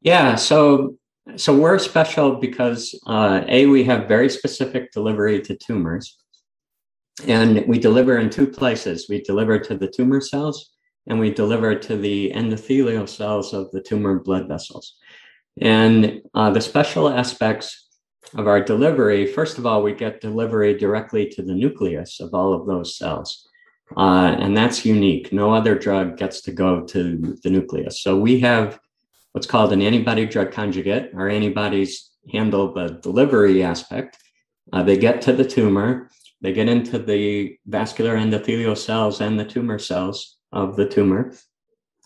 Yeah. 0.00 0.34
So 0.34 0.96
so 1.36 1.56
we're 1.56 1.78
special 1.78 2.34
because 2.36 2.98
uh, 3.06 3.42
a 3.48 3.66
we 3.66 3.82
have 3.84 4.06
very 4.06 4.28
specific 4.28 4.92
delivery 4.92 5.40
to 5.40 5.56
tumors 5.56 6.18
and 7.26 7.64
we 7.66 7.78
deliver 7.78 8.18
in 8.18 8.30
two 8.30 8.46
places. 8.46 9.06
We 9.08 9.22
deliver 9.22 9.58
to 9.58 9.76
the 9.76 9.88
tumor 9.88 10.20
cells 10.20 10.70
and 11.06 11.18
we 11.18 11.30
deliver 11.30 11.74
to 11.74 11.96
the 11.96 12.32
endothelial 12.34 13.08
cells 13.08 13.52
of 13.52 13.70
the 13.70 13.82
tumor 13.82 14.18
blood 14.18 14.48
vessels. 14.48 14.96
And 15.60 16.22
uh, 16.34 16.50
the 16.50 16.60
special 16.60 17.08
aspects 17.08 17.88
of 18.34 18.48
our 18.48 18.60
delivery, 18.60 19.26
first 19.26 19.58
of 19.58 19.66
all, 19.66 19.82
we 19.82 19.92
get 19.92 20.20
delivery 20.20 20.76
directly 20.76 21.28
to 21.30 21.42
the 21.42 21.54
nucleus 21.54 22.20
of 22.20 22.34
all 22.34 22.52
of 22.52 22.66
those 22.66 22.96
cells. 22.96 23.48
Uh, 23.96 24.34
and 24.40 24.56
that's 24.56 24.84
unique. 24.84 25.32
No 25.32 25.52
other 25.52 25.78
drug 25.78 26.16
gets 26.16 26.40
to 26.42 26.52
go 26.52 26.84
to 26.86 27.36
the 27.42 27.50
nucleus. 27.50 28.00
So 28.00 28.18
we 28.18 28.40
have 28.40 28.80
what's 29.32 29.46
called 29.46 29.72
an 29.72 29.82
antibody 29.82 30.26
drug 30.26 30.52
conjugate. 30.52 31.10
Our 31.14 31.28
antibodies 31.28 32.10
handle 32.32 32.72
the 32.72 32.98
delivery 33.02 33.62
aspect. 33.62 34.18
Uh, 34.72 34.82
they 34.82 34.96
get 34.96 35.20
to 35.22 35.32
the 35.32 35.44
tumor 35.44 36.10
they 36.44 36.52
get 36.52 36.68
into 36.68 36.98
the 36.98 37.58
vascular 37.64 38.16
endothelial 38.16 38.76
cells 38.76 39.22
and 39.22 39.40
the 39.40 39.46
tumor 39.46 39.78
cells 39.78 40.36
of 40.52 40.76
the 40.76 40.86
tumor 40.86 41.32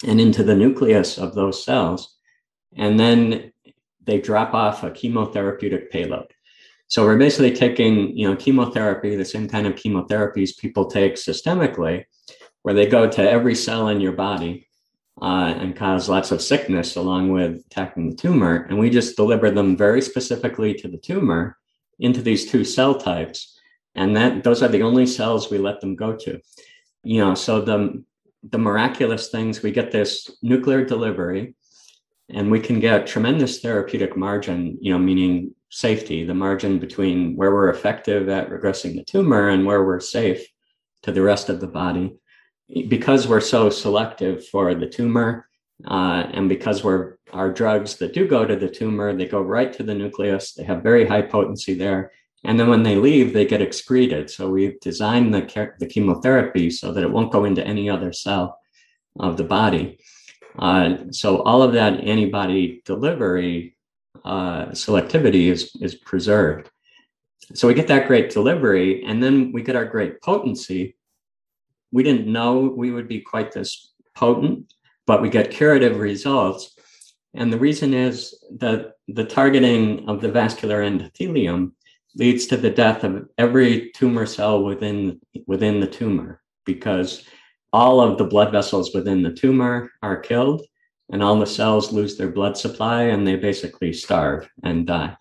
and 0.07 0.21
into 0.21 0.45
the 0.45 0.55
nucleus 0.55 1.19
of 1.19 1.35
those 1.35 1.65
cells. 1.65 2.17
And 2.77 3.01
then 3.01 3.53
they 4.05 4.21
drop 4.21 4.55
off 4.55 4.85
a 4.85 4.93
chemotherapeutic 4.93 5.91
payload. 5.91 6.33
So 6.87 7.05
we're 7.05 7.19
basically 7.19 7.51
taking, 7.51 8.17
you 8.17 8.29
know, 8.29 8.37
chemotherapy, 8.37 9.17
the 9.17 9.25
same 9.25 9.49
kind 9.49 9.67
of 9.67 9.75
chemotherapies 9.75 10.57
people 10.57 10.87
take 10.87 11.15
systemically, 11.15 12.05
where 12.63 12.75
they 12.75 12.87
go 12.87 13.11
to 13.11 13.31
every 13.31 13.57
cell 13.57 13.89
in 13.89 14.01
your 14.01 14.13
body 14.13 14.69
uh, 15.21 15.53
and 15.59 15.75
cause 15.75 16.09
lots 16.09 16.31
of 16.31 16.41
sickness 16.41 16.95
along 16.95 17.33
with 17.33 17.65
attacking 17.67 18.09
the 18.09 18.17
tumor. 18.17 18.69
And 18.69 18.79
we 18.79 18.89
just 18.89 19.17
deliver 19.17 19.51
them 19.51 19.77
very 19.77 20.01
specifically 20.01 20.75
to 20.75 20.87
the 20.87 20.97
tumor 20.97 21.59
into 21.99 22.23
these 22.23 22.49
two 22.49 22.63
cell 22.63 22.95
types 22.95 23.58
and 23.99 24.17
that 24.17 24.45
those 24.45 24.63
are 24.63 24.69
the 24.69 24.83
only 24.83 25.07
cells 25.07 25.51
we 25.51 25.59
let 25.59 25.81
them 25.81 25.95
go 25.95 26.11
to. 26.25 26.41
You 27.03 27.21
know 27.25 27.35
so 27.35 27.61
the 27.61 28.03
the 28.53 28.59
miraculous 28.59 29.29
things 29.29 29.63
we 29.63 29.73
get 29.73 29.91
this 29.91 30.31
nuclear 30.43 30.85
delivery 30.85 31.55
and 32.31 32.51
we 32.51 32.61
can 32.61 32.79
get 32.79 33.07
tremendous 33.07 33.61
therapeutic 33.61 34.17
margin 34.17 34.79
you 34.81 34.93
know 34.93 34.99
meaning 34.99 35.55
safety 35.71 36.25
the 36.25 36.35
margin 36.35 36.79
between 36.79 37.37
where 37.37 37.53
we're 37.53 37.71
effective 37.71 38.29
at 38.29 38.49
regressing 38.51 38.95
the 38.95 39.05
tumor 39.05 39.49
and 39.49 39.67
where 39.67 39.85
we're 39.85 40.01
safe 40.01 40.43
to 41.03 41.13
the 41.13 41.23
rest 41.23 41.49
of 41.49 41.61
the 41.61 41.67
body. 41.67 42.15
Because 42.89 43.27
we're 43.27 43.41
so 43.41 43.71
selective 43.71 44.47
for 44.49 44.75
the 44.75 44.89
tumor 44.89 45.49
uh, 45.87 46.25
and 46.33 46.49
because 46.49 46.85
we're 46.85 47.17
our 47.33 47.51
drugs 47.53 47.97
that 47.97 48.13
do 48.13 48.27
go 48.27 48.45
to 48.45 48.57
the 48.57 48.69
tumor 48.69 49.15
they 49.15 49.27
go 49.27 49.41
right 49.41 49.73
to 49.75 49.83
the 49.83 49.95
nucleus. 49.95 50.53
They 50.53 50.65
have 50.65 50.83
very 50.83 51.07
high 51.07 51.23
potency 51.23 51.75
there 51.75 52.13
and 52.45 52.59
then 52.59 52.69
when 52.69 52.83
they 52.83 52.97
leave, 52.97 53.33
they 53.33 53.45
get 53.45 53.63
excreted. 53.63 54.31
So 54.31 54.49
we've 54.49 54.79
designed 54.81 55.35
the, 55.35 55.73
the 55.79 55.87
chemotherapy 55.87 56.71
so 56.71 56.93
that 56.93 57.03
it 57.03 57.11
won't 57.11 57.33
go 57.33 57.45
into 57.45 57.67
any 57.67 57.91
other 57.91 58.13
cell 58.13 58.59
of 59.19 59.37
the 59.37 59.45
body. 59.45 59.99
Uh, 60.59 60.97
so 61.11 61.43
all 61.43 61.63
of 61.63 61.73
that 61.73 62.01
antibody 62.01 62.83
delivery 62.85 63.77
uh, 64.25 64.67
selectivity 64.67 65.51
is, 65.51 65.75
is 65.81 65.95
preserved. 65.95 66.71
So 67.55 67.67
we 67.67 67.75
get 67.75 67.89
that 67.89 68.09
great 68.09 68.31
delivery, 68.31 69.05
and 69.05 69.23
then 69.23 69.53
we 69.53 69.63
get 69.63 69.77
our 69.77 69.87
great 69.87 70.21
potency. 70.21 70.97
We 71.93 72.03
didn't 72.03 72.31
know 72.31 72.61
we 72.61 72.91
would 72.91 73.09
be 73.09 73.21
quite 73.21 73.53
this 73.53 73.93
potent, 74.15 74.73
but 75.07 75.23
we 75.23 75.31
get 75.31 75.51
curative 75.51 75.99
results. 75.99 76.77
And 77.35 77.53
the 77.53 77.59
reason 77.59 77.95
is 77.95 78.35
that 78.59 78.93
the 79.07 79.25
targeting 79.25 80.09
of 80.09 80.21
the 80.21 80.31
vascular 80.31 80.83
endothelium 80.83 81.73
leads 82.15 82.47
to 82.47 82.57
the 82.57 82.71
death 82.71 83.05
of 83.05 83.29
every 83.39 83.91
tumor 83.93 84.27
cell 84.27 84.63
within 84.65 85.21
within 85.47 85.81
the 85.81 85.87
tumor 85.87 86.41
because 86.65 87.25
all 87.73 88.01
of 88.01 88.19
the 88.19 88.25
blood 88.25 88.51
vessels 88.51 88.95
within 88.95 89.23
the 89.23 89.33
tumor 89.33 89.91
are 90.03 90.17
killed 90.17 90.63
and 91.11 91.23
all 91.23 91.39
the 91.39 91.47
cells 91.47 91.93
lose 91.93 92.17
their 92.17 92.31
blood 92.31 92.57
supply 92.57 93.05
and 93.05 93.27
they 93.27 93.37
basically 93.37 93.93
starve 93.93 94.49
and 94.63 94.87
die 94.87 95.17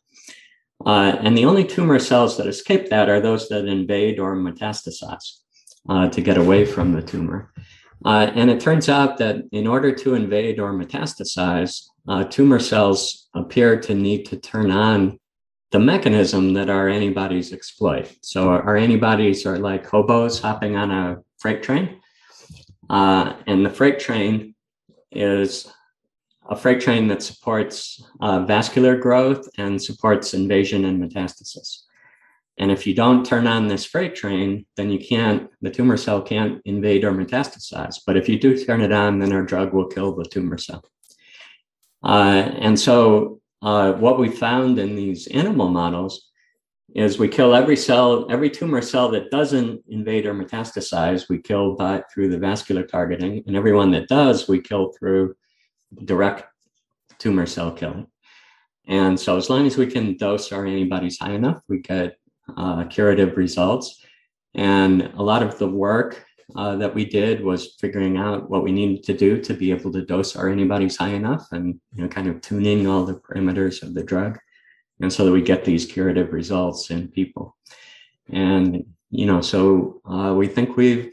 Uh, 0.85 1.17
and 1.21 1.35
the 1.35 1.45
only 1.45 1.65
tumor 1.65 1.99
cells 1.99 2.37
that 2.37 2.47
escape 2.47 2.89
that 2.89 3.09
are 3.09 3.19
those 3.19 3.49
that 3.49 3.65
invade 3.65 4.19
or 4.19 4.35
metastasize 4.35 5.41
uh, 5.89 6.07
to 6.09 6.21
get 6.21 6.37
away 6.37 6.65
from 6.65 6.93
the 6.93 7.01
tumor. 7.01 7.51
Uh, 8.05 8.31
and 8.35 8.49
it 8.49 8.59
turns 8.59 8.87
out 8.89 9.17
that 9.17 9.37
in 9.51 9.65
order 9.65 9.91
to 9.91 10.13
invade 10.13 10.59
or 10.59 10.71
metastasize, 10.71 11.83
uh, 12.07 12.23
tumor 12.25 12.59
cells 12.59 13.27
appear 13.33 13.79
to 13.79 13.95
need 13.95 14.23
to 14.25 14.37
turn 14.37 14.69
on 14.71 15.19
the 15.71 15.79
mechanism 15.79 16.53
that 16.53 16.69
our 16.69 16.87
antibodies 16.87 17.51
exploit. 17.51 18.11
So 18.21 18.49
our 18.49 18.77
antibodies 18.77 19.45
are 19.45 19.59
like 19.59 19.85
hobos 19.85 20.39
hopping 20.39 20.75
on 20.75 20.91
a 20.91 21.17
freight 21.37 21.61
train. 21.61 21.99
Uh, 22.89 23.33
and 23.47 23.65
the 23.65 23.69
freight 23.69 23.99
train 23.99 24.55
is 25.11 25.69
a 26.49 26.55
freight 26.55 26.79
train 26.79 27.07
that 27.09 27.21
supports 27.21 28.01
uh, 28.21 28.39
vascular 28.45 28.95
growth 28.95 29.49
and 29.57 29.81
supports 29.81 30.33
invasion 30.33 30.85
and 30.85 31.01
metastasis. 31.01 31.81
And 32.59 32.71
if 32.71 32.87
you 32.87 32.95
don't 32.95 33.25
turn 33.25 33.45
on 33.45 33.67
this 33.67 33.85
freight 33.85 34.15
train, 34.15 34.65
then 34.77 34.89
you 34.89 34.99
can't, 34.99 35.49
the 35.61 35.69
tumor 35.69 35.97
cell 35.97 36.21
can't 36.21 36.61
invade 36.65 37.03
or 37.03 37.11
metastasize. 37.11 37.99
But 38.05 38.17
if 38.17 38.27
you 38.27 38.39
do 38.39 38.57
turn 38.57 38.81
it 38.81 38.91
on, 38.91 39.19
then 39.19 39.31
our 39.31 39.43
drug 39.43 39.73
will 39.73 39.87
kill 39.87 40.15
the 40.15 40.25
tumor 40.25 40.57
cell. 40.57 40.83
Uh, 42.03 42.51
and 42.59 42.79
so, 42.79 43.41
uh, 43.61 43.93
what 43.93 44.19
we 44.19 44.29
found 44.29 44.79
in 44.79 44.95
these 44.95 45.27
animal 45.27 45.69
models 45.69 46.29
is 46.95 47.19
we 47.19 47.27
kill 47.27 47.53
every 47.53 47.75
cell, 47.75 48.25
every 48.29 48.49
tumor 48.49 48.81
cell 48.81 49.09
that 49.09 49.29
doesn't 49.29 49.81
invade 49.89 50.25
or 50.25 50.33
metastasize, 50.33 51.27
we 51.29 51.37
kill 51.37 51.75
by, 51.75 52.03
through 52.13 52.29
the 52.29 52.39
vascular 52.39 52.83
targeting, 52.83 53.43
and 53.45 53.55
everyone 53.55 53.91
that 53.91 54.07
does, 54.07 54.47
we 54.47 54.61
kill 54.61 54.93
through 54.97 55.35
direct 56.05 56.45
tumor 57.19 57.45
cell 57.45 57.71
killing. 57.71 58.07
And 58.87 59.19
so, 59.19 59.35
as 59.35 59.49
long 59.49 59.67
as 59.67 59.77
we 59.77 59.87
can 59.87 60.15
dose 60.15 60.51
our 60.51 60.65
antibodies 60.65 61.19
high 61.19 61.33
enough, 61.33 61.61
we 61.67 61.79
get 61.79 62.17
uh, 62.55 62.85
curative 62.85 63.35
results. 63.35 64.01
And 64.55 65.11
a 65.15 65.21
lot 65.21 65.43
of 65.43 65.59
the 65.59 65.67
work 65.67 66.25
uh, 66.55 66.75
that 66.77 66.93
we 66.93 67.05
did 67.05 67.43
was 67.43 67.75
figuring 67.79 68.17
out 68.17 68.49
what 68.49 68.63
we 68.63 68.71
needed 68.71 69.03
to 69.03 69.13
do 69.13 69.41
to 69.41 69.53
be 69.53 69.71
able 69.71 69.91
to 69.91 70.05
dose 70.05 70.35
our 70.35 70.49
antibodies 70.49 70.95
high 70.95 71.09
enough 71.09 71.47
and 71.51 71.79
you 71.93 72.01
know, 72.01 72.07
kind 72.07 72.27
of 72.27 72.41
tuning 72.41 72.87
all 72.87 73.03
the 73.03 73.15
parameters 73.15 73.83
of 73.83 73.93
the 73.93 74.03
drug. 74.03 74.39
And 75.01 75.11
so 75.11 75.25
that 75.25 75.31
we 75.31 75.41
get 75.41 75.65
these 75.65 75.85
curative 75.85 76.33
results 76.33 76.89
in 76.89 77.09
people. 77.09 77.55
And, 78.31 78.85
you 79.11 79.25
know, 79.25 79.41
so 79.41 80.01
uh, 80.09 80.33
we 80.35 80.47
think 80.47 80.75
we've, 80.77 81.11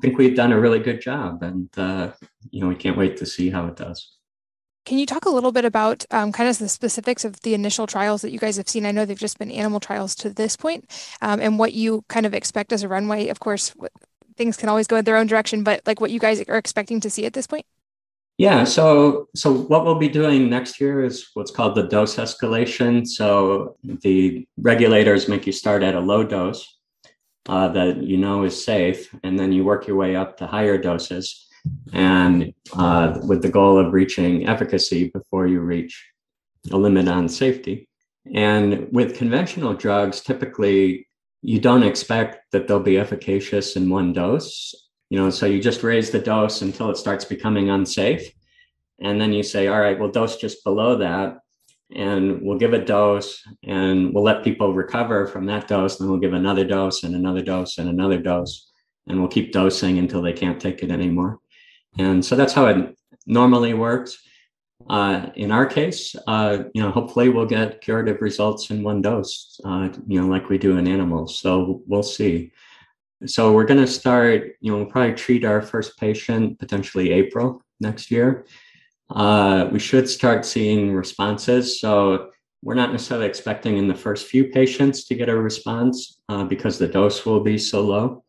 think 0.00 0.18
we've 0.18 0.36
done 0.36 0.52
a 0.52 0.60
really 0.60 0.78
good 0.78 1.00
job 1.00 1.42
and, 1.42 1.68
uh, 1.76 2.12
you 2.50 2.60
know, 2.60 2.68
we 2.68 2.76
can't 2.76 2.96
wait 2.96 3.16
to 3.16 3.26
see 3.26 3.50
how 3.50 3.66
it 3.66 3.76
does. 3.76 4.16
Can 4.84 4.98
you 4.98 5.06
talk 5.06 5.26
a 5.26 5.30
little 5.30 5.52
bit 5.52 5.64
about 5.64 6.04
um, 6.10 6.32
kind 6.32 6.48
of 6.48 6.58
the 6.58 6.68
specifics 6.68 7.24
of 7.24 7.40
the 7.42 7.54
initial 7.54 7.86
trials 7.86 8.22
that 8.22 8.32
you 8.32 8.38
guys 8.38 8.56
have 8.56 8.68
seen? 8.68 8.84
I 8.84 8.90
know 8.90 9.04
they've 9.04 9.16
just 9.16 9.38
been 9.38 9.50
animal 9.50 9.78
trials 9.78 10.14
to 10.16 10.30
this 10.30 10.56
point, 10.56 10.90
um, 11.20 11.40
and 11.40 11.56
what 11.56 11.72
you 11.72 12.04
kind 12.08 12.26
of 12.26 12.34
expect 12.34 12.72
as 12.72 12.82
a 12.82 12.88
runway. 12.88 13.28
Of 13.28 13.38
course, 13.38 13.72
things 14.42 14.56
can 14.56 14.68
always 14.68 14.88
go 14.88 14.96
in 14.96 15.04
their 15.04 15.16
own 15.16 15.28
direction, 15.28 15.62
but 15.62 15.80
like 15.86 16.00
what 16.00 16.10
you 16.10 16.18
guys 16.18 16.42
are 16.48 16.58
expecting 16.58 16.98
to 17.00 17.08
see 17.08 17.24
at 17.26 17.32
this 17.32 17.46
point. 17.46 17.64
Yeah, 18.38 18.64
so 18.64 19.28
so 19.36 19.52
what 19.52 19.84
we'll 19.84 20.02
be 20.06 20.08
doing 20.08 20.50
next 20.50 20.80
year 20.80 21.04
is 21.04 21.30
what's 21.34 21.52
called 21.52 21.76
the 21.76 21.84
dose 21.84 22.16
escalation. 22.16 23.06
So 23.06 23.76
the 23.84 24.48
regulators 24.56 25.28
make 25.28 25.46
you 25.46 25.52
start 25.52 25.84
at 25.84 25.94
a 25.94 26.00
low 26.00 26.24
dose 26.24 26.62
uh, 27.48 27.68
that 27.68 28.02
you 28.02 28.16
know 28.16 28.42
is 28.42 28.64
safe, 28.64 29.14
and 29.22 29.38
then 29.38 29.52
you 29.52 29.62
work 29.64 29.86
your 29.86 29.96
way 29.96 30.16
up 30.16 30.36
to 30.38 30.46
higher 30.46 30.76
doses 30.76 31.46
and 31.92 32.52
uh, 32.72 33.20
with 33.22 33.42
the 33.42 33.48
goal 33.58 33.78
of 33.78 33.92
reaching 33.92 34.48
efficacy 34.48 35.10
before 35.10 35.46
you 35.46 35.60
reach 35.60 35.94
a 36.72 36.76
limit 36.76 37.06
on 37.06 37.28
safety. 37.28 37.88
And 38.34 38.88
with 38.90 39.16
conventional 39.16 39.74
drugs, 39.74 40.20
typically 40.20 41.06
you 41.42 41.60
don't 41.60 41.82
expect 41.82 42.50
that 42.52 42.66
they'll 42.66 42.80
be 42.80 42.98
efficacious 42.98 43.76
in 43.76 43.90
one 43.90 44.12
dose. 44.12 44.74
You 45.10 45.18
know, 45.18 45.30
so 45.30 45.46
you 45.46 45.60
just 45.60 45.82
raise 45.82 46.10
the 46.10 46.18
dose 46.18 46.62
until 46.62 46.88
it 46.88 46.96
starts 46.96 47.24
becoming 47.24 47.68
unsafe. 47.68 48.32
And 49.00 49.20
then 49.20 49.32
you 49.32 49.42
say, 49.42 49.66
all 49.66 49.80
right, 49.80 49.98
we'll 49.98 50.10
dose 50.10 50.36
just 50.36 50.64
below 50.64 50.96
that. 50.98 51.38
And 51.94 52.40
we'll 52.40 52.58
give 52.58 52.72
a 52.72 52.82
dose 52.82 53.46
and 53.64 54.14
we'll 54.14 54.24
let 54.24 54.44
people 54.44 54.72
recover 54.72 55.26
from 55.26 55.44
that 55.46 55.68
dose. 55.68 55.98
Then 55.98 56.08
we'll 56.08 56.20
give 56.20 56.32
another 56.32 56.64
dose 56.64 57.02
and 57.02 57.14
another 57.14 57.42
dose 57.42 57.76
and 57.76 57.90
another 57.90 58.18
dose. 58.18 58.70
And 59.06 59.18
we'll 59.18 59.28
keep 59.28 59.52
dosing 59.52 59.98
until 59.98 60.22
they 60.22 60.32
can't 60.32 60.60
take 60.60 60.82
it 60.82 60.90
anymore. 60.90 61.40
And 61.98 62.24
so 62.24 62.36
that's 62.36 62.54
how 62.54 62.66
it 62.66 62.96
normally 63.26 63.74
works. 63.74 64.16
Uh, 64.88 65.30
in 65.36 65.50
our 65.50 65.66
case, 65.66 66.14
uh, 66.26 66.64
you 66.74 66.82
know, 66.82 66.90
hopefully 66.90 67.28
we'll 67.28 67.46
get 67.46 67.80
curative 67.80 68.20
results 68.20 68.70
in 68.70 68.82
one 68.82 69.02
dose, 69.02 69.60
uh, 69.64 69.88
you 70.06 70.20
know, 70.20 70.26
like 70.26 70.48
we 70.48 70.58
do 70.58 70.76
in 70.76 70.86
animals. 70.86 71.38
So 71.38 71.82
we'll 71.86 72.02
see. 72.02 72.52
So 73.26 73.52
we're 73.52 73.64
going 73.64 73.80
to 73.80 73.86
start, 73.86 74.56
you 74.60 74.72
know, 74.72 74.78
we'll 74.78 74.86
probably 74.86 75.14
treat 75.14 75.44
our 75.44 75.62
first 75.62 75.98
patient 75.98 76.58
potentially 76.58 77.12
April 77.12 77.62
next 77.80 78.10
year. 78.10 78.46
Uh, 79.10 79.68
we 79.70 79.78
should 79.78 80.08
start 80.08 80.44
seeing 80.44 80.92
responses. 80.92 81.80
So 81.80 82.30
we're 82.62 82.74
not 82.74 82.92
necessarily 82.92 83.26
expecting 83.26 83.76
in 83.76 83.88
the 83.88 83.94
first 83.94 84.26
few 84.26 84.44
patients 84.46 85.04
to 85.04 85.14
get 85.14 85.28
a 85.28 85.36
response 85.36 86.20
uh, 86.28 86.44
because 86.44 86.78
the 86.78 86.88
dose 86.88 87.26
will 87.26 87.40
be 87.40 87.58
so 87.58 87.82
low 87.82 88.24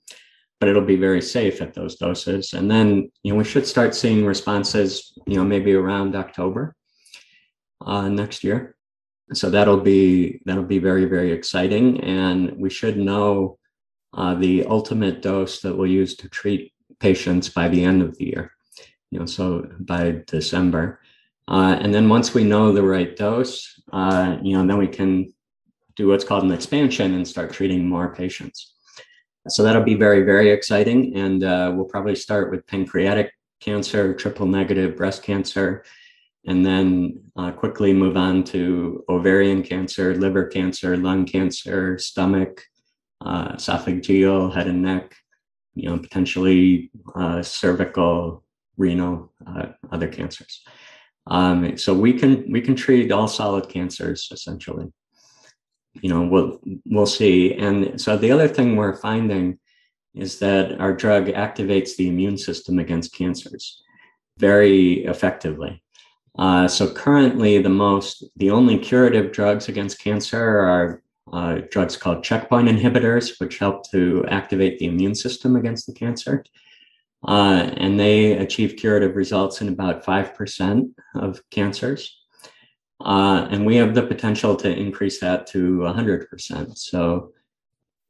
but 0.60 0.70
it'll 0.70 0.82
be 0.82 0.96
very 0.96 1.22
safe 1.22 1.62
at 1.62 1.74
those 1.74 1.96
doses. 1.96 2.54
And 2.54 2.70
then, 2.70 3.12
you 3.24 3.34
know, 3.34 3.38
we 3.38 3.44
should 3.44 3.68
start 3.68 3.94
seeing 3.94 4.26
responses, 4.26 5.14
you 5.28 5.36
know, 5.36 5.44
maybe 5.44 5.74
around 5.74 6.16
October 6.16 6.76
uh, 7.86 8.08
next 8.08 8.44
year. 8.44 8.76
So 9.34 9.50
that'll 9.50 9.80
be 9.82 10.42
that'll 10.46 10.64
be 10.64 10.80
very 10.80 11.06
very 11.06 11.32
exciting, 11.32 12.02
and 12.02 12.56
we 12.58 12.70
should 12.70 12.98
know 12.98 13.58
uh, 14.14 14.36
the 14.36 14.66
ultimate 14.66 15.22
dose 15.22 15.62
that 15.62 15.76
we'll 15.76 15.90
use 15.90 16.16
to 16.18 16.30
treat 16.30 16.74
patients 17.00 17.50
by 17.50 17.68
the 17.70 17.84
end 17.84 18.02
of 18.02 18.18
the 18.18 18.26
year. 18.26 18.52
You 19.12 19.20
know, 19.20 19.26
so 19.26 19.68
by 19.80 20.24
December, 20.28 21.00
uh, 21.48 21.78
and 21.80 21.94
then 21.94 22.10
once 22.10 22.34
we 22.34 22.44
know 22.44 22.72
the 22.72 22.84
right 22.84 23.16
dose, 23.16 23.82
uh, 23.92 24.38
you 24.42 24.58
know, 24.58 24.68
then 24.68 24.78
we 24.78 24.88
can 24.88 25.34
do 25.96 26.08
what's 26.08 26.24
called 26.24 26.44
an 26.44 26.52
expansion 26.52 27.14
and 27.14 27.28
start 27.28 27.54
treating 27.54 27.88
more 27.88 28.14
patients. 28.14 28.73
So 29.50 29.64
that'll 29.64 29.84
be 29.84 29.96
very, 29.96 30.24
very 30.24 30.50
exciting. 30.50 31.16
And 31.16 31.44
uh, 31.44 31.72
we'll 31.76 31.86
probably 31.86 32.16
start 32.16 32.52
with 32.52 32.66
pancreatic 32.68 33.32
cancer, 33.60 34.14
triple 34.14 34.46
negative 34.46 34.96
breast 34.96 35.24
cancer, 35.24 35.84
and 36.46 36.66
then 36.66 37.22
uh, 37.36 37.52
quickly 37.52 37.94
move 37.94 38.18
on 38.18 38.44
to 38.44 39.04
ovarian 39.10 39.64
cancer, 39.64 40.16
liver 40.16 40.46
cancer, 40.48 40.98
lung 40.98 41.26
cancer, 41.26 41.98
stomach, 41.98 42.62
uh, 43.22 43.54
esophageal, 43.54 44.54
head 44.54 44.68
and 44.68 44.82
neck, 44.82 45.16
you 45.76 45.90
know, 45.90 45.98
potentially 45.98 46.92
uh, 47.16 47.42
cervical, 47.42 48.44
renal, 48.78 49.32
uh, 49.48 49.68
other 49.92 50.08
cancers. 50.08 50.64
Um, 51.28 51.78
so 51.78 51.94
we 51.94 52.12
can 52.14 52.52
we 52.52 52.60
can 52.60 52.76
treat 52.76 53.10
all 53.12 53.30
solid 53.30 53.70
cancers 53.70 54.28
essentially 54.32 54.92
you 56.02 56.10
know 56.10 56.24
we'll 56.24 56.60
we'll 56.86 57.06
see. 57.06 57.54
And 57.54 58.00
so 58.00 58.18
the 58.18 58.32
other 58.32 58.48
thing 58.48 58.76
we're 58.76 58.96
finding 58.96 59.60
is 60.16 60.40
that 60.40 60.80
our 60.80 60.94
drug 60.94 61.28
activates 61.28 61.96
the 61.96 62.08
immune 62.08 62.38
system 62.38 62.80
against 62.80 63.16
cancers 63.16 63.82
very 64.38 65.06
effectively. 65.06 65.82
Uh, 66.38 66.68
so 66.68 66.92
currently 66.92 67.62
the 67.62 67.70
most 67.70 68.24
the 68.38 68.50
only 68.50 68.78
curative 68.78 69.32
drugs 69.32 69.70
against 69.70 70.00
cancer 70.00 70.60
are 70.60 71.04
uh, 71.32 71.62
drugs 71.70 71.96
called 71.96 72.24
checkpoint 72.24 72.68
inhibitors 72.68 73.40
which 73.40 73.58
help 73.60 73.90
to 73.90 74.26
activate 74.28 74.78
the 74.80 74.86
immune 74.86 75.16
system 75.16 75.56
against 75.56 75.88
the 75.88 75.94
cancer. 75.94 76.44
Uh, 77.26 77.72
and 77.78 77.98
they 77.98 78.34
achieve 78.34 78.76
curative 78.76 79.16
results 79.16 79.62
in 79.62 79.70
about 79.70 80.04
5% 80.04 80.92
of 81.16 81.42
cancers 81.52 82.23
uh, 83.02 83.48
and 83.50 83.66
we 83.66 83.76
have 83.76 83.94
the 83.94 84.04
potential 84.04 84.56
to 84.56 84.70
increase 84.70 85.20
that 85.20 85.48
to 85.48 85.80
100%. 85.80 86.78
So 86.78 87.34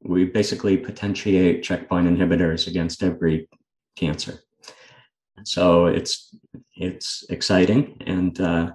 we 0.02 0.26
basically 0.26 0.78
potentiate 0.78 1.64
checkpoint 1.64 2.08
inhibitors 2.08 2.68
against 2.68 3.04
every 3.04 3.48
cancer. 3.96 4.40
So 5.46 5.88
it's 5.88 6.36
it's 6.76 7.26
exciting, 7.30 7.98
and 8.06 8.40
uh, 8.40 8.72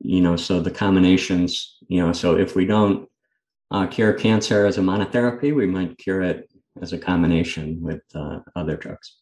you 0.00 0.20
know, 0.20 0.36
so 0.36 0.60
the 0.60 0.70
combinations, 0.70 1.78
you 1.88 2.04
know, 2.04 2.12
so 2.12 2.36
if 2.36 2.54
we 2.54 2.66
don't 2.66 3.08
uh, 3.70 3.86
cure 3.86 4.12
cancer 4.12 4.66
as 4.66 4.76
a 4.76 4.82
monotherapy, 4.82 5.54
we 5.54 5.66
might 5.66 5.96
cure 5.96 6.20
it 6.22 6.50
as 6.82 6.92
a 6.92 6.98
combination 6.98 7.80
with 7.80 8.02
uh, 8.14 8.40
other 8.54 8.76
drugs. 8.76 9.16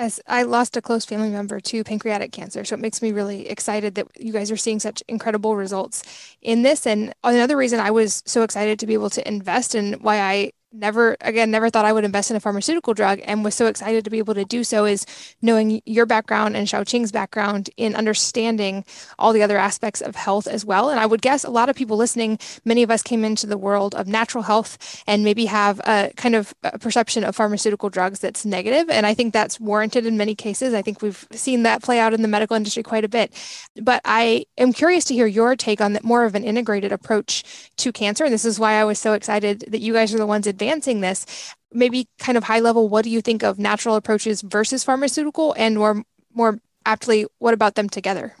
As 0.00 0.20
I 0.28 0.44
lost 0.44 0.76
a 0.76 0.80
close 0.80 1.04
family 1.04 1.28
member 1.28 1.58
to 1.58 1.82
pancreatic 1.82 2.30
cancer, 2.30 2.64
so 2.64 2.74
it 2.74 2.80
makes 2.80 3.02
me 3.02 3.10
really 3.10 3.48
excited 3.48 3.96
that 3.96 4.06
you 4.16 4.32
guys 4.32 4.48
are 4.52 4.56
seeing 4.56 4.78
such 4.78 5.02
incredible 5.08 5.56
results 5.56 6.04
in 6.40 6.62
this. 6.62 6.86
And 6.86 7.12
another 7.24 7.56
reason 7.56 7.80
I 7.80 7.90
was 7.90 8.22
so 8.24 8.44
excited 8.44 8.78
to 8.78 8.86
be 8.86 8.94
able 8.94 9.10
to 9.10 9.26
invest 9.26 9.74
and 9.74 10.00
why 10.00 10.20
I 10.20 10.52
never 10.72 11.16
again 11.20 11.50
never 11.50 11.70
thought 11.70 11.84
I 11.84 11.92
would 11.92 12.04
invest 12.04 12.30
in 12.30 12.36
a 12.36 12.40
pharmaceutical 12.40 12.92
drug 12.92 13.20
and 13.24 13.42
was 13.42 13.54
so 13.54 13.66
excited 13.66 14.04
to 14.04 14.10
be 14.10 14.18
able 14.18 14.34
to 14.34 14.44
do 14.44 14.64
so 14.64 14.84
is 14.84 15.06
knowing 15.40 15.80
your 15.86 16.04
background 16.04 16.56
and 16.56 16.68
Shou-Ching's 16.68 17.10
background 17.10 17.70
in 17.76 17.94
understanding 17.94 18.84
all 19.18 19.32
the 19.32 19.42
other 19.42 19.56
aspects 19.56 20.00
of 20.00 20.14
health 20.14 20.46
as 20.46 20.64
well. 20.64 20.90
And 20.90 21.00
I 21.00 21.06
would 21.06 21.22
guess 21.22 21.44
a 21.44 21.50
lot 21.50 21.68
of 21.68 21.76
people 21.76 21.96
listening 21.96 22.38
many 22.64 22.82
of 22.82 22.90
us 22.90 23.02
came 23.02 23.24
into 23.24 23.46
the 23.46 23.56
world 23.56 23.94
of 23.94 24.06
natural 24.06 24.44
health 24.44 25.02
and 25.06 25.24
maybe 25.24 25.46
have 25.46 25.80
a 25.80 26.10
kind 26.16 26.34
of 26.34 26.54
a 26.62 26.78
perception 26.78 27.24
of 27.24 27.34
pharmaceutical 27.34 27.88
drugs 27.88 28.20
that's 28.20 28.44
negative. 28.44 28.90
and 28.90 29.06
I 29.06 29.14
think 29.14 29.32
that's 29.32 29.58
warranted 29.58 30.04
in 30.04 30.16
many 30.16 30.34
cases. 30.34 30.74
I 30.74 30.82
think 30.82 31.00
we've 31.00 31.26
seen 31.32 31.62
that 31.62 31.82
play 31.82 31.98
out 31.98 32.12
in 32.12 32.22
the 32.22 32.28
medical 32.28 32.56
industry 32.56 32.82
quite 32.82 33.04
a 33.04 33.08
bit. 33.08 33.32
But 33.80 34.02
I 34.04 34.44
am 34.58 34.72
curious 34.72 35.04
to 35.06 35.14
hear 35.14 35.26
your 35.26 35.56
take 35.56 35.80
on 35.80 35.94
that 35.94 36.04
more 36.04 36.24
of 36.24 36.34
an 36.34 36.44
integrated 36.44 36.92
approach 36.92 37.70
to 37.76 37.92
cancer. 37.92 38.24
And 38.24 38.32
this 38.32 38.44
is 38.44 38.58
why 38.58 38.74
I 38.74 38.84
was 38.84 38.98
so 38.98 39.14
excited 39.14 39.64
that 39.68 39.80
you 39.80 39.92
guys 39.92 40.12
are 40.12 40.18
the 40.18 40.26
ones 40.26 40.46
advancing 40.58 41.00
this 41.00 41.54
maybe 41.72 42.08
kind 42.18 42.36
of 42.38 42.44
high 42.44 42.60
level 42.60 42.88
what 42.88 43.04
do 43.04 43.10
you 43.10 43.20
think 43.20 43.42
of 43.42 43.58
natural 43.58 43.96
approaches 43.96 44.42
versus 44.42 44.82
pharmaceutical 44.84 45.54
and 45.56 45.76
more 45.76 46.02
more 46.34 46.58
aptly 46.84 47.26
what 47.38 47.54
about 47.54 47.74
them 47.74 47.88
together? 47.88 48.34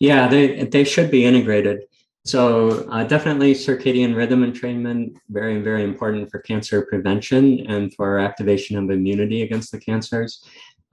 Yeah 0.00 0.28
they 0.28 0.64
they 0.64 0.84
should 0.84 1.10
be 1.10 1.24
integrated. 1.24 1.78
So 2.24 2.40
uh, 2.92 3.04
definitely 3.04 3.54
circadian 3.54 4.14
rhythm 4.20 4.40
entrainment 4.48 5.16
very 5.28 5.60
very 5.68 5.84
important 5.84 6.30
for 6.30 6.38
cancer 6.40 6.78
prevention 6.90 7.44
and 7.74 7.94
for 7.94 8.18
activation 8.18 8.76
of 8.78 8.90
immunity 8.90 9.42
against 9.42 9.72
the 9.72 9.80
cancers. 9.80 10.44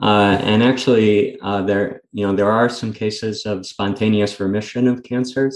Uh, 0.02 0.38
and 0.52 0.62
actually 0.62 1.40
uh, 1.42 1.62
there 1.70 2.02
you 2.12 2.26
know 2.26 2.34
there 2.36 2.52
are 2.60 2.70
some 2.70 2.94
cases 2.94 3.46
of 3.46 3.66
spontaneous 3.66 4.40
remission 4.40 4.88
of 4.88 5.04
cancers. 5.04 5.56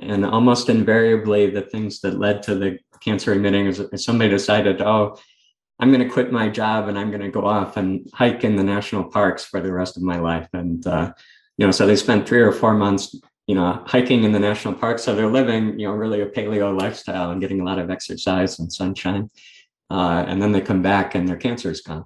And 0.00 0.26
almost 0.26 0.68
invariably 0.68 1.50
the 1.50 1.66
things 1.72 2.00
that 2.00 2.18
led 2.18 2.42
to 2.46 2.56
the 2.56 2.78
cancer 3.04 3.32
remitting 3.32 3.66
is, 3.66 3.80
is 3.80 4.04
somebody 4.04 4.30
decided, 4.30 4.80
oh, 4.80 5.18
I'm 5.80 5.92
going 5.92 6.06
to 6.06 6.12
quit 6.12 6.32
my 6.32 6.48
job 6.48 6.88
and 6.88 6.98
I'm 6.98 7.10
going 7.10 7.22
to 7.22 7.30
go 7.30 7.44
off 7.46 7.76
and 7.76 8.08
hike 8.14 8.44
in 8.44 8.56
the 8.56 8.62
national 8.62 9.04
parks 9.04 9.44
for 9.44 9.60
the 9.60 9.72
rest 9.72 9.96
of 9.96 10.02
my 10.02 10.18
life. 10.18 10.48
And, 10.52 10.86
uh, 10.86 11.12
you 11.58 11.66
know, 11.66 11.72
so 11.72 11.86
they 11.86 11.96
spent 11.96 12.28
three 12.28 12.40
or 12.40 12.52
four 12.52 12.74
months, 12.74 13.14
you 13.46 13.54
know, 13.54 13.82
hiking 13.86 14.24
in 14.24 14.32
the 14.32 14.38
national 14.38 14.74
parks. 14.74 15.02
So 15.02 15.14
they're 15.14 15.30
living, 15.30 15.78
you 15.78 15.86
know, 15.86 15.94
really 15.94 16.20
a 16.20 16.26
paleo 16.26 16.78
lifestyle 16.78 17.30
and 17.30 17.40
getting 17.40 17.60
a 17.60 17.64
lot 17.64 17.78
of 17.78 17.90
exercise 17.90 18.58
and 18.58 18.72
sunshine. 18.72 19.30
Uh, 19.90 20.24
and 20.26 20.40
then 20.40 20.52
they 20.52 20.60
come 20.60 20.82
back 20.82 21.14
and 21.14 21.28
their 21.28 21.36
cancer 21.36 21.70
is 21.70 21.80
gone. 21.80 22.04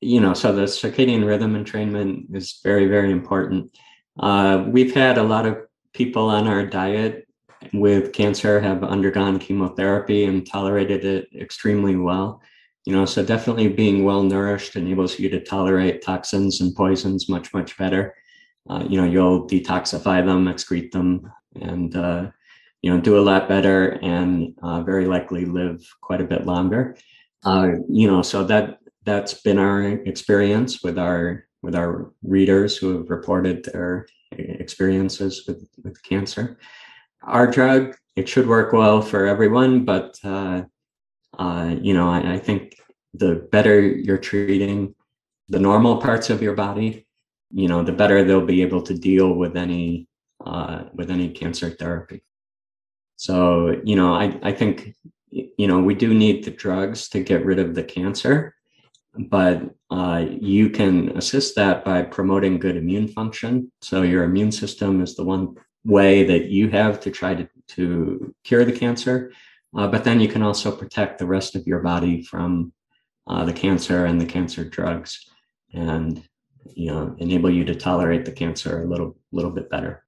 You 0.00 0.20
know, 0.20 0.32
so 0.32 0.52
the 0.52 0.62
circadian 0.62 1.26
rhythm 1.26 1.62
entrainment 1.62 2.34
is 2.34 2.60
very, 2.64 2.86
very 2.86 3.10
important. 3.10 3.76
Uh, 4.18 4.64
we've 4.68 4.94
had 4.94 5.18
a 5.18 5.22
lot 5.22 5.46
of 5.46 5.58
people 5.92 6.28
on 6.28 6.46
our 6.46 6.64
diet 6.64 7.26
with 7.72 8.12
cancer 8.12 8.60
have 8.60 8.82
undergone 8.82 9.38
chemotherapy 9.38 10.24
and 10.24 10.46
tolerated 10.46 11.04
it 11.04 11.28
extremely 11.34 11.96
well. 11.96 12.42
You 12.86 12.94
know, 12.94 13.04
so 13.04 13.24
definitely 13.24 13.68
being 13.68 14.04
well 14.04 14.22
nourished 14.22 14.76
enables 14.76 15.18
you 15.18 15.28
to 15.30 15.40
tolerate 15.40 16.02
toxins 16.02 16.60
and 16.60 16.74
poisons 16.74 17.28
much, 17.28 17.52
much 17.52 17.76
better. 17.76 18.14
Uh, 18.68 18.84
you 18.88 19.00
know, 19.00 19.06
you'll 19.06 19.46
detoxify 19.46 20.24
them, 20.24 20.46
excrete 20.46 20.90
them, 20.90 21.30
and 21.60 21.94
uh, 21.96 22.30
you 22.82 22.90
know, 22.90 23.00
do 23.00 23.18
a 23.18 23.20
lot 23.20 23.48
better 23.48 23.98
and 24.02 24.54
uh, 24.62 24.82
very 24.82 25.06
likely 25.06 25.44
live 25.44 25.82
quite 26.00 26.20
a 26.20 26.24
bit 26.24 26.46
longer. 26.46 26.96
Uh, 27.44 27.72
you 27.88 28.06
know, 28.06 28.22
so 28.22 28.44
that 28.44 28.78
that's 29.04 29.34
been 29.34 29.58
our 29.58 29.82
experience 29.82 30.82
with 30.82 30.98
our 30.98 31.46
with 31.62 31.74
our 31.74 32.12
readers 32.22 32.76
who 32.76 32.96
have 32.96 33.10
reported 33.10 33.64
their 33.64 34.06
experiences 34.32 35.44
with, 35.46 35.68
with 35.82 36.02
cancer. 36.02 36.58
Our 37.22 37.46
drug, 37.46 37.96
it 38.16 38.28
should 38.28 38.46
work 38.46 38.72
well 38.72 39.02
for 39.02 39.26
everyone, 39.26 39.84
but 39.84 40.18
uh, 40.24 40.62
uh, 41.38 41.76
you 41.80 41.94
know, 41.94 42.08
I, 42.08 42.34
I, 42.34 42.38
think 42.38 42.76
the 43.14 43.46
better 43.52 43.80
you're 43.80 44.18
treating 44.18 44.94
the 45.48 45.60
normal 45.60 45.98
parts 45.98 46.28
of 46.28 46.42
your 46.42 46.54
body, 46.54 47.06
you 47.50 47.68
know, 47.68 47.82
the 47.82 47.92
better 47.92 48.24
they'll 48.24 48.44
be 48.44 48.62
able 48.62 48.82
to 48.82 48.94
deal 48.94 49.34
with 49.34 49.56
any 49.56 50.08
uh, 50.44 50.84
with 50.94 51.10
any 51.10 51.28
cancer 51.30 51.70
therapy. 51.70 52.22
So, 53.16 53.80
you 53.84 53.96
know, 53.96 54.14
I, 54.14 54.38
I 54.42 54.52
think 54.52 54.94
you 55.30 55.68
know 55.68 55.78
we 55.80 55.94
do 55.94 56.12
need 56.12 56.44
the 56.44 56.50
drugs 56.50 57.08
to 57.10 57.22
get 57.22 57.44
rid 57.44 57.58
of 57.58 57.74
the 57.74 57.84
cancer 57.84 58.54
but 59.14 59.62
uh, 59.90 60.24
you 60.28 60.70
can 60.70 61.16
assist 61.16 61.56
that 61.56 61.84
by 61.84 62.02
promoting 62.02 62.58
good 62.58 62.76
immune 62.76 63.08
function. 63.08 63.70
So 63.82 64.02
your 64.02 64.24
immune 64.24 64.52
system 64.52 65.00
is 65.02 65.16
the 65.16 65.24
one 65.24 65.56
way 65.84 66.24
that 66.24 66.46
you 66.46 66.68
have 66.70 67.00
to 67.00 67.10
try 67.10 67.34
to, 67.34 67.48
to 67.68 68.34
cure 68.44 68.64
the 68.64 68.72
cancer. 68.72 69.32
Uh, 69.76 69.86
but 69.86 70.04
then 70.04 70.20
you 70.20 70.28
can 70.28 70.42
also 70.42 70.70
protect 70.74 71.18
the 71.18 71.26
rest 71.26 71.54
of 71.54 71.66
your 71.66 71.80
body 71.80 72.22
from 72.22 72.72
uh, 73.26 73.44
the 73.44 73.52
cancer 73.52 74.06
and 74.06 74.20
the 74.20 74.26
cancer 74.26 74.64
drugs 74.64 75.30
and 75.72 76.22
you 76.74 76.90
know 76.90 77.14
enable 77.18 77.48
you 77.48 77.64
to 77.64 77.74
tolerate 77.74 78.24
the 78.24 78.32
cancer 78.32 78.82
a 78.82 78.86
little 78.86 79.16
little 79.32 79.50
bit 79.50 79.70
better 79.70 80.04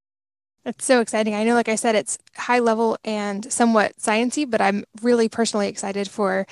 that's 0.65 0.85
so 0.85 1.01
exciting. 1.01 1.35
I 1.35 1.43
know, 1.43 1.55
like 1.55 1.69
I 1.69 1.75
said, 1.75 1.97
it's 1.97 2.19
high 2.37 2.61
level 2.61 2.97
and 3.03 3.53
somewhat 3.53 3.97
sciency, 3.97 4.49
but 4.49 4.61
I'm 4.61 4.85
really 5.03 5.29
personally 5.29 5.67
excited 5.67 6.09
for 6.09 6.47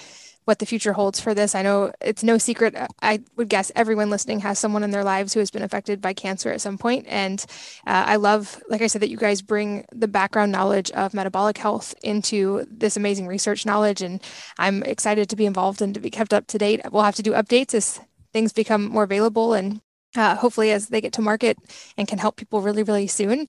what 0.50 0.58
the 0.58 0.66
future 0.66 0.92
holds 0.92 1.20
for 1.20 1.32
this. 1.32 1.54
I 1.54 1.62
know 1.62 1.92
it's 2.00 2.24
no 2.24 2.36
secret. 2.36 2.74
Uh, 2.74 2.88
I 3.00 3.20
would 3.36 3.48
guess 3.48 3.70
everyone 3.76 4.10
listening 4.10 4.40
has 4.40 4.58
someone 4.58 4.82
in 4.82 4.90
their 4.90 5.04
lives 5.04 5.32
who 5.32 5.38
has 5.38 5.48
been 5.48 5.62
affected 5.62 6.00
by 6.00 6.12
cancer 6.12 6.50
at 6.50 6.60
some 6.60 6.76
point. 6.76 7.06
And 7.08 7.46
uh, 7.86 8.02
I 8.04 8.16
love, 8.16 8.60
like 8.68 8.82
I 8.82 8.88
said, 8.88 9.00
that 9.02 9.10
you 9.10 9.16
guys 9.16 9.42
bring 9.42 9.84
the 9.92 10.08
background 10.08 10.50
knowledge 10.50 10.90
of 10.90 11.14
metabolic 11.14 11.56
health 11.56 11.94
into 12.02 12.66
this 12.68 12.96
amazing 12.96 13.28
research 13.28 13.64
knowledge. 13.64 14.02
And 14.02 14.20
I'm 14.58 14.82
excited 14.82 15.30
to 15.30 15.36
be 15.36 15.46
involved 15.46 15.80
and 15.80 15.94
to 15.94 16.00
be 16.00 16.10
kept 16.10 16.34
up 16.34 16.48
to 16.48 16.58
date. 16.58 16.80
We'll 16.90 17.04
have 17.04 17.14
to 17.14 17.22
do 17.22 17.30
updates 17.30 17.72
as 17.72 18.00
things 18.32 18.52
become 18.52 18.88
more 18.88 19.04
available 19.04 19.54
and 19.54 19.80
uh, 20.16 20.34
hopefully 20.34 20.72
as 20.72 20.88
they 20.88 21.00
get 21.00 21.12
to 21.12 21.22
market 21.22 21.58
and 21.96 22.08
can 22.08 22.18
help 22.18 22.34
people 22.34 22.60
really, 22.60 22.82
really 22.82 23.06
soon. 23.06 23.46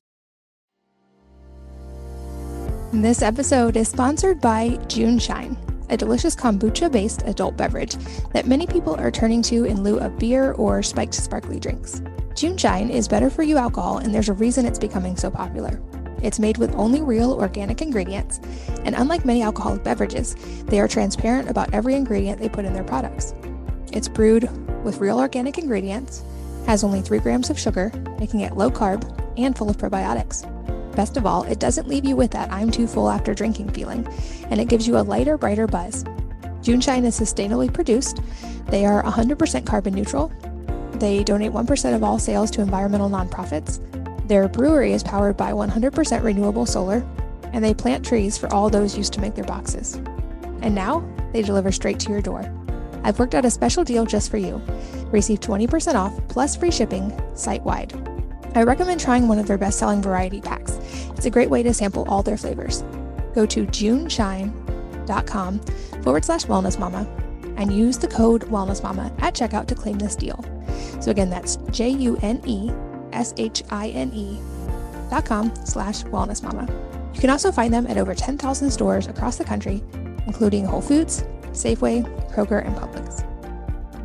This 2.93 3.23
episode 3.23 3.75
is 3.75 3.87
sponsored 3.87 4.39
by 4.39 4.77
June 4.87 5.17
Shine 5.17 5.57
a 5.91 5.97
delicious 5.97 6.35
kombucha 6.35 6.91
based 6.91 7.21
adult 7.25 7.55
beverage 7.55 7.97
that 8.33 8.47
many 8.47 8.65
people 8.65 8.95
are 8.95 9.11
turning 9.11 9.41
to 9.43 9.65
in 9.65 9.83
lieu 9.83 9.99
of 9.99 10.17
beer 10.17 10.53
or 10.53 10.81
spiked 10.81 11.13
sparkly 11.13 11.59
drinks. 11.59 12.01
June 12.33 12.57
Shine 12.57 12.89
is 12.89 13.07
better 13.07 13.29
for 13.29 13.43
you 13.43 13.57
alcohol, 13.57 13.99
and 13.99 14.15
there's 14.15 14.29
a 14.29 14.33
reason 14.33 14.65
it's 14.65 14.79
becoming 14.79 15.15
so 15.15 15.29
popular. 15.29 15.81
It's 16.23 16.39
made 16.39 16.57
with 16.57 16.73
only 16.75 17.01
real 17.01 17.33
organic 17.33 17.81
ingredients, 17.81 18.39
and 18.85 18.95
unlike 18.95 19.25
many 19.25 19.41
alcoholic 19.41 19.83
beverages, 19.83 20.35
they 20.65 20.79
are 20.79 20.87
transparent 20.87 21.49
about 21.49 21.73
every 21.73 21.95
ingredient 21.95 22.39
they 22.39 22.49
put 22.49 22.65
in 22.65 22.73
their 22.73 22.83
products. 22.83 23.33
It's 23.91 24.07
brewed 24.07 24.49
with 24.83 24.99
real 24.99 25.19
organic 25.19 25.57
ingredients, 25.57 26.23
has 26.67 26.83
only 26.83 27.01
3 27.01 27.19
grams 27.19 27.49
of 27.49 27.59
sugar, 27.59 27.91
making 28.17 28.41
it 28.41 28.55
low 28.55 28.71
carb 28.71 29.03
and 29.37 29.57
full 29.57 29.69
of 29.69 29.77
probiotics. 29.77 30.47
Best 30.95 31.17
of 31.17 31.25
all, 31.25 31.43
it 31.43 31.59
doesn't 31.59 31.87
leave 31.87 32.05
you 32.05 32.15
with 32.15 32.31
that 32.31 32.51
I'm 32.51 32.69
too 32.69 32.87
full 32.87 33.09
after 33.09 33.33
drinking 33.33 33.71
feeling, 33.71 34.07
and 34.49 34.59
it 34.59 34.67
gives 34.67 34.87
you 34.87 34.97
a 34.97 34.99
lighter, 34.99 35.37
brighter 35.37 35.67
buzz. 35.67 36.03
Juneshine 36.61 37.05
is 37.05 37.19
sustainably 37.19 37.73
produced. 37.73 38.19
They 38.67 38.85
are 38.85 39.01
100% 39.03 39.65
carbon 39.65 39.95
neutral. 39.95 40.31
They 40.93 41.23
donate 41.23 41.51
1% 41.51 41.95
of 41.95 42.03
all 42.03 42.19
sales 42.19 42.51
to 42.51 42.61
environmental 42.61 43.09
nonprofits. 43.09 43.79
Their 44.27 44.47
brewery 44.47 44.93
is 44.93 45.01
powered 45.03 45.37
by 45.37 45.51
100% 45.51 46.23
renewable 46.23 46.65
solar, 46.65 47.05
and 47.53 47.63
they 47.63 47.73
plant 47.73 48.05
trees 48.05 48.37
for 48.37 48.53
all 48.53 48.69
those 48.69 48.97
used 48.97 49.13
to 49.13 49.21
make 49.21 49.35
their 49.35 49.45
boxes. 49.45 49.95
And 50.61 50.75
now, 50.75 51.03
they 51.33 51.41
deliver 51.41 51.71
straight 51.71 51.99
to 52.01 52.11
your 52.11 52.21
door. 52.21 52.49
I've 53.03 53.17
worked 53.17 53.33
out 53.33 53.45
a 53.45 53.51
special 53.51 53.83
deal 53.83 54.05
just 54.05 54.29
for 54.29 54.37
you. 54.37 54.61
Receive 55.07 55.39
20% 55.39 55.95
off 55.95 56.13
plus 56.27 56.55
free 56.55 56.71
shipping 56.71 57.11
site 57.35 57.63
wide. 57.63 58.10
I 58.53 58.63
recommend 58.63 58.99
trying 58.99 59.27
one 59.27 59.39
of 59.39 59.47
their 59.47 59.57
best 59.57 59.79
selling 59.79 60.01
variety 60.01 60.41
packs. 60.41 60.77
It's 61.15 61.25
a 61.25 61.29
great 61.29 61.49
way 61.49 61.63
to 61.63 61.73
sample 61.73 62.05
all 62.09 62.21
their 62.21 62.37
flavors. 62.37 62.83
Go 63.33 63.45
to 63.45 63.65
juneshine.com 63.65 65.59
forward 66.03 66.25
slash 66.25 66.45
wellness 66.45 66.77
mama 66.77 67.07
and 67.57 67.71
use 67.71 67.97
the 67.97 68.07
code 68.07 68.41
wellness 68.43 68.83
mama 68.83 69.13
at 69.19 69.35
checkout 69.35 69.67
to 69.67 69.75
claim 69.75 69.97
this 69.99 70.15
deal. 70.15 70.43
So 70.99 71.11
again, 71.11 71.29
that's 71.29 71.57
J 71.71 71.89
U 71.89 72.17
N 72.21 72.41
E 72.45 72.71
S 73.13 73.33
H 73.37 73.63
I 73.69 73.89
N 73.89 74.11
E 74.13 74.39
dot 75.09 75.25
com 75.25 75.53
slash 75.65 76.03
wellness 76.05 76.43
mama. 76.43 76.67
You 77.13 77.21
can 77.21 77.29
also 77.29 77.51
find 77.51 77.73
them 77.73 77.87
at 77.87 77.97
over 77.97 78.15
10,000 78.15 78.71
stores 78.71 79.07
across 79.07 79.37
the 79.37 79.43
country, 79.43 79.83
including 80.25 80.65
Whole 80.65 80.81
Foods, 80.81 81.23
Safeway, 81.51 82.03
Kroger, 82.33 82.65
and 82.65 82.75
Publix. 82.75 83.27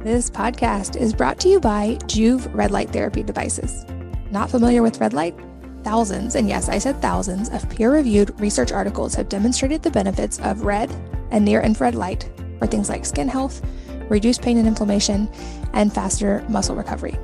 This 0.03 0.29
podcast 0.31 1.01
is 1.01 1.13
brought 1.15 1.41
to 1.41 1.49
you 1.49 1.59
by 1.59 1.97
Joovv 2.03 2.53
Red 2.55 2.71
Light 2.71 2.91
Therapy 2.91 3.23
Devices. 3.23 3.87
Not 4.31 4.51
familiar 4.51 4.83
with 4.83 5.01
red 5.01 5.13
light? 5.13 5.39
Thousands, 5.85 6.35
and 6.35 6.49
yes, 6.49 6.69
I 6.69 6.79
said 6.79 7.01
thousands, 7.01 7.49
of 7.51 7.69
peer 7.71 7.93
reviewed 7.93 8.39
research 8.41 8.73
articles 8.73 9.15
have 9.15 9.29
demonstrated 9.29 9.83
the 9.83 9.91
benefits 9.91 10.41
of 10.41 10.63
red 10.63 10.91
and 11.31 11.45
near 11.45 11.61
infrared 11.61 11.95
light 11.95 12.29
for 12.59 12.67
things 12.67 12.89
like 12.89 13.05
skin 13.05 13.29
health, 13.29 13.63
reduced 14.09 14.43
pain 14.43 14.59
and 14.59 14.67
inflammation, 14.67 15.29
and 15.75 15.93
faster 15.93 16.45
muscle 16.49 16.75
recovery. 16.75 17.17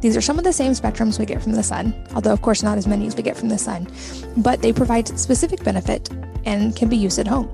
These 0.00 0.16
are 0.16 0.22
some 0.22 0.38
of 0.38 0.44
the 0.44 0.52
same 0.52 0.72
spectrums 0.72 1.18
we 1.18 1.26
get 1.26 1.42
from 1.42 1.52
the 1.52 1.62
sun, 1.62 2.06
although, 2.14 2.32
of 2.32 2.40
course, 2.40 2.62
not 2.62 2.78
as 2.78 2.86
many 2.86 3.06
as 3.06 3.16
we 3.16 3.22
get 3.22 3.36
from 3.36 3.48
the 3.48 3.58
sun, 3.58 3.88
but 4.36 4.62
they 4.62 4.72
provide 4.72 5.18
specific 5.18 5.62
benefit 5.64 6.08
and 6.44 6.74
can 6.76 6.88
be 6.88 6.96
used 6.96 7.18
at 7.18 7.26
home. 7.26 7.50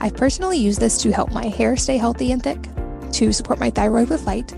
I've 0.00 0.16
personally 0.16 0.56
used 0.56 0.80
this 0.80 1.02
to 1.02 1.10
help 1.12 1.32
my 1.32 1.46
hair 1.46 1.76
stay 1.76 1.98
healthy 1.98 2.32
and 2.32 2.42
thick, 2.42 2.58
to 3.12 3.32
support 3.32 3.58
my 3.58 3.70
thyroid 3.70 4.08
with 4.08 4.24
light, 4.24 4.52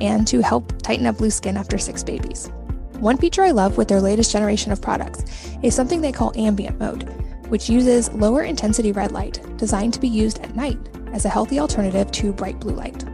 and 0.00 0.26
to 0.26 0.40
help 0.42 0.82
tighten 0.82 1.06
up 1.06 1.20
loose 1.20 1.36
skin 1.36 1.56
after 1.56 1.78
six 1.78 2.02
babies. 2.02 2.50
One 3.02 3.16
feature 3.16 3.42
I 3.42 3.50
love 3.50 3.78
with 3.78 3.88
their 3.88 4.00
latest 4.00 4.30
generation 4.30 4.70
of 4.70 4.80
products 4.80 5.24
is 5.64 5.74
something 5.74 6.00
they 6.00 6.12
call 6.12 6.30
ambient 6.36 6.78
mode, 6.78 7.02
which 7.48 7.68
uses 7.68 8.12
lower 8.12 8.44
intensity 8.44 8.92
red 8.92 9.10
light 9.10 9.44
designed 9.56 9.92
to 9.94 9.98
be 9.98 10.06
used 10.06 10.38
at 10.38 10.54
night 10.54 10.78
as 11.12 11.24
a 11.24 11.28
healthy 11.28 11.58
alternative 11.58 12.12
to 12.12 12.32
bright 12.32 12.60
blue 12.60 12.76
light. 12.76 13.04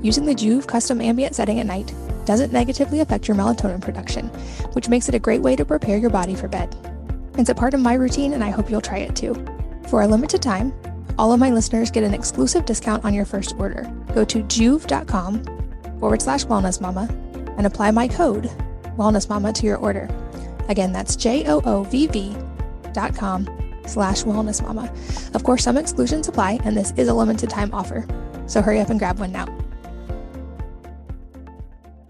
Using 0.00 0.26
the 0.26 0.34
Joovv 0.36 0.68
custom 0.68 1.00
ambient 1.00 1.34
setting 1.34 1.58
at 1.58 1.66
night 1.66 1.92
doesn't 2.24 2.52
negatively 2.52 3.00
affect 3.00 3.26
your 3.26 3.36
melatonin 3.36 3.80
production, 3.80 4.28
which 4.74 4.88
makes 4.88 5.08
it 5.08 5.14
a 5.16 5.18
great 5.18 5.42
way 5.42 5.56
to 5.56 5.64
prepare 5.64 5.98
your 5.98 6.08
body 6.08 6.36
for 6.36 6.46
bed. 6.46 6.72
It's 7.36 7.50
a 7.50 7.54
part 7.56 7.74
of 7.74 7.80
my 7.80 7.94
routine, 7.94 8.34
and 8.34 8.44
I 8.44 8.50
hope 8.50 8.70
you'll 8.70 8.80
try 8.80 8.98
it 8.98 9.16
too. 9.16 9.34
For 9.88 10.02
a 10.02 10.06
limited 10.06 10.40
time, 10.40 10.72
all 11.18 11.32
of 11.32 11.40
my 11.40 11.50
listeners 11.50 11.90
get 11.90 12.04
an 12.04 12.14
exclusive 12.14 12.64
discount 12.64 13.04
on 13.04 13.12
your 13.12 13.24
first 13.24 13.56
order. 13.58 13.92
Go 14.14 14.24
to 14.24 14.44
joovv.com 14.44 15.42
forward 15.98 16.22
slash 16.22 16.44
wellness 16.44 16.80
mama 16.80 17.08
and 17.58 17.66
apply 17.66 17.90
my 17.90 18.06
code 18.06 18.48
wellness 18.96 19.28
mama 19.28 19.52
to 19.52 19.66
your 19.66 19.76
order. 19.76 20.08
Again, 20.68 20.92
that's 20.92 21.16
J 21.16 21.44
O 21.46 21.60
O 21.64 21.84
V 21.84 22.06
V 22.06 22.36
dot 22.92 23.14
com 23.14 23.48
slash 23.86 24.22
wellness 24.22 24.62
mama. 24.62 24.92
Of 25.34 25.44
course, 25.44 25.64
some 25.64 25.76
exclusions 25.76 26.28
apply, 26.28 26.60
and 26.64 26.76
this 26.76 26.92
is 26.96 27.08
a 27.08 27.14
limited 27.14 27.50
time 27.50 27.72
offer. 27.74 28.06
So 28.46 28.62
hurry 28.62 28.80
up 28.80 28.90
and 28.90 28.98
grab 28.98 29.18
one 29.18 29.32
now. 29.32 29.46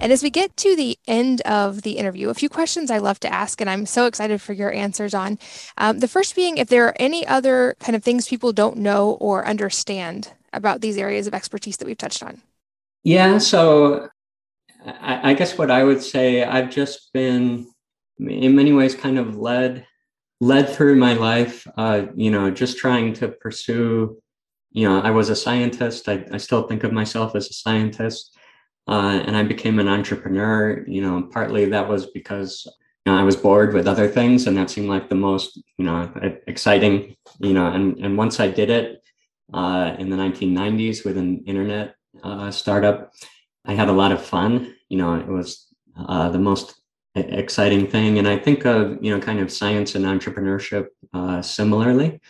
And 0.01 0.13
as 0.13 0.21
we 0.21 0.31
get 0.31 0.57
to 0.57 0.75
the 0.75 0.99
end 1.07 1.43
of 1.43 1.83
the 1.83 1.93
interview, 1.93 2.29
a 2.29 2.35
few 2.35 2.49
questions 2.49 2.91
I 2.91 2.99
love 2.99 3.21
to 3.21 3.33
ask, 3.33 3.61
and 3.61 3.71
I'm 3.71 3.87
so 3.87 4.07
excited 4.07 4.43
for 4.43 4.53
your 4.53 4.73
answers 4.73 5.15
on. 5.15 5.39
Um, 5.79 6.01
the 6.01 6.09
first 6.09 6.35
being 6.35 6.59
if 6.59 6.67
there 6.67 6.87
are 6.87 6.97
any 6.99 7.25
other 7.25 7.77
kind 7.79 7.95
of 7.95 8.03
things 8.03 8.27
people 8.27 8.53
don't 8.53 8.79
know 8.79 9.13
or 9.21 9.47
understand 9.47 10.33
about 10.53 10.81
these 10.81 10.99
areas 10.99 11.29
of 11.29 11.35
expertise 11.35 11.77
that 11.77 11.87
we've 11.87 11.97
touched 11.97 12.23
on. 12.23 12.43
Yeah, 13.05 13.39
so 13.39 14.09
I, 14.85 15.31
I 15.31 15.35
guess 15.35 15.57
what 15.59 15.71
I 15.71 15.85
would 15.85 16.03
say, 16.03 16.45
I've 16.45 16.71
just 16.71 17.13
been, 17.13 17.67
in 18.19 18.57
many 18.57 18.73
ways, 18.73 18.95
kind 18.95 19.19
of 19.19 19.37
led 19.37 19.87
led 20.41 20.69
through 20.69 20.97
my 20.97 21.13
life. 21.15 21.67
Uh, 21.77 22.07
you 22.17 22.31
know, 22.31 22.51
just 22.51 22.77
trying 22.77 23.13
to 23.15 23.29
pursue. 23.29 24.21
You 24.73 24.89
know, 24.89 25.01
I 25.01 25.11
was 25.11 25.29
a 25.29 25.37
scientist. 25.37 26.09
I, 26.09 26.27
I 26.33 26.39
still 26.39 26.63
think 26.67 26.83
of 26.83 26.93
myself 26.93 27.37
as 27.37 27.49
a 27.49 27.53
scientist, 27.53 28.37
uh, 28.89 29.23
and 29.25 29.37
I 29.37 29.45
became 29.45 29.79
an 29.79 29.89
entrepreneur. 29.89 30.85
You 30.87 31.03
know, 31.03 31.29
partly 31.33 31.67
that 31.67 31.89
was 31.89 32.07
because 32.07 32.67
you 33.07 33.13
know, 33.13 33.19
I 33.19 33.23
was 33.23 33.37
bored 33.37 33.73
with 33.73 33.87
other 33.87 34.09
things, 34.09 34.47
and 34.47 34.57
that 34.57 34.71
seemed 34.71 34.89
like 34.89 35.09
the 35.09 35.15
most 35.15 35.63
you 35.79 35.85
know 35.85 36.11
exciting. 36.47 37.17
You 37.39 37.53
know, 37.53 37.67
and 37.67 37.99
and 37.99 38.19
once 38.19 38.41
I 38.41 38.49
did 38.49 38.71
it 38.71 39.03
uh, 39.55 39.95
in 39.99 40.11
the 40.11 40.17
1990s 40.17 41.05
with 41.05 41.17
an 41.19 41.45
internet 41.47 41.95
uh, 42.25 42.51
startup, 42.51 43.13
I 43.65 43.75
had 43.75 43.89
a 43.89 43.93
lot 43.93 44.13
of 44.13 44.25
fun. 44.25 44.75
You 44.89 44.99
know, 44.99 45.15
it 45.15 45.29
was 45.29 45.69
uh, 45.97 46.29
the 46.31 46.39
most 46.39 46.81
exciting 47.15 47.87
thing. 47.87 48.19
And 48.19 48.27
I 48.27 48.39
think 48.39 48.65
of, 48.65 49.03
you 49.03 49.15
know, 49.15 49.21
kind 49.21 49.41
of 49.41 49.53
science 49.53 49.95
and 49.95 50.05
entrepreneurship 50.05 50.87
uh, 51.13 51.43
similarly. 51.43 52.21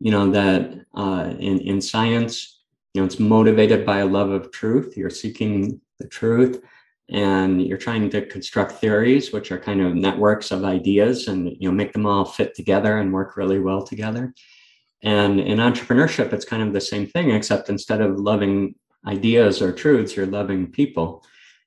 You 0.00 0.10
know, 0.10 0.30
that 0.30 0.86
uh, 0.94 1.34
in, 1.38 1.60
in 1.60 1.80
science, 1.80 2.62
you 2.92 3.00
know, 3.00 3.06
it's 3.06 3.18
motivated 3.18 3.84
by 3.84 3.98
a 3.98 4.06
love 4.06 4.30
of 4.30 4.50
truth. 4.50 4.96
You're 4.96 5.10
seeking 5.10 5.80
the 5.98 6.06
truth 6.08 6.62
and 7.10 7.62
you're 7.62 7.78
trying 7.78 8.08
to 8.10 8.26
construct 8.26 8.72
theories, 8.72 9.32
which 9.32 9.52
are 9.52 9.58
kind 9.58 9.80
of 9.80 9.94
networks 9.94 10.50
of 10.50 10.64
ideas 10.64 11.28
and, 11.28 11.48
you 11.60 11.68
know, 11.68 11.74
make 11.74 11.92
them 11.92 12.06
all 12.06 12.24
fit 12.24 12.54
together 12.54 12.98
and 12.98 13.12
work 13.12 13.36
really 13.36 13.60
well 13.60 13.82
together. 13.82 14.34
And 15.02 15.38
in 15.38 15.58
entrepreneurship, 15.58 16.32
it's 16.32 16.46
kind 16.46 16.62
of 16.62 16.72
the 16.72 16.80
same 16.80 17.06
thing, 17.06 17.30
except 17.30 17.68
instead 17.68 18.00
of 18.00 18.18
loving 18.18 18.74
ideas 19.06 19.60
or 19.60 19.72
truths, 19.72 20.16
you're 20.16 20.26
loving 20.26 20.70
people 20.70 21.24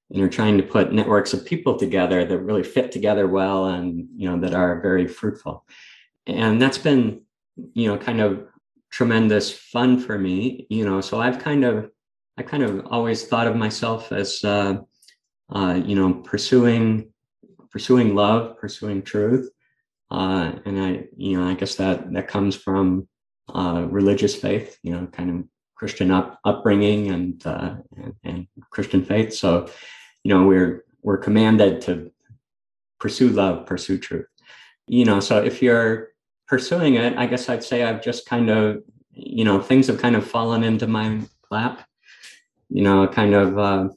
and 0.09 0.19
you're 0.19 0.29
trying 0.29 0.57
to 0.57 0.63
put 0.63 0.93
networks 0.93 1.33
of 1.33 1.45
people 1.45 1.77
together 1.77 2.25
that 2.25 2.39
really 2.39 2.63
fit 2.63 2.91
together 2.91 3.27
well 3.27 3.65
and 3.65 4.07
you 4.15 4.29
know 4.29 4.39
that 4.39 4.53
are 4.53 4.81
very 4.81 5.07
fruitful. 5.07 5.65
And 6.25 6.61
that's 6.61 6.77
been 6.77 7.21
you 7.73 7.88
know 7.88 7.97
kind 7.97 8.21
of 8.21 8.47
tremendous 8.89 9.51
fun 9.51 9.99
for 9.99 10.17
me 10.17 10.65
you 10.69 10.85
know 10.85 11.01
so 11.01 11.19
i've 11.19 11.39
kind 11.39 11.65
of 11.65 11.89
i 12.38 12.43
kind 12.43 12.63
of 12.63 12.85
always 12.88 13.27
thought 13.27 13.47
of 13.47 13.55
myself 13.55 14.11
as 14.11 14.43
uh, 14.43 14.77
uh, 15.53 15.79
you 15.85 15.95
know 15.95 16.13
pursuing 16.13 17.11
pursuing 17.69 18.15
love 18.15 18.57
pursuing 18.57 19.01
truth. 19.01 19.49
Uh, 20.09 20.53
and 20.65 20.79
i 20.79 21.05
you 21.17 21.38
know 21.38 21.47
i 21.47 21.53
guess 21.53 21.75
that 21.75 22.11
that 22.13 22.27
comes 22.27 22.55
from 22.55 23.07
uh, 23.53 23.85
religious 23.89 24.35
faith 24.35 24.77
you 24.81 24.91
know 24.91 25.05
kind 25.07 25.29
of 25.29 25.43
Christian 25.78 26.11
up, 26.11 26.39
upbringing 26.43 27.11
and, 27.11 27.45
uh, 27.45 27.75
and, 27.95 28.13
and 28.23 28.47
Christian 28.71 29.05
faith. 29.05 29.34
So, 29.34 29.69
you 30.23 30.34
know, 30.34 30.45
we're 30.45 30.84
we're 31.03 31.17
commanded 31.17 31.82
to 31.82 32.11
pursue 32.99 33.30
love, 33.30 33.65
pursue 33.65 33.97
truth. 33.97 34.25
You 34.88 35.05
know, 35.05 35.19
so 35.19 35.43
if 35.43 35.61
you're 35.61 36.09
pursuing 36.47 36.95
it, 36.95 37.15
I 37.17 37.28
guess 37.28 37.47
I'd 37.47 37.63
say 37.63 37.84
I've 37.84 38.01
just 38.01 38.25
kind 38.25 38.49
of, 38.49 38.84
you 39.11 39.45
know, 39.45 39.61
things 39.61 39.88
have 39.88 40.01
kind 40.01 40.15
of 40.15 40.25
fallen 40.25 40.63
into 40.63 40.88
my 40.88 41.21
lap. 41.51 41.88
You 42.69 42.84
know, 42.84 43.07
kind 43.07 43.34
of, 43.34 43.57
uh, 43.57 43.89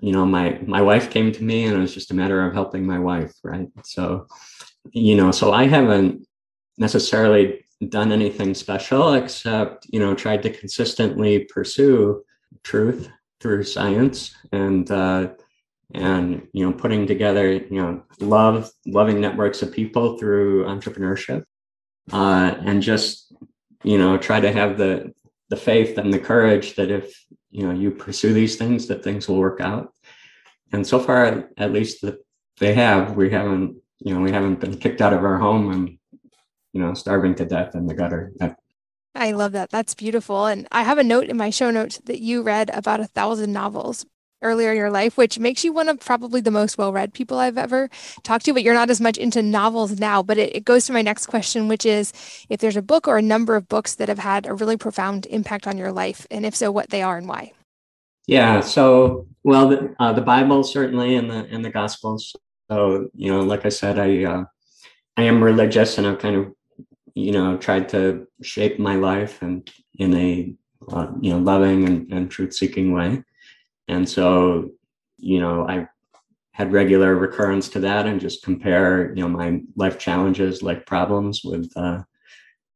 you 0.00 0.12
know, 0.12 0.26
my 0.26 0.60
my 0.66 0.82
wife 0.82 1.10
came 1.10 1.32
to 1.32 1.42
me, 1.42 1.64
and 1.64 1.76
it 1.76 1.80
was 1.80 1.94
just 1.94 2.10
a 2.10 2.14
matter 2.14 2.46
of 2.46 2.52
helping 2.52 2.86
my 2.86 2.98
wife, 2.98 3.32
right? 3.42 3.68
So, 3.84 4.28
you 4.92 5.16
know, 5.16 5.32
so 5.32 5.52
I 5.52 5.66
haven't 5.66 6.26
necessarily 6.78 7.65
done 7.88 8.10
anything 8.10 8.54
special 8.54 9.14
except 9.14 9.86
you 9.90 10.00
know 10.00 10.14
tried 10.14 10.42
to 10.42 10.50
consistently 10.50 11.44
pursue 11.44 12.22
truth 12.62 13.10
through 13.40 13.62
science 13.62 14.34
and 14.52 14.90
uh, 14.90 15.28
and 15.94 16.46
you 16.52 16.64
know 16.64 16.72
putting 16.72 17.06
together 17.06 17.52
you 17.52 17.82
know 17.82 18.02
love 18.20 18.70
loving 18.86 19.20
networks 19.20 19.62
of 19.62 19.72
people 19.72 20.18
through 20.18 20.64
entrepreneurship 20.64 21.44
uh, 22.12 22.54
and 22.60 22.82
just 22.82 23.34
you 23.84 23.98
know 23.98 24.16
try 24.16 24.40
to 24.40 24.50
have 24.50 24.78
the 24.78 25.12
the 25.48 25.56
faith 25.56 25.98
and 25.98 26.12
the 26.12 26.18
courage 26.18 26.74
that 26.74 26.90
if 26.90 27.24
you 27.50 27.66
know 27.66 27.72
you 27.72 27.90
pursue 27.90 28.32
these 28.32 28.56
things 28.56 28.86
that 28.86 29.02
things 29.02 29.28
will 29.28 29.38
work 29.38 29.60
out. 29.60 29.92
And 30.72 30.86
so 30.86 30.98
far 30.98 31.48
at 31.56 31.72
least 31.72 32.04
they 32.58 32.74
have. 32.74 33.16
We 33.16 33.30
haven't 33.30 33.76
you 34.00 34.14
know 34.14 34.20
we 34.20 34.32
haven't 34.32 34.60
been 34.60 34.78
kicked 34.78 35.00
out 35.00 35.12
of 35.12 35.24
our 35.24 35.38
home 35.38 35.70
and 35.70 35.98
you 36.76 36.82
know, 36.82 36.92
starving 36.92 37.34
to 37.34 37.46
death 37.46 37.74
in 37.74 37.86
the 37.86 37.94
gutter. 37.94 38.32
I 39.14 39.32
love 39.32 39.52
that. 39.52 39.70
That's 39.70 39.94
beautiful. 39.94 40.44
And 40.44 40.68
I 40.70 40.82
have 40.82 40.98
a 40.98 41.04
note 41.04 41.24
in 41.30 41.36
my 41.38 41.48
show 41.48 41.70
notes 41.70 41.98
that 42.04 42.20
you 42.20 42.42
read 42.42 42.68
about 42.74 43.00
a 43.00 43.06
thousand 43.06 43.50
novels 43.54 44.04
earlier 44.42 44.72
in 44.72 44.76
your 44.76 44.90
life, 44.90 45.16
which 45.16 45.38
makes 45.38 45.64
you 45.64 45.72
one 45.72 45.88
of 45.88 45.98
probably 46.00 46.42
the 46.42 46.50
most 46.50 46.76
well 46.76 46.92
read 46.92 47.14
people 47.14 47.38
I've 47.38 47.56
ever 47.56 47.88
talked 48.24 48.44
to, 48.44 48.52
but 48.52 48.62
you're 48.62 48.74
not 48.74 48.90
as 48.90 49.00
much 49.00 49.16
into 49.16 49.42
novels 49.42 49.98
now. 49.98 50.22
But 50.22 50.36
it, 50.36 50.54
it, 50.54 50.64
goes 50.66 50.84
to 50.84 50.92
my 50.92 51.00
next 51.00 51.28
question, 51.28 51.66
which 51.66 51.86
is 51.86 52.12
if 52.50 52.60
there's 52.60 52.76
a 52.76 52.82
book 52.82 53.08
or 53.08 53.16
a 53.16 53.22
number 53.22 53.56
of 53.56 53.68
books 53.68 53.94
that 53.94 54.10
have 54.10 54.18
had 54.18 54.44
a 54.44 54.52
really 54.52 54.76
profound 54.76 55.24
impact 55.30 55.66
on 55.66 55.78
your 55.78 55.92
life, 55.92 56.26
and 56.30 56.44
if 56.44 56.54
so, 56.54 56.70
what 56.70 56.90
they 56.90 57.00
are 57.00 57.16
and 57.16 57.26
why. 57.26 57.52
Yeah. 58.26 58.60
So, 58.60 59.28
well, 59.44 59.70
the, 59.70 59.96
uh, 59.98 60.12
the 60.12 60.20
Bible 60.20 60.62
certainly 60.62 61.16
and 61.16 61.30
the 61.30 61.48
and 61.50 61.64
the 61.64 61.70
Gospels. 61.70 62.36
So, 62.70 63.08
you 63.14 63.32
know, 63.32 63.40
like 63.40 63.64
I 63.64 63.70
said, 63.70 63.98
I 63.98 64.24
uh, 64.24 64.44
I 65.16 65.22
am 65.22 65.42
religious, 65.42 65.96
and 65.96 66.06
I've 66.06 66.18
kind 66.18 66.36
of 66.36 66.52
you 67.16 67.32
know 67.32 67.56
tried 67.56 67.88
to 67.88 68.26
shape 68.42 68.78
my 68.78 68.96
life 68.96 69.42
and 69.42 69.68
in 69.98 70.14
a 70.14 70.54
uh, 70.92 71.08
you 71.20 71.32
know 71.32 71.38
loving 71.38 71.86
and, 71.88 72.12
and 72.12 72.30
truth 72.30 72.54
seeking 72.54 72.92
way. 72.92 73.22
And 73.88 74.08
so 74.08 74.70
you 75.18 75.40
know 75.40 75.66
i 75.68 75.86
had 76.52 76.72
regular 76.72 77.14
recurrence 77.14 77.68
to 77.68 77.80
that 77.80 78.06
and 78.06 78.20
just 78.20 78.42
compare 78.42 79.14
you 79.14 79.22
know 79.22 79.28
my 79.28 79.60
life 79.76 79.98
challenges 79.98 80.62
like 80.62 80.86
problems 80.86 81.42
with 81.44 81.70
uh, 81.76 82.02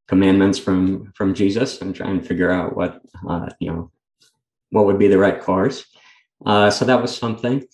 commandments 0.09 0.59
from 0.59 1.12
from 1.14 1.34
jesus 1.34 1.80
and 1.80 1.95
try 1.95 2.11
and 2.11 2.26
figure 2.26 2.51
out 2.51 2.76
what 2.76 3.03
uh, 3.28 3.49
you 3.61 3.70
know 3.70 3.91
what 4.70 4.86
would 4.86 4.99
be 4.99 5.09
the 5.09 5.18
right 5.18 5.41
course. 5.41 5.84
Uh, 6.47 6.70
so 6.70 6.84
that 6.84 7.03
was 7.03 7.16
something. 7.16 7.64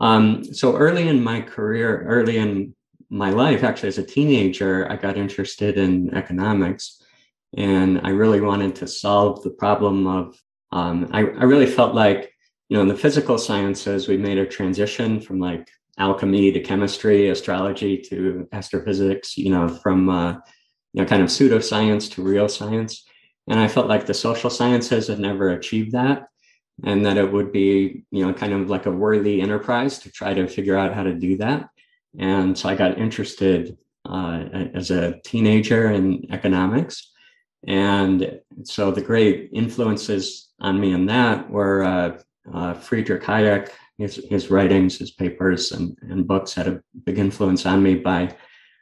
Um, 0.00 0.44
so 0.44 0.76
early 0.76 1.08
in 1.08 1.22
my 1.22 1.40
career 1.40 2.04
early 2.06 2.36
in 2.36 2.74
my 3.12 3.28
life, 3.28 3.62
actually, 3.62 3.90
as 3.90 3.98
a 3.98 4.02
teenager, 4.02 4.90
I 4.90 4.96
got 4.96 5.18
interested 5.18 5.76
in 5.76 6.14
economics 6.14 7.02
and 7.54 8.00
I 8.02 8.08
really 8.08 8.40
wanted 8.40 8.74
to 8.76 8.88
solve 8.88 9.42
the 9.42 9.50
problem 9.50 10.06
of, 10.06 10.40
um, 10.72 11.10
I, 11.12 11.18
I 11.18 11.44
really 11.44 11.66
felt 11.66 11.94
like, 11.94 12.32
you 12.70 12.76
know, 12.76 12.82
in 12.82 12.88
the 12.88 12.96
physical 12.96 13.36
sciences, 13.36 14.08
we 14.08 14.16
made 14.16 14.38
a 14.38 14.46
transition 14.46 15.20
from 15.20 15.38
like 15.38 15.68
alchemy 15.98 16.52
to 16.52 16.60
chemistry, 16.60 17.28
astrology 17.28 17.98
to 17.98 18.48
astrophysics, 18.50 19.36
you 19.36 19.50
know, 19.50 19.68
from, 19.68 20.08
uh, 20.08 20.32
you 20.94 21.02
know, 21.02 21.04
kind 21.04 21.22
of 21.22 21.28
pseudoscience 21.28 22.10
to 22.12 22.22
real 22.22 22.48
science. 22.48 23.04
And 23.46 23.60
I 23.60 23.68
felt 23.68 23.88
like 23.88 24.06
the 24.06 24.14
social 24.14 24.48
sciences 24.48 25.08
had 25.08 25.18
never 25.18 25.50
achieved 25.50 25.92
that 25.92 26.28
and 26.82 27.04
that 27.04 27.18
it 27.18 27.30
would 27.30 27.52
be, 27.52 28.04
you 28.10 28.26
know, 28.26 28.32
kind 28.32 28.54
of 28.54 28.70
like 28.70 28.86
a 28.86 28.90
worthy 28.90 29.42
enterprise 29.42 29.98
to 29.98 30.10
try 30.10 30.32
to 30.32 30.48
figure 30.48 30.78
out 30.78 30.94
how 30.94 31.02
to 31.02 31.12
do 31.12 31.36
that. 31.36 31.68
And 32.18 32.56
so 32.56 32.68
I 32.68 32.74
got 32.74 32.98
interested 32.98 33.76
uh, 34.04 34.44
as 34.74 34.90
a 34.90 35.20
teenager 35.24 35.90
in 35.90 36.26
economics. 36.30 37.10
And 37.66 38.40
so 38.64 38.90
the 38.90 39.00
great 39.00 39.50
influences 39.52 40.50
on 40.60 40.80
me 40.80 40.92
in 40.92 41.06
that 41.06 41.48
were 41.48 41.82
uh, 41.84 42.18
uh, 42.52 42.74
Friedrich 42.74 43.22
Hayek, 43.22 43.70
his, 43.98 44.16
his 44.28 44.50
writings, 44.50 44.98
his 44.98 45.12
papers, 45.12 45.72
and, 45.72 45.96
and 46.02 46.26
books 46.26 46.54
had 46.54 46.66
a 46.66 46.82
big 47.04 47.18
influence 47.18 47.64
on 47.66 47.82
me 47.82 47.94
by, 47.94 48.22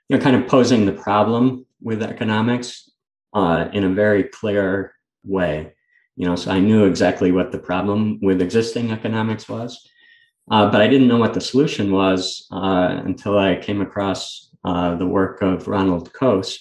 you 0.08 0.16
know, 0.16 0.22
kind 0.22 0.36
of 0.36 0.48
posing 0.48 0.86
the 0.86 0.92
problem 0.92 1.66
with 1.82 2.02
economics 2.02 2.90
uh, 3.34 3.68
in 3.72 3.84
a 3.84 3.94
very 3.94 4.24
clear 4.24 4.94
way. 5.24 5.74
You 6.16 6.26
know, 6.26 6.36
so 6.36 6.50
I 6.50 6.60
knew 6.60 6.84
exactly 6.84 7.32
what 7.32 7.52
the 7.52 7.58
problem 7.58 8.18
with 8.20 8.42
existing 8.42 8.90
economics 8.90 9.48
was, 9.48 9.86
uh, 10.50 10.70
but 10.70 10.80
I 10.80 10.88
didn't 10.88 11.08
know 11.08 11.18
what 11.18 11.34
the 11.34 11.40
solution 11.40 11.92
was 11.92 12.46
uh, 12.50 13.00
until 13.04 13.38
I 13.38 13.56
came 13.56 13.80
across 13.80 14.50
uh, 14.64 14.96
the 14.96 15.06
work 15.06 15.42
of 15.42 15.68
Ronald 15.68 16.12
Coase, 16.12 16.58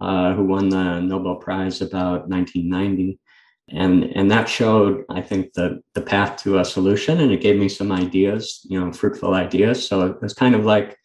uh, 0.00 0.34
who 0.34 0.44
won 0.44 0.68
the 0.68 1.00
Nobel 1.00 1.36
Prize 1.36 1.80
about 1.80 2.28
1990. 2.28 3.18
And, 3.70 4.04
and 4.16 4.30
that 4.30 4.48
showed, 4.48 5.04
I 5.10 5.20
think, 5.20 5.52
the, 5.52 5.82
the 5.92 6.00
path 6.00 6.42
to 6.42 6.60
a 6.60 6.64
solution, 6.64 7.20
and 7.20 7.32
it 7.32 7.42
gave 7.42 7.58
me 7.58 7.68
some 7.68 7.92
ideas, 7.92 8.64
you 8.68 8.80
know, 8.80 8.92
fruitful 8.92 9.34
ideas. 9.34 9.86
So 9.86 10.06
it 10.06 10.22
was 10.22 10.32
kind 10.32 10.54
of 10.54 10.64
like, 10.64 10.96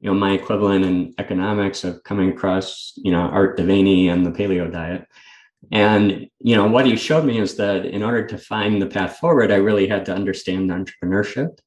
you 0.00 0.10
know, 0.10 0.14
my 0.14 0.32
equivalent 0.32 0.84
in 0.84 1.14
economics 1.18 1.82
of 1.82 2.02
coming 2.04 2.30
across, 2.30 2.92
you 2.96 3.10
know, 3.10 3.20
Art 3.20 3.56
de 3.56 3.64
Vany 3.64 4.08
and 4.08 4.26
the 4.26 4.30
paleo 4.30 4.70
diet. 4.70 5.06
And, 5.72 6.28
you 6.40 6.56
know, 6.56 6.66
what 6.66 6.86
he 6.86 6.96
showed 6.96 7.24
me 7.24 7.38
is 7.38 7.56
that 7.56 7.86
in 7.86 8.02
order 8.02 8.26
to 8.26 8.38
find 8.38 8.80
the 8.80 8.86
path 8.86 9.18
forward, 9.18 9.50
I 9.50 9.56
really 9.56 9.86
had 9.86 10.04
to 10.06 10.14
understand 10.14 10.70
entrepreneurship. 10.70 11.58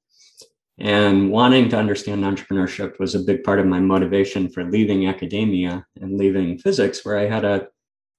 And 0.80 1.32
wanting 1.32 1.70
to 1.70 1.78
understand 1.78 2.24
entrepreneurship 2.24 3.00
was 3.00 3.16
a 3.16 3.20
big 3.20 3.44
part 3.44 3.60
of 3.60 3.66
my 3.66 3.80
motivation 3.80 4.50
for 4.50 4.64
leaving 4.64 5.08
academia 5.08 5.86
and 6.00 6.18
leaving 6.18 6.60
physics, 6.60 7.04
where 7.04 7.18
I 7.18 7.28
had 7.28 7.46
a, 7.46 7.68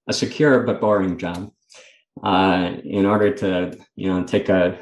a 0.08 0.12
secure 0.12 0.64
but 0.64 0.80
boring 0.80 1.18
job. 1.18 1.52
Uh, 2.20 2.72
in 2.82 3.06
order 3.06 3.32
to, 3.32 3.78
you 3.94 4.12
know, 4.12 4.24
take 4.24 4.48
a, 4.48 4.76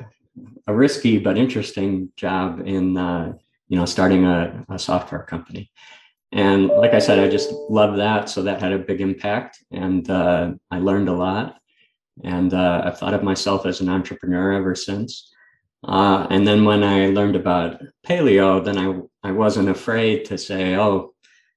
a 0.67 0.75
risky 0.75 1.19
but 1.19 1.37
interesting 1.37 2.11
job 2.17 2.63
in, 2.65 2.97
uh, 2.97 3.31
you 3.69 3.79
know, 3.79 3.85
starting 3.85 4.25
a, 4.25 4.65
a 4.71 4.79
software 4.79 5.23
company. 5.23 5.71
And 6.33 6.69
like 6.69 6.93
I 6.93 6.99
said, 6.99 7.19
I 7.19 7.29
just 7.29 7.53
love 7.71 7.97
that. 7.97 8.29
So 8.29 8.43
that 8.43 8.61
had 8.61 8.73
a 8.73 8.79
big 8.79 9.01
impact, 9.01 9.63
and 9.71 10.09
uh, 10.11 10.53
I 10.71 10.79
learned 10.79 11.09
a 11.09 11.15
lot. 11.15 11.59
And 12.25 12.53
uh, 12.53 12.83
I've 12.85 12.99
thought 12.99 13.15
of 13.15 13.23
myself 13.23 13.67
as 13.67 13.81
an 13.81 13.89
entrepreneur 13.89 14.53
ever 14.53 14.75
since. 14.75 15.33
Uh, 15.87 16.27
and 16.31 16.47
then 16.47 16.65
when 16.65 16.83
I 16.83 17.09
learned 17.09 17.37
about 17.37 17.81
paleo, 18.07 18.65
then 18.65 18.79
I 18.79 19.29
I 19.29 19.33
wasn't 19.33 19.69
afraid 19.69 20.25
to 20.27 20.39
say, 20.39 20.77
oh, 20.77 21.15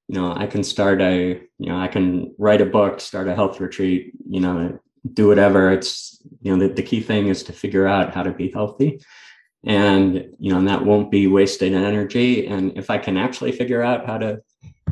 you 0.08 0.14
know, 0.20 0.34
I 0.34 0.46
can 0.46 0.64
start 0.64 1.00
a, 1.00 1.40
you 1.58 1.68
know, 1.68 1.78
I 1.78 1.88
can 1.88 2.34
write 2.36 2.60
a 2.60 2.66
book, 2.66 3.00
start 3.00 3.28
a 3.28 3.34
health 3.34 3.60
retreat, 3.60 4.12
you 4.28 4.40
know, 4.40 4.78
do 5.14 5.28
whatever. 5.28 5.70
It's, 5.70 6.20
you 6.42 6.52
know, 6.52 6.66
the, 6.66 6.74
the 6.74 6.82
key 6.82 7.00
thing 7.00 7.28
is 7.28 7.42
to 7.44 7.52
figure 7.52 7.86
out 7.86 8.12
how 8.14 8.24
to 8.24 8.32
be 8.32 8.50
healthy. 8.50 9.00
And, 9.64 10.34
you 10.38 10.52
know, 10.52 10.58
and 10.58 10.68
that 10.68 10.84
won't 10.84 11.10
be 11.10 11.26
wasted 11.26 11.74
energy. 11.74 12.46
And 12.46 12.76
if 12.76 12.90
I 12.90 12.98
can 12.98 13.16
actually 13.16 13.52
figure 13.52 13.82
out 13.82 14.06
how 14.06 14.18
to 14.18 14.42